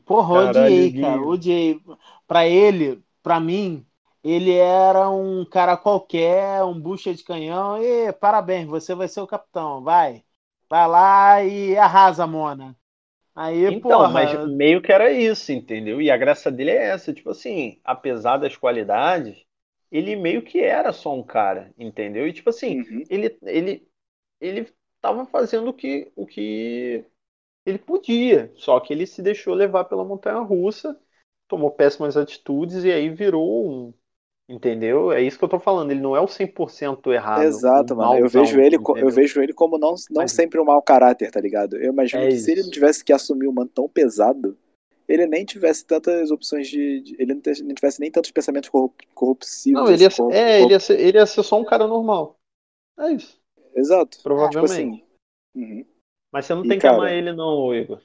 Porra, 0.06 0.46
Caralho, 0.46 0.76
odiei, 0.76 1.02
cara, 1.02 1.22
odiei. 1.22 1.82
Pra 2.28 2.46
ele, 2.46 3.02
pra 3.24 3.40
mim, 3.40 3.86
ele 4.32 4.54
era 4.56 5.10
um 5.10 5.46
cara 5.46 5.78
qualquer, 5.78 6.64
um 6.64 6.80
bucha 6.80 7.14
de 7.14 7.24
canhão. 7.24 7.82
E 7.82 8.12
parabéns, 8.14 8.68
você 8.68 8.96
vai 8.96 9.08
ser 9.08 9.22
o 9.22 9.28
capitão, 9.28 9.84
vai. 9.84 10.24
Vai 10.70 10.88
lá 10.88 11.44
e 11.44 11.78
arrasa, 11.78 12.28
Mona. 12.28 12.78
Aí, 13.36 13.70
Então, 13.70 14.06
porra, 14.06 14.08
mas 14.08 14.34
meio 14.34 14.82
que 14.82 14.92
era 14.92 15.12
isso, 15.12 15.52
entendeu? 15.52 16.02
E 16.02 16.10
a 16.10 16.18
graça 16.18 16.52
dele 16.52 16.72
é 16.72 16.90
essa, 16.92 17.14
tipo 17.14 17.30
assim, 17.32 17.80
apesar 17.84 18.38
das 18.38 18.56
qualidades, 18.56 19.46
ele 19.92 20.16
meio 20.16 20.42
que 20.44 20.60
era 20.60 20.94
só 20.94 21.14
um 21.14 21.24
cara, 21.24 21.74
entendeu? 21.78 22.28
E 22.28 22.34
tipo 22.34 22.50
assim, 22.50 22.78
Uhum. 22.78 23.10
ele 23.10 23.38
ele 23.44 23.88
ele 24.42 24.74
tava 25.02 25.26
fazendo 25.28 25.70
o 25.70 25.74
que 25.74 26.12
o 26.16 26.26
que 26.26 27.06
ele 27.66 27.80
podia, 27.80 28.52
só 28.58 28.80
que 28.80 28.94
ele 28.94 29.08
se 29.08 29.22
deixou 29.24 29.54
levar 29.56 29.86
pela 29.86 30.06
montanha-russa, 30.06 31.00
tomou 31.48 31.72
péssimas 31.72 32.18
atitudes 32.18 32.84
e 32.86 32.92
aí 32.94 33.10
virou 33.10 33.70
um, 33.90 33.94
entendeu? 34.50 35.12
É 35.12 35.22
isso 35.22 35.38
que 35.38 35.44
eu 35.44 35.50
tô 35.50 35.60
falando, 35.60 35.92
ele 35.92 36.00
não 36.02 36.16
é 36.16 36.22
o 36.22 36.26
100% 36.28 37.12
errado, 37.14 37.44
Exato, 37.44 37.96
mano. 37.96 38.18
Eu 38.18 38.30
vejo 38.30 38.60
ele, 38.60 38.78
eu 38.98 39.10
vejo 39.10 39.42
ele 39.42 39.54
como 39.54 39.78
não, 39.78 39.92
não 40.10 40.22
Mas- 40.22 40.32
sempre 40.32 40.60
um 40.60 40.66
mau 40.66 40.82
caráter, 40.82 41.32
tá 41.32 41.40
ligado? 41.40 41.76
Eu 41.78 41.92
imagino 41.92 42.24
É 42.24 42.30
que 42.30 42.38
se 42.38 42.52
ele 42.52 42.60
isso. 42.62 42.70
não 42.70 42.74
tivesse 42.74 43.04
que 43.04 43.12
assumir 43.14 43.48
um 43.48 43.54
manto 43.54 43.72
tão 43.74 43.90
pesado, 43.90 44.58
ele 45.08 45.26
nem 45.26 45.46
tivesse 45.46 45.86
tantas 45.86 46.32
opções 46.32 46.68
de. 46.68 47.02
de- 47.02 47.16
ele 47.20 47.34
não 47.34 47.42
tivesse, 47.42 47.64
não 47.64 47.74
nem 48.00 48.12
tantos 48.12 48.32
pensamentos 48.32 48.70
corrup, 48.70 48.94
corruptivos. 49.14 49.72
Não, 49.82 49.90
ele 49.90 50.04
ia, 50.04 50.10
ser- 50.10 50.18
corrup- 50.18 50.36
é, 50.36 50.62
ele 50.62 50.72
ia 50.74 50.80
ser, 50.80 51.00
ele 51.00 51.18
ia 51.18 51.26
ser 51.26 51.44
só 51.44 51.60
um 51.60 51.64
cara 51.66 51.88
normal. 51.88 52.36
É 53.00 53.12
isso. 53.12 53.40
Exato. 53.76 54.18
Provavelmente. 54.24 54.62
Tipo 54.70 54.74
assim. 54.74 55.04
uhum. 55.56 55.86
Mas 56.34 56.46
você 56.46 56.54
não 56.56 56.66
E, 56.66 56.68
tem 56.68 56.78
que 56.78 56.82
cara- 56.82 56.98
amar 56.98 57.14
ele, 57.14 57.32
não, 57.32 57.74
Igor. 57.74 58.02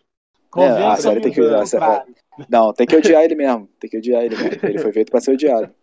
convença 0.50 1.08
É, 1.08 1.12
ah, 1.16 1.20
tem 1.20 1.32
que- 1.32 1.40
o 1.40 1.66
sério, 1.66 1.86
contrário. 1.86 2.14
Não, 2.48 2.72
tem 2.72 2.86
que 2.86 2.96
odiar 2.96 3.24
ele 3.24 3.34
mesmo. 3.34 3.68
Tem 3.80 3.90
que 3.90 3.98
odiar 3.98 4.22
ele 4.24 4.36
mesmo. 4.36 4.60
Ele 4.68 4.78
foi 4.78 4.92
feito 4.92 5.10
pra 5.10 5.20
ser 5.20 5.32
odiado. 5.32 5.74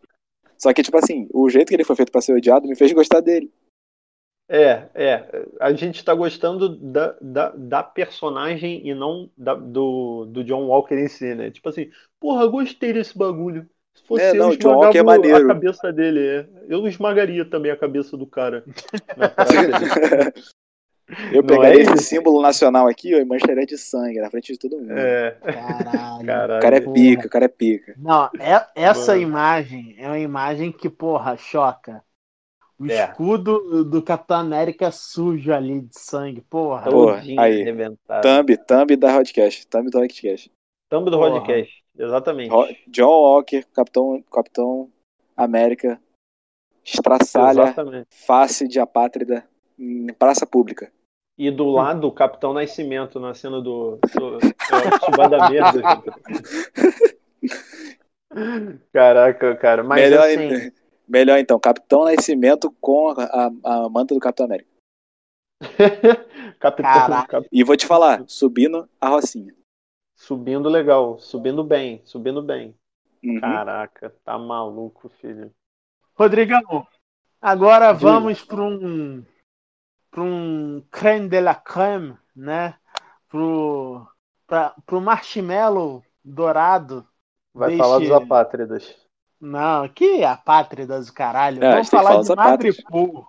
Só 0.59 0.73
que, 0.73 0.83
tipo 0.83 0.97
assim, 0.97 1.27
o 1.33 1.49
jeito 1.49 1.69
que 1.69 1.75
ele 1.75 1.83
foi 1.85 1.95
feito 1.95 2.11
pra 2.11 2.21
ser 2.21 2.33
odiado 2.33 2.67
me 2.67 2.75
fez 2.75 2.91
gostar 2.91 3.21
dele. 3.21 3.51
É, 4.51 4.89
é. 4.95 5.45
A 5.61 5.71
gente 5.73 6.03
tá 6.03 6.13
gostando 6.13 6.75
da, 6.75 7.15
da, 7.21 7.49
da 7.51 7.83
personagem 7.83 8.85
e 8.87 8.95
não 8.95 9.29
da- 9.37 9.53
do, 9.53 10.25
do 10.25 10.43
John 10.43 10.65
Walker 10.67 10.95
em 10.95 11.07
si, 11.07 11.35
né? 11.35 11.51
Tipo 11.51 11.69
assim, 11.69 11.91
porra, 12.19 12.47
gostei 12.47 12.91
desse 12.91 13.15
bagulho. 13.15 13.69
Se 13.93 14.03
fosse 14.05 14.23
É, 14.23 14.31
eu, 14.31 14.35
não, 14.35 14.49
eu 14.49 14.57
John 14.57 14.73
Walker 14.75 14.97
é 14.97 15.03
esmagava 15.03 15.03
maneiro. 15.03 15.43
a 15.43 15.47
cabeça 15.47 15.93
dele. 15.93 16.19
é. 16.25 16.49
Eu 16.67 16.87
esmagaria 16.87 17.45
também 17.45 17.71
a 17.71 17.77
cabeça 17.77 18.17
do 18.17 18.25
cara. 18.25 18.63
Eu 21.33 21.43
pegaria 21.43 21.79
é 21.79 21.83
esse 21.83 22.03
símbolo 22.03 22.41
nacional 22.41 22.87
aqui 22.87 23.15
ó, 23.15 23.17
e 23.17 23.25
mancharia 23.25 23.65
de 23.65 23.77
sangue 23.77 24.19
na 24.19 24.29
frente 24.29 24.53
de 24.53 24.59
todo 24.59 24.77
mundo. 24.77 24.91
É, 24.91 25.31
Caralho. 25.41 26.25
caralho. 26.25 26.57
O 26.57 26.61
cara 26.61 26.77
é 26.77 26.81
pica, 26.81 27.27
o 27.27 27.29
cara 27.29 27.45
é 27.45 27.49
pica. 27.49 27.95
Não, 27.97 28.25
é- 28.39 28.67
essa 28.75 29.13
Mano. 29.13 29.23
imagem 29.23 29.95
é 29.97 30.07
uma 30.07 30.19
imagem 30.19 30.71
que, 30.71 30.89
porra, 30.89 31.35
choca. 31.37 32.03
O 32.79 32.85
É. 32.89 33.03
escudo 33.09 33.83
do 33.83 34.01
Capitão 34.01 34.37
América 34.37 34.89
sujo 34.91 35.51
ali 35.51 35.81
de 35.81 35.99
sangue, 35.99 36.41
porra. 36.41 36.89
Porra, 36.89 37.21
aí. 37.37 37.61
arrebentado. 37.61 38.21
Thumb, 38.25 38.57
thumb 38.57 38.95
da 38.95 39.13
Podcast. 39.15 39.67
Thumb 39.67 39.89
do 39.89 39.99
Podcast. 39.99 40.51
Thumb 40.89 41.09
do 41.11 41.17
Porra. 41.17 41.31
podcast. 41.31 41.83
Exatamente. 41.97 42.49
Ro- 42.51 42.67
John 42.87 43.09
Walker, 43.21 43.65
Capitão, 43.73 44.23
Capitão 44.31 44.89
América, 45.35 45.99
estraçalha, 46.85 47.63
Exatamente. 47.63 48.07
face 48.11 48.67
de 48.67 48.79
apátrida 48.79 49.43
em 49.77 50.07
praça 50.13 50.45
pública. 50.45 50.91
E 51.39 51.49
do 51.49 51.69
lado, 51.69 52.05
o 52.05 52.11
Capitão 52.11 52.51
Nascimento 52.51 53.17
na 53.17 53.33
cena 53.33 53.61
do, 53.61 53.97
do, 54.13 54.39
do 54.39 55.29
da 55.29 55.49
Merda. 55.49 55.81
Caraca, 58.91 59.55
cara. 59.55 59.81
Mas 59.81 60.01
melhor, 60.01 60.27
assim, 60.27 60.71
melhor 61.07 61.39
então, 61.39 61.57
Capitão 61.57 62.03
Nascimento 62.03 62.69
com 62.81 63.11
a, 63.11 63.49
a 63.63 63.89
manta 63.89 64.13
do 64.13 64.19
Capitão 64.19 64.47
América. 64.47 64.69
Capitão, 66.59 66.91
Caraca. 66.91 67.45
E 67.49 67.63
vou 67.63 67.77
te 67.77 67.85
falar, 67.85 68.21
subindo 68.27 68.89
a 68.99 69.07
Rocinha. 69.07 69.55
subindo 70.17 70.67
legal, 70.67 71.19
subindo 71.19 71.63
bem, 71.63 72.01
subindo 72.03 72.43
bem. 72.43 72.75
Uhum. 73.23 73.39
Caraca, 73.39 74.13
tá 74.25 74.37
maluco, 74.37 75.07
filho. 75.21 75.49
Rodrigão, 76.15 76.85
agora 77.41 77.93
Diga. 77.93 77.99
vamos 78.11 78.43
para 78.43 78.61
um 78.61 79.23
para 80.11 80.21
um 80.23 80.83
creme 80.91 81.27
de 81.29 81.39
la 81.41 81.55
creme, 81.55 82.17
né? 82.35 82.75
Pro 83.29 84.07
para 84.47 84.73
pro 84.85 84.99
marshmallow 85.01 86.03
dourado. 86.23 87.07
Vai 87.53 87.69
Deixe- 87.69 87.83
falar 87.83 87.99
dos 87.99 88.11
apátridas. 88.11 88.95
Não, 89.39 89.87
que 89.87 90.23
apátridas 90.23 91.07
do 91.07 91.13
caralho. 91.13 91.63
É, 91.63 91.67
a 91.67 91.71
Vamos 91.71 91.89
falar 91.89 92.23
falar 92.23 92.23
de. 92.23 92.35
Madripoor. 92.35 93.27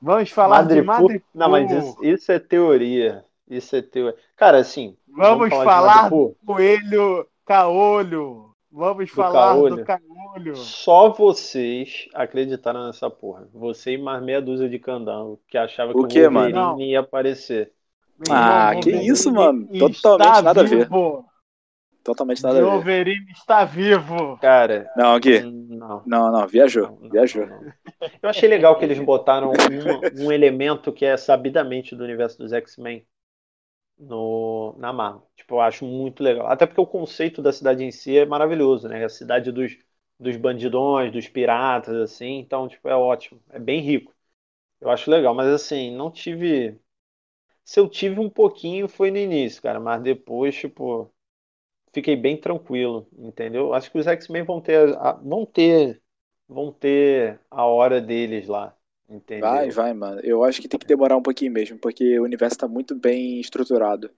Vamos 0.00 0.30
falar 0.30 0.62
de 0.62 0.82
Madripoor? 0.82 1.00
Madripoor. 1.02 1.30
Não, 1.34 1.50
mas 1.50 1.70
isso, 1.70 2.04
isso 2.04 2.32
é 2.32 2.38
teoria. 2.38 3.24
Isso 3.48 3.76
é 3.76 3.82
teoria. 3.82 4.18
Cara, 4.36 4.58
assim. 4.58 4.96
Vamos 5.06 5.50
de 5.50 5.56
falar 5.56 6.08
do 6.08 6.16
Madripoor? 6.16 6.34
coelho 6.46 7.28
caolho. 7.44 8.53
Vamos 8.74 9.08
Do 9.08 9.14
falar 9.14 9.54
caolho? 9.54 9.76
do 9.76 9.84
caolho. 9.84 10.56
Só 10.56 11.10
vocês 11.10 12.08
acreditaram 12.12 12.86
nessa 12.86 13.08
porra. 13.08 13.48
Você 13.52 13.92
e 13.92 13.98
mais 13.98 14.22
meia 14.22 14.42
dúzia 14.42 14.68
de 14.68 14.78
candango 14.78 15.40
que 15.48 15.56
achava 15.56 15.94
que 15.94 15.98
O 15.98 16.02
o 16.02 16.08
quê, 16.08 16.28
mano? 16.28 16.54
Wolverine 16.56 16.90
ia 16.90 17.00
aparecer. 17.00 17.72
Meu 18.18 18.32
Ah, 18.34 18.74
irmão, 18.74 18.80
que 18.80 18.90
Wolverine 18.90 19.12
isso, 19.12 19.32
mano? 19.32 19.68
está 19.72 20.02
Totalmente 20.02 20.42
nada 20.42 20.60
a 20.60 20.64
ver. 20.64 20.88
vivo. 20.88 21.24
Totalmente 22.02 22.42
nada 22.42 22.58
a 22.58 22.62
ver. 22.62 22.66
Wolverine 22.70 23.30
está 23.32 23.64
vivo. 23.64 24.38
Cara, 24.40 24.90
Não, 24.96 25.18
Gui. 25.20 25.38
hum, 25.44 25.66
não. 25.70 26.02
Não, 26.04 26.32
não, 26.32 26.46
viajou. 26.46 26.98
Não, 27.00 27.08
viajou. 27.10 27.46
não, 27.46 27.62
não. 27.62 27.72
Eu 28.22 28.28
achei 28.28 28.48
legal 28.48 28.78
que 28.78 28.84
eles 28.84 28.98
botaram 29.04 29.52
um, 29.52 30.24
um 30.26 30.32
elemento 30.32 30.92
que 30.92 31.04
é 31.04 31.16
sabidamente 31.16 31.94
do 31.96 32.04
universo 32.04 32.38
dos 32.38 32.52
X-Men 32.52 33.06
no, 34.04 34.74
na 34.78 34.92
Marvel. 34.92 35.26
Tipo, 35.36 35.56
eu 35.56 35.60
acho 35.60 35.84
muito 35.86 36.22
legal. 36.22 36.46
Até 36.48 36.66
porque 36.66 36.80
o 36.80 36.86
conceito 36.86 37.42
da 37.42 37.52
cidade 37.52 37.84
em 37.84 37.90
si 37.90 38.16
é 38.18 38.26
maravilhoso, 38.26 38.88
né? 38.88 39.04
A 39.04 39.08
cidade 39.08 39.52
dos, 39.52 39.76
dos 40.18 40.36
bandidões, 40.36 41.12
dos 41.12 41.28
piratas, 41.28 41.94
assim. 41.96 42.38
Então, 42.38 42.68
tipo, 42.68 42.88
é 42.88 42.96
ótimo. 42.96 43.40
É 43.50 43.58
bem 43.58 43.80
rico. 43.80 44.14
Eu 44.80 44.90
acho 44.90 45.10
legal, 45.10 45.34
mas 45.34 45.48
assim, 45.48 45.94
não 45.96 46.10
tive. 46.10 46.78
Se 47.64 47.80
eu 47.80 47.88
tive 47.88 48.20
um 48.20 48.30
pouquinho 48.30 48.88
foi 48.88 49.10
no 49.10 49.18
início, 49.18 49.62
cara, 49.62 49.80
mas 49.80 50.02
depois, 50.02 50.54
tipo, 50.54 51.12
fiquei 51.94 52.16
bem 52.16 52.36
tranquilo, 52.40 53.08
entendeu? 53.18 53.74
Acho 53.74 53.90
que 53.90 53.98
os 53.98 54.06
X-Men 54.06 54.44
vão 54.44 54.60
ter, 54.60 54.96
a- 54.98 55.12
vão 55.14 55.46
ter, 55.46 56.02
vão 56.48 56.72
ter 56.72 57.40
a 57.50 57.64
hora 57.66 58.00
deles 58.00 58.48
lá, 58.48 58.73
entendeu? 59.08 59.48
Vai, 59.48 59.70
vai, 59.70 59.92
mano. 59.94 60.20
Eu 60.22 60.42
acho 60.44 60.60
que 60.60 60.68
tem 60.68 60.78
que 60.78 60.86
demorar 60.86 61.16
um 61.16 61.22
pouquinho 61.22 61.52
mesmo, 61.52 61.78
porque 61.78 62.18
o 62.18 62.24
universo 62.24 62.58
tá 62.58 62.68
muito 62.68 62.94
bem 62.94 63.40
estruturado. 63.40 64.10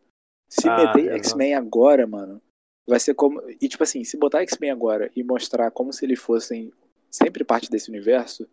Se 0.48 0.68
Ah, 0.68 0.94
meter. 0.94 1.12
X-Men 1.16 1.54
agora, 1.54 2.06
mano, 2.06 2.40
vai 2.86 3.00
ser 3.00 3.14
como. 3.14 3.42
E 3.60 3.68
tipo 3.68 3.82
assim, 3.82 4.04
se 4.04 4.16
botar 4.16 4.42
X-Men 4.42 4.70
agora 4.70 5.10
e 5.16 5.22
mostrar 5.22 5.70
como 5.70 5.92
se 5.92 6.04
eles 6.04 6.18
fossem 6.20 6.72
sempre 7.10 7.44
parte 7.44 7.70
desse 7.70 7.88
universo, 7.90 8.48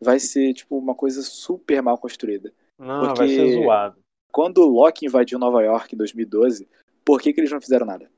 vai 0.00 0.18
ser, 0.18 0.52
tipo, 0.54 0.76
uma 0.78 0.94
coisa 0.94 1.22
super 1.22 1.82
mal 1.82 1.98
construída. 1.98 2.52
Não, 2.78 3.00
vai 3.00 3.08
porque- 3.14 3.34
ser 3.34 3.52
zoado. 3.62 3.98
Quando 4.30 4.58
o 4.58 4.68
Loki 4.68 5.06
invadiu 5.06 5.38
Nova 5.38 5.62
York 5.62 5.94
em 5.94 5.98
2012, 5.98 6.68
por 7.04 7.20
que, 7.20 7.32
que 7.32 7.40
eles 7.40 7.50
não 7.50 7.60
fizeram 7.60 7.86
nada? 7.86 8.10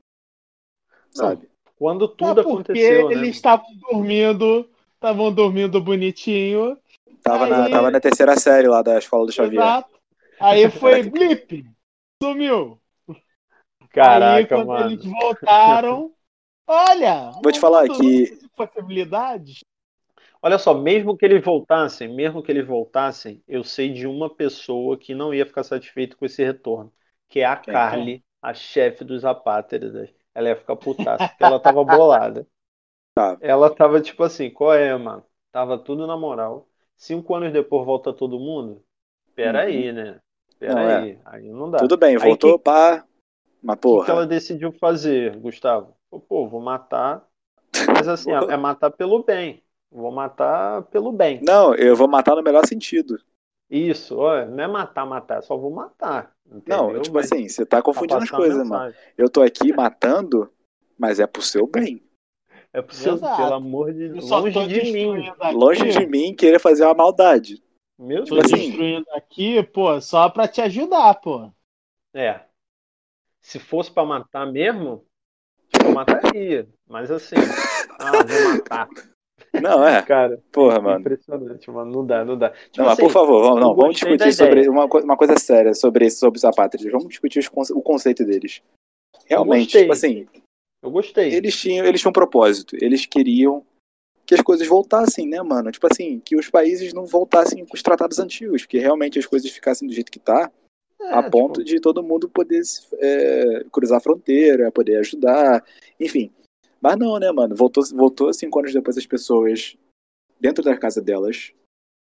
Não, 1.15 1.25
Sabe? 1.29 1.49
Quando 1.77 2.07
tudo 2.07 2.41
é 2.41 2.43
porque 2.43 2.53
aconteceu, 2.71 3.07
né? 3.09 3.15
eles 3.15 3.35
estavam 3.35 3.65
dormindo, 3.89 4.69
estavam 4.95 5.33
dormindo 5.33 5.81
bonitinho. 5.81 6.77
Tava, 7.23 7.47
na, 7.47 7.65
Aí- 7.65 7.71
tava 7.71 7.91
na 7.91 7.99
terceira 7.99 8.37
série 8.37 8.67
lá 8.67 8.81
da 8.81 8.97
Escola 8.97 9.25
do 9.25 9.31
Xavier. 9.31 9.61
Exato. 9.61 9.99
Aí 10.39 10.69
foi 10.69 11.03
blip. 11.03 11.65
Sumiu. 12.21 12.79
Aí 13.09 13.87
Caraca, 13.89 14.55
quando 14.55 14.67
mano. 14.67 14.91
eles 14.91 15.05
voltaram, 15.05 16.13
olha. 16.67 17.31
Vou 17.43 17.51
te 17.51 17.59
falar 17.59 17.87
que- 17.87 18.37
de 18.37 18.49
possibilidades. 18.55 19.59
Olha 20.41 20.57
só, 20.57 20.73
mesmo 20.73 21.15
que 21.15 21.25
eles 21.25 21.43
voltassem, 21.43 22.07
mesmo 22.07 22.41
que 22.41 22.51
eles 22.51 22.65
voltassem, 22.65 23.43
eu 23.47 23.63
sei 23.63 23.93
de 23.93 24.07
uma 24.07 24.27
pessoa 24.33 24.97
que 24.97 25.13
não 25.13 25.33
ia 25.33 25.45
ficar 25.45 25.63
satisfeito 25.63 26.17
com 26.17 26.25
esse 26.25 26.43
retorno, 26.43 26.91
que 27.29 27.41
é 27.41 27.45
a 27.45 27.55
Quem? 27.55 27.73
Carly, 27.73 28.23
a 28.41 28.53
chefe 28.53 29.03
dos 29.03 29.23
apátridas. 29.23 30.09
Ela 30.33 30.49
ia 30.49 30.55
ficar 30.55 30.75
putaça, 30.77 31.27
porque 31.27 31.43
ela 31.43 31.59
tava 31.59 31.83
bolada. 31.83 32.47
Tá. 33.13 33.37
Ela 33.41 33.69
tava 33.69 33.99
tipo 33.99 34.23
assim, 34.23 34.49
qual 34.49 34.73
é, 34.73 34.97
mano? 34.97 35.21
Tava 35.51 35.77
tudo 35.77 36.07
na 36.07 36.15
moral. 36.15 36.65
Cinco 37.01 37.33
anos 37.33 37.51
depois 37.51 37.83
volta 37.83 38.13
todo 38.13 38.39
mundo? 38.39 38.83
Pera 39.33 39.61
aí, 39.61 39.91
né? 39.91 40.19
Pera 40.59 40.75
Uhum. 40.75 40.79
Não, 40.83 40.89
é. 40.89 40.97
aí. 41.01 41.19
Aí 41.25 41.49
não 41.49 41.71
dá. 41.71 41.79
Tudo 41.79 41.97
bem, 41.97 42.15
Aí 42.15 42.19
voltou 42.19 42.59
que- 42.59 42.63
pá. 42.65 43.03
Mas 43.59 43.73
O 43.73 43.77
que, 43.77 43.81
porra. 43.81 44.09
ela 44.11 44.27
decidiu 44.27 44.71
fazer, 44.73 45.35
Gustavo? 45.37 45.95
Pô, 46.27 46.47
vou 46.47 46.61
matar. 46.61 47.27
Mas 47.87 48.07
assim, 48.07 48.29
é 48.53 48.55
matar 48.55 48.91
pelo 48.91 49.23
bem. 49.23 49.63
Vou 49.91 50.11
matar 50.11 50.83
pelo 50.83 51.11
bem. 51.11 51.41
Não, 51.41 51.73
eu 51.73 51.95
vou 51.95 52.07
matar 52.07 52.35
no 52.35 52.43
melhor 52.43 52.67
sentido. 52.67 53.19
Isso, 53.67 54.19
ó, 54.19 54.45
não 54.45 54.63
é 54.63 54.67
matar, 54.67 55.03
matar, 55.03 55.41
só 55.41 55.57
vou 55.57 55.71
matar. 55.71 56.35
Não, 56.45 56.57
entendeu? 56.89 57.01
tipo 57.01 57.15
Mas 57.15 57.31
assim, 57.31 57.49
você 57.49 57.65
tá 57.65 57.77
pra 57.77 57.83
confundindo 57.83 58.21
as 58.21 58.29
coisas, 58.29 58.67
mano. 58.67 58.93
Eu 59.17 59.27
tô 59.27 59.41
aqui 59.41 59.73
matando, 59.73 60.53
mas 60.99 61.19
é 61.19 61.25
pro 61.25 61.41
seu 61.41 61.65
bem. 61.65 62.03
É 62.73 62.81
seu, 62.91 63.15
Exato. 63.15 63.41
pelo 63.41 63.53
amor 63.55 63.93
de 63.93 64.05
Eu 64.05 64.21
só 64.21 64.39
longe 64.39 64.53
tô 64.53 64.65
de 64.65 64.91
mim. 64.91 65.27
aqui. 65.27 65.53
Longe 65.55 65.89
de 65.89 66.05
mim 66.07 66.33
querer 66.33 66.59
fazer 66.59 66.85
uma 66.85 66.93
maldade. 66.93 67.61
Meu 67.99 68.23
Tô 68.25 68.35
Deus. 68.35 68.45
assim, 68.53 68.67
destruindo 68.69 69.05
aqui, 69.11 69.61
pô, 69.63 69.99
só 70.01 70.29
pra 70.29 70.47
te 70.47 70.61
ajudar, 70.61 71.15
pô. 71.15 71.51
É. 72.13 72.41
Se 73.41 73.59
fosse 73.59 73.91
pra 73.91 74.05
matar 74.05 74.45
mesmo, 74.51 75.03
eu 75.83 75.91
mataria. 75.93 76.67
Mas 76.87 77.11
assim, 77.11 77.35
ah, 77.99 78.11
vou 78.23 78.53
matar. 78.53 78.87
Não, 79.61 79.85
é. 79.85 80.01
Cara, 80.01 80.41
Porra, 80.51 80.79
mano. 80.79 80.99
impressionante, 81.01 81.69
mano. 81.69 81.91
Não 81.91 82.05
dá, 82.05 82.23
não 82.23 82.37
dá. 82.37 82.49
Tipo 82.51 82.77
Não, 82.77 82.85
mas 82.85 82.93
assim, 82.93 83.01
por 83.03 83.11
favor, 83.11 83.43
vamos, 83.43 83.59
não, 83.59 83.75
vamos 83.75 83.95
discutir 83.97 84.33
sobre 84.33 84.67
uma, 84.69 84.85
uma 84.85 85.17
coisa 85.17 85.37
séria 85.37 85.73
sobre, 85.73 86.09
sobre 86.09 86.37
os 86.37 86.45
apátridas. 86.45 86.89
Vamos 86.91 87.09
discutir 87.09 87.39
os 87.39 87.47
conce- 87.49 87.73
o 87.73 87.81
conceito 87.81 88.23
deles. 88.25 88.61
Realmente, 89.25 89.77
tipo 89.77 89.91
assim, 89.91 90.25
eu 90.81 90.91
gostei. 90.91 91.33
eles 91.33 91.55
tinham, 91.55 91.85
eles 91.85 92.01
tinham 92.01 92.09
um 92.09 92.13
propósito. 92.13 92.75
Eles 92.79 93.05
queriam 93.05 93.65
que 94.25 94.35
as 94.35 94.41
coisas 94.41 94.67
voltassem, 94.67 95.27
né, 95.27 95.41
mano? 95.41 95.71
Tipo 95.71 95.87
assim, 95.91 96.19
que 96.19 96.35
os 96.35 96.49
países 96.49 96.93
não 96.93 97.05
voltassem 97.05 97.65
com 97.65 97.75
os 97.75 97.83
tratados 97.83 98.19
antigos, 98.19 98.65
que 98.65 98.77
realmente 98.79 99.19
as 99.19 99.25
coisas 99.25 99.51
ficassem 99.51 99.87
do 99.87 99.93
jeito 99.93 100.11
que 100.11 100.19
tá, 100.19 100.51
É, 101.01 101.13
a 101.13 101.29
ponto 101.29 101.63
tipo, 101.63 101.75
de 101.75 101.79
todo 101.81 102.03
mundo 102.03 102.29
poder 102.29 102.61
é, 102.99 103.65
cruzar 103.71 103.97
a 103.97 104.01
fronteira, 104.01 104.71
poder 104.71 104.97
ajudar, 104.97 105.65
enfim. 105.99 106.31
Mas 106.79 106.97
não, 106.97 107.19
né, 107.19 107.31
mano? 107.31 107.55
Voltou, 107.55 107.83
voltou 107.93 108.33
cinco 108.33 108.59
anos 108.59 108.73
depois 108.73 108.97
as 108.97 109.05
pessoas 109.05 109.75
dentro 110.39 110.63
da 110.63 110.77
casa 110.77 111.01
delas 111.01 111.53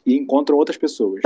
e 0.05 0.15
encontram 0.15 0.57
outras 0.57 0.77
pessoas. 0.77 1.21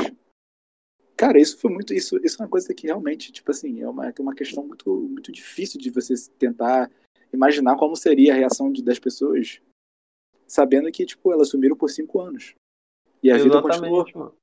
Cara, 1.16 1.40
isso 1.40 1.58
foi 1.58 1.72
muito. 1.72 1.94
Isso, 1.94 2.18
isso 2.24 2.42
é 2.42 2.46
uma 2.46 2.50
coisa 2.50 2.74
que 2.74 2.88
realmente, 2.88 3.32
tipo 3.32 3.52
assim, 3.52 3.82
é 3.82 3.88
uma, 3.88 4.08
é 4.08 4.14
uma 4.20 4.34
questão 4.34 4.66
muito, 4.66 4.90
muito 4.90 5.32
difícil 5.32 5.80
de 5.80 5.92
você 5.92 6.16
tentar 6.40 6.90
imaginar 7.34 7.76
como 7.76 7.96
seria 7.96 8.34
a 8.34 8.38
reação 8.38 8.72
de, 8.72 8.82
das 8.84 9.00
pessoas 9.00 9.62
sabendo 10.48 10.92
que, 10.92 11.06
tipo, 11.06 11.32
elas 11.34 11.50
sumiram 11.50 11.76
por 11.76 11.90
cinco 11.90 12.20
anos. 12.22 12.54
E 13.22 13.32
a 13.32 13.38
vida 13.38 13.62
continuou. 13.62 14.02
Exatamente, 14.02 14.18
mano. 14.18 14.36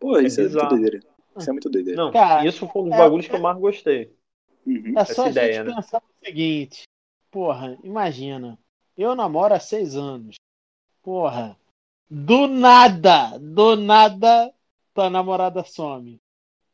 Pô, 0.00 0.18
isso 0.18 0.40
é, 0.40 0.44
muito 0.44 0.52
bizarro. 0.54 0.68
doideira. 0.70 1.00
Isso 1.36 1.50
é 1.50 1.52
muito 1.52 1.70
doideira. 1.70 2.02
Não, 2.02 2.12
Cara, 2.12 2.46
isso 2.46 2.66
foi 2.68 2.82
um 2.82 2.84
dos 2.86 2.94
é- 2.94 2.98
bagulhos 2.98 3.28
que 3.28 3.34
eu 3.34 3.40
mais 3.40 3.58
gostei. 3.58 4.12
Uhum. 4.66 4.98
É 4.98 5.04
só 5.04 5.12
Essa 5.12 5.24
a 5.24 5.30
ideia, 5.30 5.52
gente 5.54 5.66
né? 5.68 5.74
pensar 5.74 6.02
no 6.02 6.26
seguinte. 6.26 6.82
Porra, 7.30 7.78
imagina. 7.84 8.58
Eu 8.96 9.14
namoro 9.14 9.54
há 9.54 9.60
seis 9.60 9.94
anos. 9.96 10.36
Porra. 11.02 11.56
Do 12.08 12.46
nada, 12.46 13.38
do 13.38 13.76
nada, 13.76 14.52
tua 14.94 15.10
namorada 15.10 15.64
some. 15.64 16.20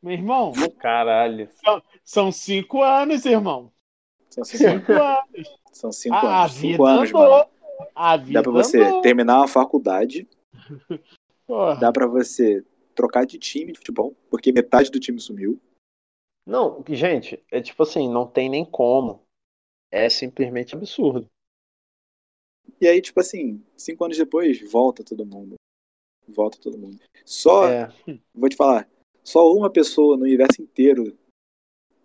Meu 0.01 0.13
irmão, 0.13 0.51
Caralho. 0.79 1.49
são 2.03 2.31
cinco 2.31 2.81
anos, 2.81 3.25
irmão. 3.25 3.71
São 4.31 4.43
cinco, 4.43 4.91
anos. 4.93 5.59
são 5.71 5.91
cinco 5.91 6.15
A 6.15 6.41
anos. 6.43 6.55
vida 6.55 6.71
Cinco 6.73 6.85
anos, 6.85 7.11
mano. 7.11 7.49
A 7.93 8.17
vida 8.17 8.33
Dá 8.33 8.43
pra 8.43 8.51
você 8.51 8.81
andou. 8.81 9.01
terminar 9.01 9.37
uma 9.39 9.47
faculdade, 9.47 10.27
Porra. 11.45 11.75
dá 11.79 11.91
pra 11.91 12.07
você 12.07 12.65
trocar 12.95 13.25
de 13.25 13.37
time 13.37 13.71
de 13.73 13.79
futebol, 13.79 14.15
porque 14.29 14.51
metade 14.51 14.89
do 14.91 14.99
time 14.99 15.19
sumiu. 15.19 15.59
Não, 16.45 16.83
gente, 16.89 17.43
é 17.51 17.61
tipo 17.61 17.83
assim, 17.83 18.09
não 18.09 18.25
tem 18.27 18.49
nem 18.49 18.65
como. 18.65 19.21
É 19.91 20.09
simplesmente 20.09 20.73
absurdo. 20.75 21.27
E 22.79 22.87
aí, 22.87 23.01
tipo 23.01 23.19
assim, 23.19 23.63
cinco 23.75 24.05
anos 24.05 24.17
depois, 24.17 24.59
volta 24.71 25.03
todo 25.03 25.25
mundo. 25.25 25.55
Volta 26.27 26.57
todo 26.59 26.77
mundo. 26.77 26.99
Só, 27.25 27.67
É, 27.67 27.93
vou 28.33 28.47
te 28.49 28.55
falar, 28.55 28.89
só 29.23 29.51
uma 29.53 29.69
pessoa 29.69 30.15
no 30.15 30.23
universo 30.23 30.61
inteiro 30.61 31.17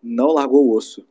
não 0.02 0.28
largou 0.32 0.66
o 0.66 0.74
osso. 0.76 1.06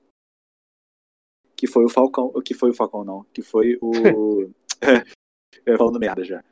Que 1.66 1.72
foi 1.72 1.84
o 1.84 1.90
Falcão. 1.90 2.32
Que 2.44 2.54
foi 2.54 2.70
o 2.70 2.74
Falcão, 2.76 3.04
não. 3.04 3.26
Que 3.34 3.42
foi 3.42 3.76
o. 3.82 3.92
Falando 5.78 6.00
merda 6.00 6.24
já. 6.24 6.44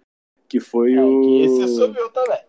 Que 0.50 0.60
foi 0.60 0.94
É, 0.94 1.04
o. 1.04 1.22
que 1.22 1.42
esse 1.44 1.68
sumiu 1.76 2.10
também. 2.10 2.40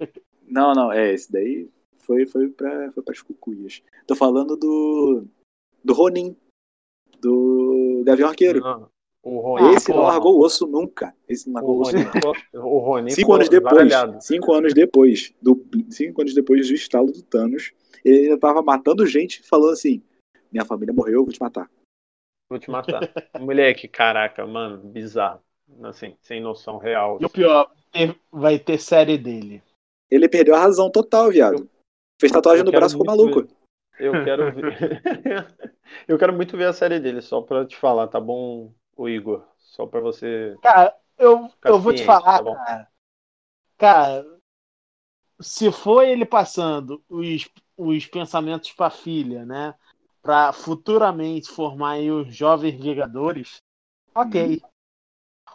Não, 0.48 0.72
não, 0.74 0.92
é, 0.92 1.12
esse 1.12 1.32
daí 1.32 1.68
foi, 1.98 2.24
foi, 2.24 2.48
pra, 2.48 2.92
foi 2.92 3.02
pras 3.02 3.20
cucuias. 3.20 3.82
Tô 4.06 4.14
falando 4.14 4.56
do. 4.56 5.24
Do 5.82 5.92
Ronin. 5.92 6.36
Do 7.20 8.02
Gavião 8.06 8.28
Arqueiro. 8.28 8.60
não, 8.60 8.88
o 9.24 9.40
Rony. 9.40 9.74
esse 9.74 9.90
não 9.90 10.02
largou 10.02 10.36
o 10.36 10.44
osso 10.44 10.68
nunca. 10.68 11.12
Esse 11.28 11.48
não 11.48 11.54
largou 11.54 11.78
o 11.78 11.80
osso 11.80 11.96
nunca. 11.96 12.20
o 12.54 12.78
Rony 12.78 13.10
Cinco 13.10 13.32
anos 13.32 13.48
depois, 13.48 13.90
zaralhado. 13.90 14.22
cinco 14.22 14.52
anos 14.52 14.72
depois, 14.72 15.34
do, 15.42 15.66
cinco 15.90 16.20
anos 16.20 16.32
depois 16.32 16.68
do 16.68 16.74
estalo 16.74 17.10
do 17.10 17.22
Thanos, 17.24 17.72
ele 18.04 18.20
ainda 18.20 18.38
tava 18.38 18.62
matando 18.62 19.04
gente 19.04 19.42
falando 19.42 19.72
assim: 19.72 20.00
Minha 20.52 20.64
família 20.64 20.94
morreu, 20.94 21.14
eu 21.14 21.24
vou 21.24 21.32
te 21.32 21.40
matar. 21.40 21.68
Vou 22.48 22.58
te 22.58 22.70
matar. 22.70 23.10
Moleque, 23.38 23.88
caraca, 23.88 24.46
mano, 24.46 24.78
bizarro. 24.78 25.42
Assim, 25.82 26.16
sem 26.22 26.40
noção 26.40 26.78
real. 26.78 27.18
E 27.20 27.24
o 27.24 27.30
pior, 27.30 27.72
vai 28.30 28.58
ter 28.58 28.78
série 28.78 29.18
dele. 29.18 29.62
Ele 30.10 30.28
perdeu 30.28 30.54
a 30.54 30.60
razão 30.60 30.90
total, 30.90 31.30
viado. 31.30 31.68
Fez 32.20 32.32
tatuagem 32.32 32.60
eu 32.60 32.64
no 32.66 32.72
braço, 32.72 32.96
ficou 32.96 33.06
muito 33.06 33.34
maluco. 33.34 33.56
Eu 33.98 34.24
quero 34.24 34.52
ver. 34.52 35.02
eu 36.06 36.18
quero 36.18 36.32
muito 36.32 36.56
ver 36.56 36.66
a 36.66 36.72
série 36.72 37.00
dele, 37.00 37.20
só 37.20 37.40
pra 37.40 37.66
te 37.66 37.76
falar, 37.76 38.06
tá 38.08 38.20
bom, 38.20 38.72
o 38.96 39.08
Igor? 39.08 39.44
Só 39.58 39.86
pra 39.86 40.00
você. 40.00 40.56
Cara, 40.62 40.94
eu, 41.18 41.50
eu 41.64 41.78
vou 41.78 41.92
te 41.92 42.04
falar, 42.04 42.42
tá 42.42 42.54
cara. 42.54 42.88
Cara, 43.78 44.26
se 45.40 45.70
for 45.70 46.02
ele 46.02 46.24
passando 46.24 47.02
os, 47.08 47.48
os 47.76 48.06
pensamentos 48.06 48.72
pra 48.72 48.88
filha, 48.88 49.44
né? 49.44 49.74
Pra 50.26 50.52
futuramente 50.52 51.48
formar 51.48 51.92
aí 51.92 52.10
os 52.10 52.34
jovens 52.34 52.74
Vingadores, 52.82 53.62
ok. 54.12 54.60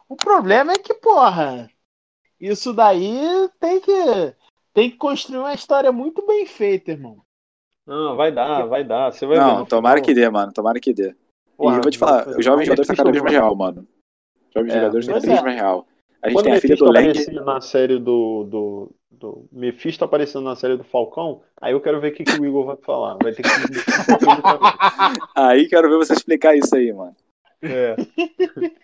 O 0.08 0.16
problema 0.16 0.72
é 0.72 0.78
que, 0.78 0.94
porra, 0.94 1.70
isso 2.40 2.72
daí 2.72 3.50
tem 3.60 3.82
que, 3.82 3.92
tem 4.74 4.90
que 4.90 4.96
construir 4.96 5.40
uma 5.40 5.54
história 5.54 5.92
muito 5.92 6.26
bem 6.26 6.46
feita, 6.46 6.92
irmão. 6.92 7.22
Não, 7.86 8.16
vai 8.16 8.32
dar, 8.32 8.66
vai 8.66 8.82
dar. 8.86 9.12
Você 9.12 9.26
vai 9.26 9.38
ver. 9.38 9.44
Não, 9.44 9.60
no 9.60 9.66
tomara 9.66 10.00
que 10.00 10.14
dê, 10.14 10.30
mano. 10.30 10.54
Tomara 10.54 10.80
que 10.80 10.94
dê. 10.94 11.14
Porra, 11.58 11.76
e 11.76 11.78
eu 11.80 11.82
vou 11.82 11.92
te 11.92 11.98
falar, 11.98 12.30
os 12.30 12.46
jovens 12.46 12.66
jogadores 12.66 12.88
tá 12.88 12.96
cada 12.96 13.12
vez 13.12 13.22
mais 13.22 13.36
real, 13.36 13.54
mano. 13.54 13.86
Os 14.48 14.54
jovens 14.54 14.72
É, 14.72 14.76
jogadores 14.80 15.06
tá 15.06 15.12
pois 15.12 15.24
cada 15.26 15.34
vez 15.34 15.42
é. 15.42 15.44
mais 15.44 15.56
real. 15.58 15.88
A 16.24 16.30
gente 16.30 16.36
Quando 16.38 16.44
tem 16.46 16.54
a 16.54 16.62
filha 16.62 16.76
do 16.76 16.86
Lang. 16.86 17.14
na 17.44 17.62
série 17.62 17.98
do, 18.00 18.44
do, 18.44 18.92
do. 19.10 19.48
Mephisto 19.52 20.06
aparecendo 20.06 20.44
na 20.44 20.56
série 20.56 20.78
do 20.78 20.84
Falcão, 20.84 21.42
aí 21.60 21.74
eu 21.74 21.82
quero 21.82 22.00
ver 22.00 22.12
o 22.12 22.16
que, 22.16 22.24
que 22.24 22.40
o 22.40 22.46
Igor 22.46 22.66
vai 22.66 22.78
falar. 22.78 23.18
Vai 23.22 23.34
ter 23.34 23.42
que. 23.44 23.50
Aí 25.36 25.68
quero 25.68 25.90
ver 25.90 25.98
você 25.98 26.14
explicar 26.14 26.56
isso 26.56 26.76
aí, 26.76 26.94
mano. 26.94 27.16
É. 27.62 27.96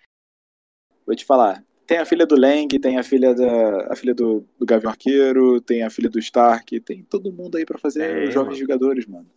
Vou 1.05 1.15
te 1.15 1.25
falar. 1.25 1.63
Tem 1.85 1.99
a 1.99 2.05
filha 2.05 2.25
do 2.25 2.35
Lang, 2.37 2.67
tem 2.79 2.97
a 2.97 3.03
filha 3.03 3.33
da. 3.33 3.93
a 3.93 3.95
filha 3.95 4.13
do, 4.13 4.45
do 4.59 4.65
Gavião 4.65 4.89
Arqueiro, 4.91 5.61
tem 5.61 5.83
a 5.83 5.89
filha 5.89 6.09
do 6.09 6.19
Stark, 6.19 6.79
tem 6.81 7.03
todo 7.03 7.31
mundo 7.31 7.55
aí 7.57 7.65
pra 7.65 7.77
fazer 7.77 8.13
Tem, 8.13 8.27
os 8.27 8.33
jovens 8.33 8.55
mano. 8.55 8.59
jogadores, 8.59 9.05
mano. 9.05 9.27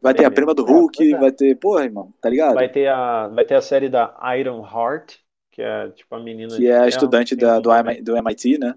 Vai 0.00 0.14
ter 0.14 0.20
a 0.24 0.30
mesmo. 0.30 0.34
prima 0.36 0.54
do 0.54 0.64
É, 0.64 0.70
Hulk, 0.70 0.96
pois 0.98 1.12
é. 1.12 1.18
vai 1.18 1.32
ter. 1.32 1.56
Porra, 1.56 1.84
irmão, 1.84 2.12
tá 2.20 2.28
ligado? 2.28 2.54
Vai 2.54 2.68
ter 2.68 2.86
a, 2.86 3.28
vai 3.28 3.44
ter 3.44 3.54
a 3.56 3.60
série 3.62 3.88
da 3.88 4.14
Iron 4.38 4.62
Heart, 4.64 5.16
que 5.56 5.62
é 5.62 5.90
tipo 5.92 6.14
a 6.14 6.20
menina 6.20 6.62
que 6.62 6.66
é 6.66 6.78
a 6.78 6.88
ferro, 6.88 6.88
estudante 6.88 7.36
da, 7.36 7.60
do, 7.60 7.70
nome. 7.70 7.72
MI 7.72 8.02
do 8.02 8.16
MIT, 8.16 8.58
né? 8.58 8.74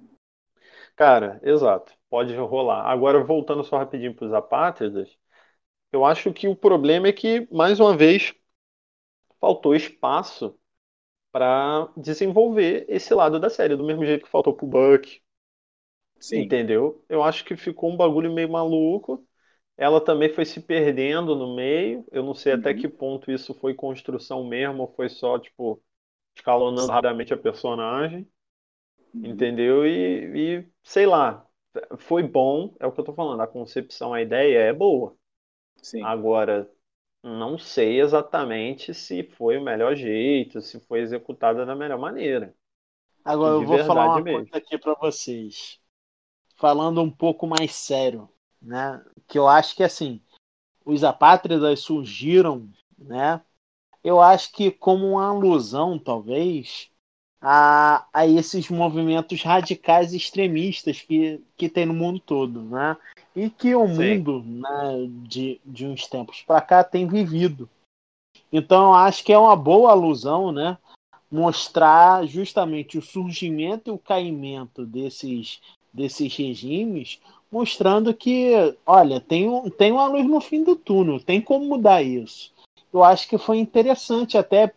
Cara, 0.96 1.40
exato. 1.44 1.94
Pode 2.10 2.36
rolar. 2.36 2.86
Agora, 2.86 3.24
voltando 3.24 3.64
só 3.64 3.78
rapidinho 3.78 4.14
para 4.16 4.26
os 4.28 4.34
apátridas, 4.34 5.10
eu 5.94 6.06
acho 6.06 6.34
que 6.34 6.48
o 6.48 6.56
problema 6.56 7.08
é 7.10 7.14
que, 7.14 7.48
mais 7.52 7.80
uma 7.80 7.96
vez, 7.98 8.34
faltou 9.40 9.76
espaço 9.76 10.58
para 11.32 11.90
desenvolver 11.98 12.86
esse 12.90 13.14
lado 13.14 13.40
da 13.40 13.50
série, 13.50 13.76
do 13.78 13.86
mesmo 13.86 14.06
jeito 14.06 14.26
que 14.26 14.32
faltou 14.32 14.54
pro 14.56 14.68
Buck, 14.68 15.22
Sim. 16.20 16.44
entendeu? 16.44 17.04
Eu 17.10 17.24
acho 17.24 17.46
que 17.46 17.56
ficou 17.58 17.92
um 17.92 17.98
bagulho 17.98 18.32
meio 18.34 18.50
maluco. 18.50 19.26
Ela 19.78 20.02
também 20.04 20.30
foi 20.30 20.46
se 20.46 20.62
perdendo 20.62 21.36
no 21.36 21.56
meio. 21.56 22.06
Eu 22.12 22.24
não 22.24 22.34
sei 22.36 22.54
até 22.54 22.74
Uhum. 22.74 22.82
que 22.82 22.90
ponto 22.90 23.32
isso 23.32 23.54
foi 23.56 23.74
construção 23.74 24.46
mesmo, 24.46 24.84
ou 24.84 24.94
foi 24.96 25.10
só, 25.10 25.40
tipo, 25.40 25.82
escalonando 26.40 26.92
rapidamente 26.92 27.34
a 27.34 27.38
personagem. 27.38 28.28
Uhum. 29.14 29.26
Entendeu? 29.26 29.86
E, 29.86 30.60
e, 30.60 30.70
sei 30.84 31.06
lá, 31.06 31.46
foi 31.98 32.24
bom, 32.24 32.76
é 32.80 32.88
o 32.88 32.92
que 32.92 33.00
eu 33.00 33.06
tô 33.06 33.14
falando, 33.14 33.42
a 33.42 33.48
concepção, 33.48 34.14
a 34.14 34.22
ideia 34.22 34.60
é 34.60 34.74
boa. 34.74 35.16
Sim. 35.78 36.04
Agora, 36.04 36.70
não 37.24 37.58
sei 37.58 38.02
exatamente 38.02 38.94
se 38.94 39.24
foi 39.24 39.58
o 39.58 39.64
melhor 39.64 39.96
jeito, 39.96 40.62
se 40.62 40.80
foi 40.80 41.00
executada 41.00 41.66
da 41.66 41.76
melhor 41.76 42.00
maneira. 42.00 42.54
Agora 43.24 43.56
eu 43.56 43.66
vou 43.66 43.78
falar 43.86 44.08
uma 44.08 44.22
mesmo. 44.22 44.40
coisa 44.40 44.58
aqui 44.58 44.78
pra 44.78 44.96
vocês. 44.96 45.80
Falando 46.56 47.02
um 47.02 47.12
pouco 47.12 47.46
mais 47.48 47.74
sério, 47.74 48.30
né? 48.62 49.04
Que 49.28 49.38
eu 49.38 49.48
acho 49.48 49.76
que 49.76 49.84
assim, 49.84 50.22
os 50.86 51.04
apátridas 51.04 51.80
surgiram, 51.80 52.70
né? 52.98 53.42
Eu 54.10 54.20
acho 54.20 54.52
que 54.52 54.72
como 54.72 55.06
uma 55.12 55.28
alusão, 55.28 56.00
talvez, 56.00 56.90
a, 57.40 58.08
a 58.12 58.26
esses 58.26 58.68
movimentos 58.68 59.44
radicais 59.44 60.16
extremistas 60.16 61.00
que, 61.00 61.40
que 61.56 61.70
tem 61.70 61.86
no 61.86 61.94
mundo 61.94 62.20
todo, 62.20 62.64
né? 62.64 62.98
E 63.36 63.52
que 63.52 63.76
o 63.76 63.88
Sim. 63.88 64.18
mundo, 64.18 64.44
né, 64.44 65.08
de, 65.28 65.62
de 65.64 65.86
uns 65.86 66.08
tempos 66.08 66.42
para 66.42 66.60
cá 66.60 66.84
tem 66.84 67.06
vivido. 67.08 67.70
Então 68.52 68.86
eu 68.86 68.94
acho 68.96 69.24
que 69.24 69.32
é 69.32 69.38
uma 69.38 69.56
boa 69.56 69.92
alusão, 69.92 70.52
né? 70.52 70.76
mostrar 71.30 72.26
justamente 72.26 72.98
o 72.98 73.04
surgimento 73.04 73.92
e 73.92 73.94
o 73.94 74.00
caimento 74.00 74.88
desses, 74.88 75.62
desses 75.94 76.36
regimes, 76.36 77.22
mostrando 77.52 78.12
que, 78.12 78.76
olha, 78.88 79.22
tem, 79.22 79.48
tem 79.78 79.92
uma 79.92 80.08
luz 80.08 80.26
no 80.26 80.42
fim 80.42 80.64
do 80.64 80.76
túnel, 80.76 81.20
tem 81.20 81.40
como 81.40 81.66
mudar 81.66 82.02
isso. 82.02 82.52
Eu 82.92 83.04
acho 83.04 83.28
que 83.28 83.38
foi 83.38 83.58
interessante 83.58 84.38
até 84.38 84.74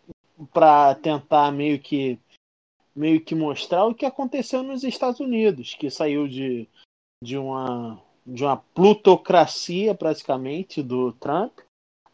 para 0.53 0.95
tentar 0.97 1.51
meio 1.53 1.79
que 1.79 2.19
meio 2.95 3.21
que 3.23 3.35
mostrar 3.35 3.87
o 3.87 3.95
que 3.95 4.05
aconteceu 4.05 4.63
nos 4.63 4.85
Estados 4.85 5.19
Unidos, 5.19 5.75
que 5.75 5.91
saiu 5.91 6.29
de, 6.29 6.69
de 7.23 7.39
uma 7.39 8.01
de 8.25 8.45
uma 8.45 8.57
plutocracia 8.57 9.95
praticamente 9.95 10.83
do 10.83 11.13
Trump 11.15 11.59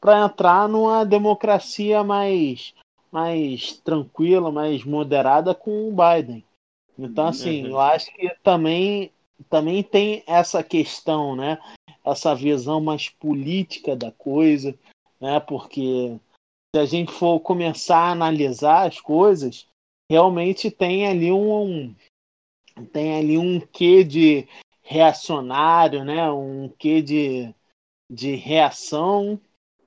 para 0.00 0.24
entrar 0.24 0.68
numa 0.68 1.04
democracia 1.04 2.02
mais 2.04 2.74
mais 3.10 3.72
tranquila, 3.78 4.52
mais 4.52 4.84
moderada 4.84 5.54
com 5.54 5.88
o 5.88 5.92
Biden. 5.92 6.44
Então, 6.98 7.26
assim, 7.26 7.62
Uhum. 7.62 7.70
eu 7.70 7.80
acho 7.80 8.12
que 8.14 8.28
também, 8.42 9.10
também 9.48 9.82
tem 9.82 10.22
essa 10.26 10.62
questão, 10.62 11.34
né? 11.34 11.58
Essa 12.04 12.34
visão 12.34 12.80
mais 12.80 13.08
política 13.08 13.96
da 13.96 14.10
coisa, 14.10 14.74
né? 15.20 15.40
Porque 15.40 16.18
se 16.74 16.80
a 16.80 16.84
gente 16.84 17.12
for 17.12 17.40
começar 17.40 17.98
a 17.98 18.12
analisar 18.12 18.86
as 18.86 19.00
coisas, 19.00 19.66
realmente 20.10 20.70
tem 20.70 21.06
ali 21.06 21.32
um 21.32 21.94
tem 22.92 23.18
ali 23.18 23.36
um 23.36 23.60
quê 23.60 24.04
de 24.04 24.46
reacionário, 24.82 26.04
né? 26.04 26.30
Um 26.30 26.68
quê 26.68 27.02
de, 27.02 27.54
de 28.10 28.34
reação 28.34 29.40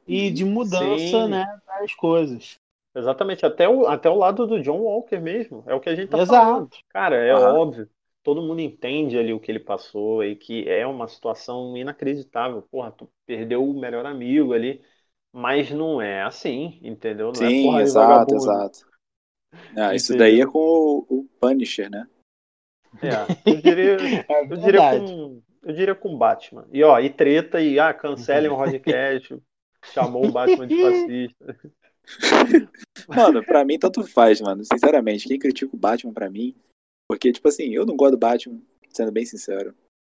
e 0.08 0.30
de 0.30 0.44
mudança, 0.44 1.26
Sim. 1.26 1.30
né, 1.30 1.62
das 1.66 1.94
coisas. 1.96 2.60
Exatamente, 2.94 3.46
até 3.46 3.70
o, 3.70 3.88
até 3.88 4.10
o 4.10 4.16
lado 4.16 4.46
do 4.46 4.62
John 4.62 4.80
Walker 4.80 5.18
mesmo, 5.18 5.64
é 5.66 5.74
o 5.74 5.80
que 5.80 5.90
a 5.90 5.96
gente 5.96 6.10
tá 6.10 6.20
Exato. 6.20 6.46
falando. 6.46 6.70
Cara, 6.90 7.16
é 7.16 7.34
óbvio, 7.34 7.90
todo 8.22 8.42
mundo 8.42 8.60
entende 8.60 9.18
ali 9.18 9.32
o 9.32 9.40
que 9.40 9.50
ele 9.50 9.60
passou 9.60 10.24
e 10.24 10.36
que 10.36 10.68
é 10.70 10.86
uma 10.86 11.08
situação 11.08 11.78
inacreditável. 11.78 12.62
Porra, 12.64 12.92
tu 12.92 13.10
perdeu 13.26 13.64
o 13.64 13.80
melhor 13.80 14.06
amigo 14.06 14.54
ali, 14.54 14.82
mas 15.34 15.72
não 15.72 16.02
é 16.02 16.22
assim, 16.24 16.80
entendeu? 16.82 17.32
Não 17.34 17.46
é 17.46 17.50
Sim, 17.50 17.64
porra 17.64 17.78
de 17.78 17.84
exato, 17.84 18.36
exato. 18.36 18.92
Ah, 19.78 19.96
isso 19.96 20.18
daí 20.18 20.42
é 20.42 20.46
com 20.46 20.60
o, 20.60 21.06
o 21.10 21.30
Punisher, 21.40 21.90
né? 21.90 22.08
É, 23.02 23.50
eu 23.50 23.62
diria, 23.62 23.98
É 24.30 24.44
eu 24.44 24.58
diria 24.58 24.82
com, 24.90 25.42
eu 25.64 25.74
diria 25.74 25.96
com 25.96 26.18
Batman. 26.18 26.68
E 26.72 26.84
ó, 26.84 27.00
e 27.00 27.10
treta 27.10 27.62
e 27.62 27.80
ah, 27.80 27.94
cancelem 27.94 28.52
o 28.52 28.58
podcast, 28.58 29.38
chamou 29.94 30.26
o 30.28 30.32
Batman 30.32 30.68
de 30.68 30.82
fascista. 30.82 31.58
Mano, 33.08 33.44
pra 33.44 33.64
mim 33.64 33.80
tanto 33.80 34.06
faz, 34.06 34.42
mano. 34.42 34.64
Sinceramente, 34.66 35.28
quem 35.28 35.40
critica 35.40 35.76
o 35.76 35.80
Batman 35.80 36.14
pra 36.14 36.30
mim. 36.30 36.56
Porque, 37.08 37.32
tipo 37.32 37.48
assim, 37.48 37.74
eu 37.74 37.86
não 37.86 37.96
gosto 37.96 38.12
do 38.12 38.18
Batman, 38.18 38.62
sendo 38.90 39.12
bem 39.12 39.26
sincero. 39.26 39.76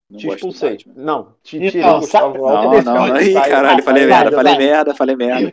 Não 0.10 0.20
Te 0.20 0.28
expulsei. 0.28 0.78
Não, 0.95 1.36
te 1.43 1.60
Então, 1.60 1.72
tirei 1.72 1.91
o 1.91 1.99
Gustavo 1.99 2.38
Não, 2.47 2.82
não, 2.82 3.22
Ih, 3.22 3.34
caralho, 3.41 3.84
falei 3.84 4.06
merda, 4.06 4.32
falei 4.32 4.56
merda, 4.56 4.93
falei 4.95 5.16
merda. 5.16 5.51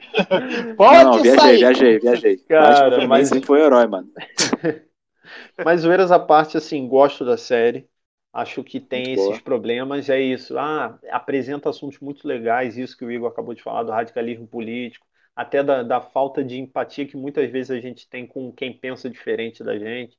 Pode 0.76 1.04
Não, 1.04 1.22
viajei, 1.22 1.40
sair. 1.40 1.58
viajei, 1.58 1.98
viajei. 1.98 2.36
Cara, 2.48 3.06
mas- 3.06 3.28
sempre 3.28 3.46
foi 3.46 3.60
herói, 3.60 3.86
mano. 3.86 4.08
Mas 5.64 5.80
zoeiras 5.82 6.10
à 6.10 6.18
parte, 6.18 6.56
assim, 6.56 6.86
gosto 6.88 7.24
da 7.24 7.36
série. 7.36 7.88
Acho 8.32 8.64
que 8.64 8.80
tem 8.80 9.02
Muito 9.04 9.14
esses 9.14 9.26
boa. 9.26 9.40
problemas, 9.40 10.08
é 10.08 10.20
isso. 10.20 10.56
Ah, 10.58 10.98
apresenta 11.10 11.68
assuntos 11.68 11.98
muito 12.00 12.26
legais, 12.26 12.78
isso 12.78 12.96
que 12.96 13.04
o 13.04 13.10
Igor 13.10 13.30
acabou 13.30 13.54
de 13.54 13.62
falar, 13.62 13.82
do 13.82 13.92
radicalismo 13.92 14.46
político, 14.46 15.06
até 15.36 15.62
da, 15.62 15.82
da 15.82 16.00
falta 16.00 16.42
de 16.42 16.58
empatia 16.58 17.06
que 17.06 17.16
muitas 17.16 17.50
vezes 17.50 17.70
a 17.70 17.80
gente 17.80 18.08
tem 18.08 18.26
com 18.26 18.50
quem 18.52 18.72
pensa 18.76 19.10
diferente 19.10 19.62
da 19.62 19.78
gente, 19.78 20.18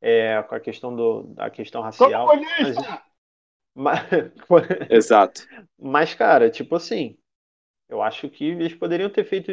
é, 0.00 0.42
com 0.42 0.54
a 0.54 0.60
questão 0.60 0.94
do, 0.94 1.22
da 1.34 1.48
questão 1.50 1.80
racial. 1.82 2.28
Comunista! 2.28 3.02
Mas, 3.74 4.00
Exato. 4.88 5.46
mas, 5.78 6.14
cara, 6.14 6.48
tipo 6.48 6.76
assim, 6.76 7.16
eu 7.88 8.00
acho 8.00 8.28
que 8.28 8.44
eles 8.44 8.74
poderiam 8.74 9.10
ter 9.10 9.24
feito 9.24 9.50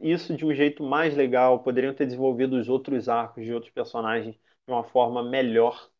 isso 0.00 0.34
de 0.34 0.44
um 0.46 0.54
jeito 0.54 0.82
mais 0.82 1.14
legal, 1.14 1.62
poderiam 1.62 1.92
ter 1.92 2.06
desenvolvido 2.06 2.56
os 2.56 2.68
outros 2.68 3.08
arcos 3.08 3.44
de 3.44 3.52
outros 3.52 3.70
personagens 3.72 4.34
de 4.34 4.72
uma 4.72 4.82
forma 4.84 5.22
melhor. 5.22 5.90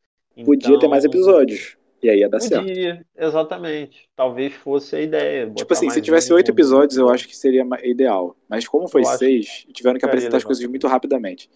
Podia 0.45 0.79
ter 0.79 0.89
mais 0.89 1.05
Então, 1.05 1.19
episódios. 1.21 1.77
E 2.03 2.09
aí 2.09 2.21
ia 2.21 2.31
dar 2.31 2.41
certo. 2.41 2.65
Podia, 2.67 3.07
exatamente. 3.15 4.09
Talvez 4.17 4.55
fosse 4.55 4.97
a 4.97 5.01
ideia. 5.03 5.51
Tipo 5.51 5.73
assim, 5.75 5.91
se 5.91 6.01
tivesse 6.01 6.33
oito 6.33 6.51
episódios, 6.51 6.97
eu 6.97 7.11
acho 7.11 7.29
que 7.29 7.37
seria 7.37 7.67
ideal. 7.83 8.35
Mas 8.49 8.67
como 8.67 8.89
foi 8.89 9.05
seis, 9.05 9.67
tiveram 9.75 9.99
que 9.99 10.07
apresentar 10.07 10.39
as 10.39 10.43
legal. 10.43 10.49
coisas 10.49 10.65
muito 10.67 10.87
rapidamente. 10.87 11.51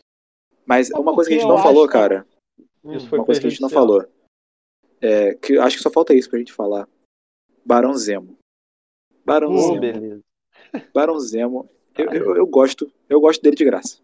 Mas 0.66 0.90
uma 0.90 1.04
por 1.04 1.14
coisa 1.14 1.30
que 1.30 1.36
a 1.36 1.38
gente 1.38 1.48
não 1.48 1.58
falou, 1.58 1.84
acho- 1.84 1.92
cara, 1.92 2.26
Isso 2.84 3.08
foi 3.08 3.18
uma 3.18 3.24
coisa 3.24 3.40
que 3.40 3.46
a 3.46 3.50
gente 3.50 3.62
não 3.62 3.70
falou, 3.70 4.04
é 5.06 5.34
que 5.34 5.58
acho 5.58 5.76
que 5.76 5.82
só 5.82 5.90
falta 5.90 6.14
isso 6.14 6.28
pra 6.30 6.38
gente 6.38 6.52
falar. 6.52 6.88
Barão 7.64 7.94
Zemo. 7.94 8.38
Barão 9.24 9.52
Oh, 9.52 9.58
Zemo. 9.58 9.80
beleza. 9.80 10.20
Barão 10.92 11.18
Zemo. 11.20 11.68
Eu, 11.96 12.06
eu, 12.12 12.36
eu 12.36 12.46
gosto, 12.46 12.90
eu 13.08 13.20
gosto 13.20 13.40
dele 13.42 13.56
de 13.56 13.64
graça. 13.64 14.00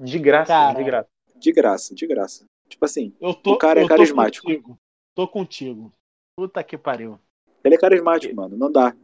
De 0.00 0.18
graça, 0.18 0.48
Cara. 0.52 0.78
de 0.78 0.84
graça. 0.84 1.08
De 1.36 1.52
graça, 1.52 1.94
de 1.94 2.06
graça. 2.06 2.44
Tipo 2.68 2.84
assim, 2.84 3.14
Eu 3.20 3.32
tô, 3.34 3.52
O 3.52 3.58
cara 3.58 3.80
é 3.80 3.82
eu 3.84 3.88
tô 3.88 3.94
carismático. 3.94 4.46
contigo. 4.46 4.78
Tô 5.14 5.28
contigo. 5.28 5.92
Puta 6.36 6.62
que 6.62 6.76
pariu. 6.76 7.18
ele 7.64 7.74
é 7.74 7.78
carismático, 7.78 8.34
mano. 8.34 8.56
Não 8.56 8.70
dá. 8.70 8.94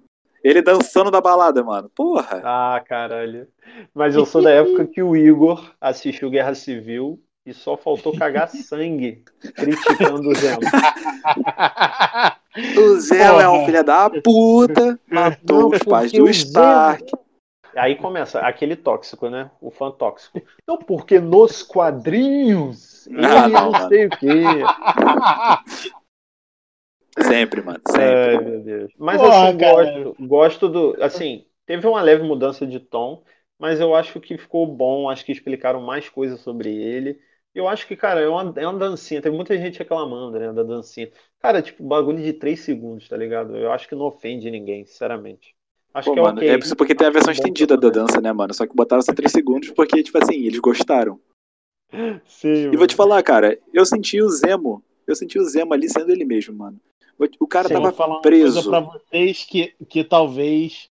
Ele 0.42 0.60
dançando 0.60 1.10
da 1.10 1.20
balada, 1.20 1.62
mano. 1.64 1.88
Porra. 1.90 2.42
Ah, 2.44 2.80
caralho. 2.86 3.48
Mas 3.94 4.14
eu 4.14 4.26
sou 4.26 4.42
da 4.42 4.50
época 4.50 4.86
que 4.86 5.02
o 5.02 5.16
Igor 5.16 5.74
assistiu 5.80 6.28
Guerra 6.30 6.54
Civil 6.54 7.20
e 7.46 7.52
só 7.52 7.76
faltou 7.76 8.16
cagar 8.16 8.48
sangue 8.50 9.22
criticando 9.54 10.30
o 10.30 10.34
Zemo. 10.34 10.60
O 12.76 13.00
Zemo 13.00 13.40
é 13.40 13.48
um 13.48 13.66
filho 13.66 13.84
da 13.84 14.08
puta. 14.08 14.98
Matou 15.10 15.62
Não, 15.62 15.68
os 15.70 15.78
pais 15.80 16.12
do 16.12 16.24
o 16.24 16.30
Stark. 16.30 17.04
Aí 17.76 17.96
começa 17.96 18.40
aquele 18.40 18.76
tóxico, 18.76 19.28
né? 19.28 19.50
O 19.60 19.70
fã 19.70 19.90
tóxico. 19.90 20.40
Não, 20.66 20.78
porque 20.78 21.18
nos 21.18 21.62
quadrinhos 21.62 23.06
ele 23.08 23.20
não, 23.20 23.48
não 23.48 23.72
mano. 23.72 23.88
sei 23.88 24.06
o 24.06 24.10
quê. 24.10 24.42
Sempre, 27.20 27.62
mano. 27.62 27.80
Sempre. 27.88 28.36
Ai, 28.36 28.38
meu 28.38 28.60
Deus. 28.62 28.92
Mas 28.98 29.20
Porra, 29.20 29.48
assim, 29.48 29.58
gosto, 29.58 30.16
gosto 30.20 30.68
do. 30.68 31.02
Assim, 31.02 31.46
teve 31.66 31.86
uma 31.86 32.00
leve 32.02 32.22
mudança 32.22 32.66
de 32.66 32.80
tom, 32.80 33.24
mas 33.58 33.80
eu 33.80 33.94
acho 33.94 34.20
que 34.20 34.36
ficou 34.38 34.66
bom. 34.66 35.08
Acho 35.08 35.24
que 35.24 35.32
explicaram 35.32 35.80
mais 35.80 36.08
coisas 36.08 36.40
sobre 36.40 36.70
ele. 36.74 37.20
Eu 37.54 37.68
acho 37.68 37.86
que, 37.86 37.94
cara, 37.94 38.20
é 38.20 38.28
uma, 38.28 38.52
é 38.56 38.66
uma 38.66 38.78
dancinha. 38.78 39.22
Tem 39.22 39.30
muita 39.30 39.56
gente 39.56 39.78
reclamando, 39.78 40.38
né, 40.38 40.52
da 40.52 40.62
dancinha. 40.64 41.10
Cara, 41.38 41.62
tipo, 41.62 41.84
bagulho 41.84 42.22
de 42.22 42.32
3 42.32 42.58
segundos, 42.58 43.08
tá 43.08 43.16
ligado? 43.16 43.56
Eu 43.56 43.70
acho 43.70 43.88
que 43.88 43.94
não 43.94 44.06
ofende 44.06 44.50
ninguém, 44.50 44.84
sinceramente. 44.84 45.54
Acho 45.92 46.08
Pô, 46.08 46.14
que 46.14 46.18
é 46.18 46.22
mano, 46.22 46.38
ok. 46.38 46.48
é 46.48 46.58
isso 46.58 46.74
porque 46.74 46.94
tem 46.94 47.06
a 47.06 47.10
versão 47.10 47.32
estendida 47.32 47.76
da 47.76 47.88
dança, 47.88 48.20
né, 48.20 48.32
mano? 48.32 48.52
Só 48.52 48.66
que 48.66 48.74
botaram 48.74 49.02
só 49.02 49.14
3 49.14 49.30
segundos 49.30 49.70
porque, 49.70 50.02
tipo 50.02 50.18
assim, 50.18 50.34
eles 50.44 50.58
gostaram. 50.58 51.20
Sim, 52.26 52.72
E 52.72 52.76
vou 52.76 52.88
te 52.88 52.96
falar, 52.96 53.22
cara, 53.22 53.56
eu 53.72 53.86
senti 53.86 54.20
o 54.20 54.28
Zemo. 54.28 54.82
Eu 55.06 55.14
senti 55.14 55.38
o 55.38 55.44
Zemo 55.44 55.72
ali 55.74 55.88
sendo 55.88 56.10
ele 56.10 56.24
mesmo, 56.24 56.56
mano. 56.56 56.80
O 57.38 57.46
cara 57.46 57.68
Eu 57.68 57.74
vou 57.74 57.82
tava 57.82 57.96
falar 57.96 58.14
uma 58.16 58.22
preso. 58.22 58.54
coisa 58.54 58.70
pra 58.70 58.80
vocês 58.80 59.44
que, 59.44 59.76
que 59.88 60.02
talvez 60.02 60.88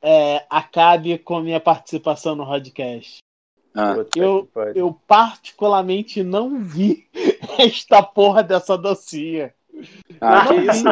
é, 0.00 0.46
acabe 0.48 1.18
com 1.18 1.36
a 1.36 1.42
minha 1.42 1.58
participação 1.58 2.36
no 2.36 2.46
podcast. 2.46 3.18
Ah, 3.74 3.96
Eu-. 4.14 4.48
Eu 4.74 4.92
particularmente 5.06 6.22
não 6.22 6.58
vi 6.58 7.06
esta 7.58 8.02
porra 8.02 8.42
dessa 8.42 8.76
dancinha. 8.76 9.52
ah, 10.20 10.44
não 10.44 10.54
isso. 10.62 10.84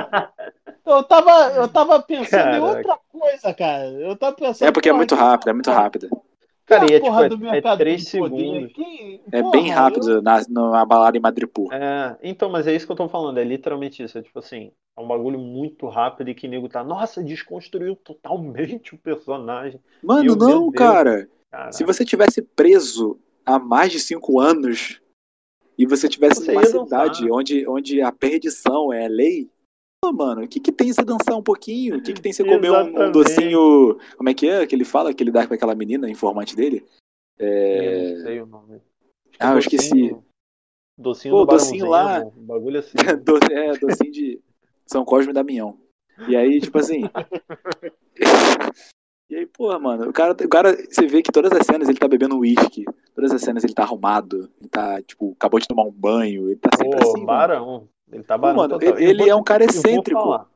Eu 0.87 1.03
tava, 1.05 1.31
eu 1.55 1.68
tava 1.68 2.03
pensando 2.03 2.41
em 2.57 2.61
Caraca. 2.61 2.64
outra 2.64 2.99
coisa, 3.12 3.55
cara. 3.55 3.85
Eu 3.91 4.16
tava 4.16 4.35
pensando. 4.35 4.68
É 4.68 4.72
porque 4.72 4.89
é 4.89 4.93
muito 4.93 5.14
rápido, 5.14 5.51
é 5.51 5.53
muito 5.53 5.70
rápido. 5.70 6.09
Cara, 6.66 6.85
e 6.91 6.95
é, 6.95 7.01
tipo, 7.01 7.20
é, 7.20 7.26
é 7.26 7.37
mercado 7.37 7.78
3 7.78 8.05
do 8.05 8.18
poder. 8.18 8.37
segundos. 8.37 8.72
Que- 8.72 9.20
É 9.33 9.41
porra, 9.43 9.53
bem 9.53 9.68
eu- 9.68 9.74
rápido 9.74 10.22
na, 10.22 10.41
numa 10.49 10.85
balada 10.87 11.16
em 11.16 11.20
Madripoor. 11.20 11.72
É, 11.72 12.16
então, 12.22 12.49
mas 12.49 12.66
é 12.66 12.74
isso 12.74 12.87
que 12.87 12.93
eu 12.93 12.97
tô 12.97 13.09
falando, 13.09 13.39
é 13.39 13.45
literalmente 13.45 14.03
isso. 14.03 14.16
É 14.16 14.22
tipo 14.22 14.39
assim, 14.39 14.70
é 14.97 15.01
um 15.01 15.07
bagulho 15.09 15.39
muito 15.39 15.87
rápido 15.89 16.31
e 16.31 16.35
que 16.35 16.47
nego 16.49 16.68
tá, 16.68 16.83
nossa, 16.85 17.22
desconstruiu 17.24 17.97
totalmente 17.97 18.95
o 18.95 18.99
personagem. 18.99 19.81
Mano, 20.03 20.35
não, 20.37 20.70
Deus. 20.70 20.74
cara. 20.74 21.28
Cara, 21.51 21.72
Se 21.72 21.84
você 21.84 22.05
tivesse 22.05 22.40
preso 22.42 23.18
há 23.44 23.59
mais 23.59 23.90
de 23.90 23.98
5 23.98 24.38
anos 24.38 25.01
e 25.76 25.84
você 25.86 26.09
tivesse 26.09 26.44
Você 26.44 26.53
numa 26.53 26.62
dançar. 26.62 26.84
cidade 26.84 27.30
onde, 27.30 27.66
onde 27.66 28.01
a 28.01 28.12
perdição 28.12 28.92
é 28.92 29.09
lei, 29.09 29.51
pô, 30.01 30.12
mano, 30.12 30.44
o 30.44 30.48
que, 30.48 30.61
que 30.61 30.70
tem 30.70 30.92
você 30.92 31.03
dançar 31.05 31.36
um 31.36 31.42
pouquinho? 31.42 31.96
O 31.96 32.03
que, 32.03 32.12
que 32.12 32.20
tem 32.20 32.32
você 32.32 32.44
comer 32.44 32.70
um, 32.70 33.07
um 33.09 33.11
docinho. 33.12 33.98
Como 34.16 34.28
é 34.28 34.34
que 34.34 34.48
é 34.48 34.66
que 34.66 34.74
ele 34.74 34.84
fala 34.84 35.12
que 35.12 35.22
ele 35.22 35.32
dá 35.32 35.46
com 35.46 35.55
aquela 35.55 35.74
menina, 35.74 36.09
informante 36.09 36.55
dele? 36.55 36.86
eu 37.38 38.16
não 38.16 38.22
sei 38.22 38.40
o 38.40 38.46
nome. 38.46 38.80
Ah, 39.38 39.53
eu 39.53 39.59
esqueci. 39.59 40.14
Docinho 40.98 41.34
Pô, 41.34 41.46
do 41.46 41.53
docinho 41.53 41.86
lá. 41.88 42.05
Barãozinho, 42.20 42.42
um 42.42 42.46
bagulho 42.46 42.78
assim. 42.80 42.98
Do- 43.24 43.53
é, 43.53 43.78
docinho 43.78 44.12
de 44.12 44.40
São 44.86 45.03
Cosme 45.05 45.30
e 45.30 45.34
Damião. 45.34 45.80
E 46.28 46.36
aí, 46.36 46.61
tipo 46.61 46.78
assim. 46.78 47.03
e 49.31 49.37
aí, 49.37 49.47
porra, 49.47 49.78
mano, 49.78 50.09
o 50.09 50.12
cara, 50.12 50.33
o 50.33 50.49
cara, 50.49 50.76
você 50.76 51.07
vê 51.07 51.22
que 51.22 51.31
todas 51.33 51.53
as 51.53 51.64
cenas 51.64 51.89
ele 51.89 51.99
tá 51.99 52.09
bebendo 52.09 52.39
uísque, 52.39 52.85
todas 53.14 53.33
as 53.33 53.41
cenas 53.41 53.62
ele 53.64 53.72
tá 53.74 53.85
arrumado, 53.85 54.51
ele 54.61 54.68
tá, 54.68 55.01
tipo, 55.03 55.33
acabou 55.37 55.61
de 55.61 55.68
tomar 55.68 55.85
um 55.85 55.93
banho, 55.93 56.49
ele 56.49 56.57
tá 56.57 56.70
sempre 56.76 56.99
Pô, 56.99 57.05
assim. 57.05 57.12
mano. 57.14 57.26
barão. 57.26 57.89
Ele 58.12 58.22
tá 58.24 58.37
Pô, 58.37 58.43
barão 58.43 58.57
mano, 58.57 58.78
total. 58.78 58.99
ele- 58.99 59.18
vou 59.18 59.28
é 59.28 59.35
um 59.35 59.43
cara 59.45 59.64
vou 59.64 59.74
excêntrico. 59.74 60.20
falar. 60.20 60.47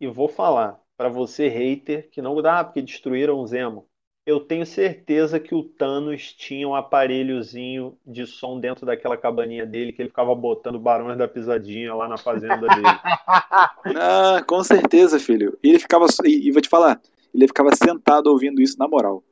E 0.00 0.06
vou 0.06 0.28
falar 0.28 0.80
pra 0.96 1.08
você, 1.08 1.48
hater, 1.48 2.08
que 2.10 2.22
não 2.22 2.40
dá 2.40 2.62
porque 2.62 2.80
destruíram 2.80 3.38
o 3.40 3.46
Zemo. 3.46 3.86
Eu 4.24 4.40
tenho 4.40 4.66
certeza 4.66 5.38
que 5.38 5.54
o 5.54 5.62
Thanos 5.62 6.32
tinha 6.32 6.68
um 6.68 6.74
aparelhozinho 6.74 7.96
de 8.04 8.26
som 8.26 8.58
dentro 8.58 8.84
daquela 8.84 9.16
cabaninha 9.16 9.64
dele 9.64 9.92
que 9.92 10.02
ele 10.02 10.08
ficava 10.08 10.34
botando 10.34 10.78
barões 10.80 11.16
da 11.16 11.28
pisadinha 11.28 11.94
lá 11.94 12.08
na 12.08 12.18
fazenda 12.18 12.66
dele. 12.68 12.82
Ah, 13.98 14.42
com 14.46 14.62
certeza, 14.64 15.18
filho. 15.20 15.56
E 15.62 15.68
ele 15.70 15.78
ficava. 15.78 16.06
E, 16.24 16.48
e 16.48 16.50
vou 16.50 16.60
te 16.60 16.68
falar, 16.68 17.00
ele 17.36 17.48
ficava 17.48 17.74
sentado 17.74 18.26
ouvindo 18.28 18.60
isso 18.60 18.76
na 18.78 18.88
moral. 18.88 19.22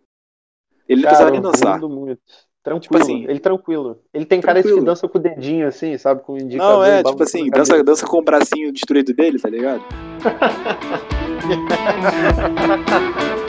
Ele 0.89 1.03
não 1.03 1.09
precisava 1.09 1.31
nem 1.31 1.41
dançar. 1.41 1.81
muito. 1.81 2.21
Tranquilo, 2.63 2.81
Tipo 2.81 2.97
assim, 2.97 3.25
ele 3.29 3.41
tranquilo. 3.41 3.99
Ele 4.13 4.25
tem 4.25 4.41
cara 4.41 4.61
de 4.61 4.63
que 4.63 4.69
tranquilo. 4.69 4.87
dança 4.87 5.07
com 5.07 5.19
o 5.19 5.21
dedinho 5.21 5.69
assim, 5.69 5.99
sabe? 5.99 6.23
Com 6.23 6.33
o 6.33 6.39
indicador. 6.39 6.79
Não, 6.79 6.85
é, 6.85 7.03
tipo 7.03 7.23
assim, 7.23 7.51
dança, 7.51 7.85
dança 7.85 8.07
com 8.07 8.19
o 8.19 8.23
bracinho 8.23 8.73
destruído 8.73 9.13
dele, 9.13 9.39
tá 9.39 9.51
ligado? 9.51 9.83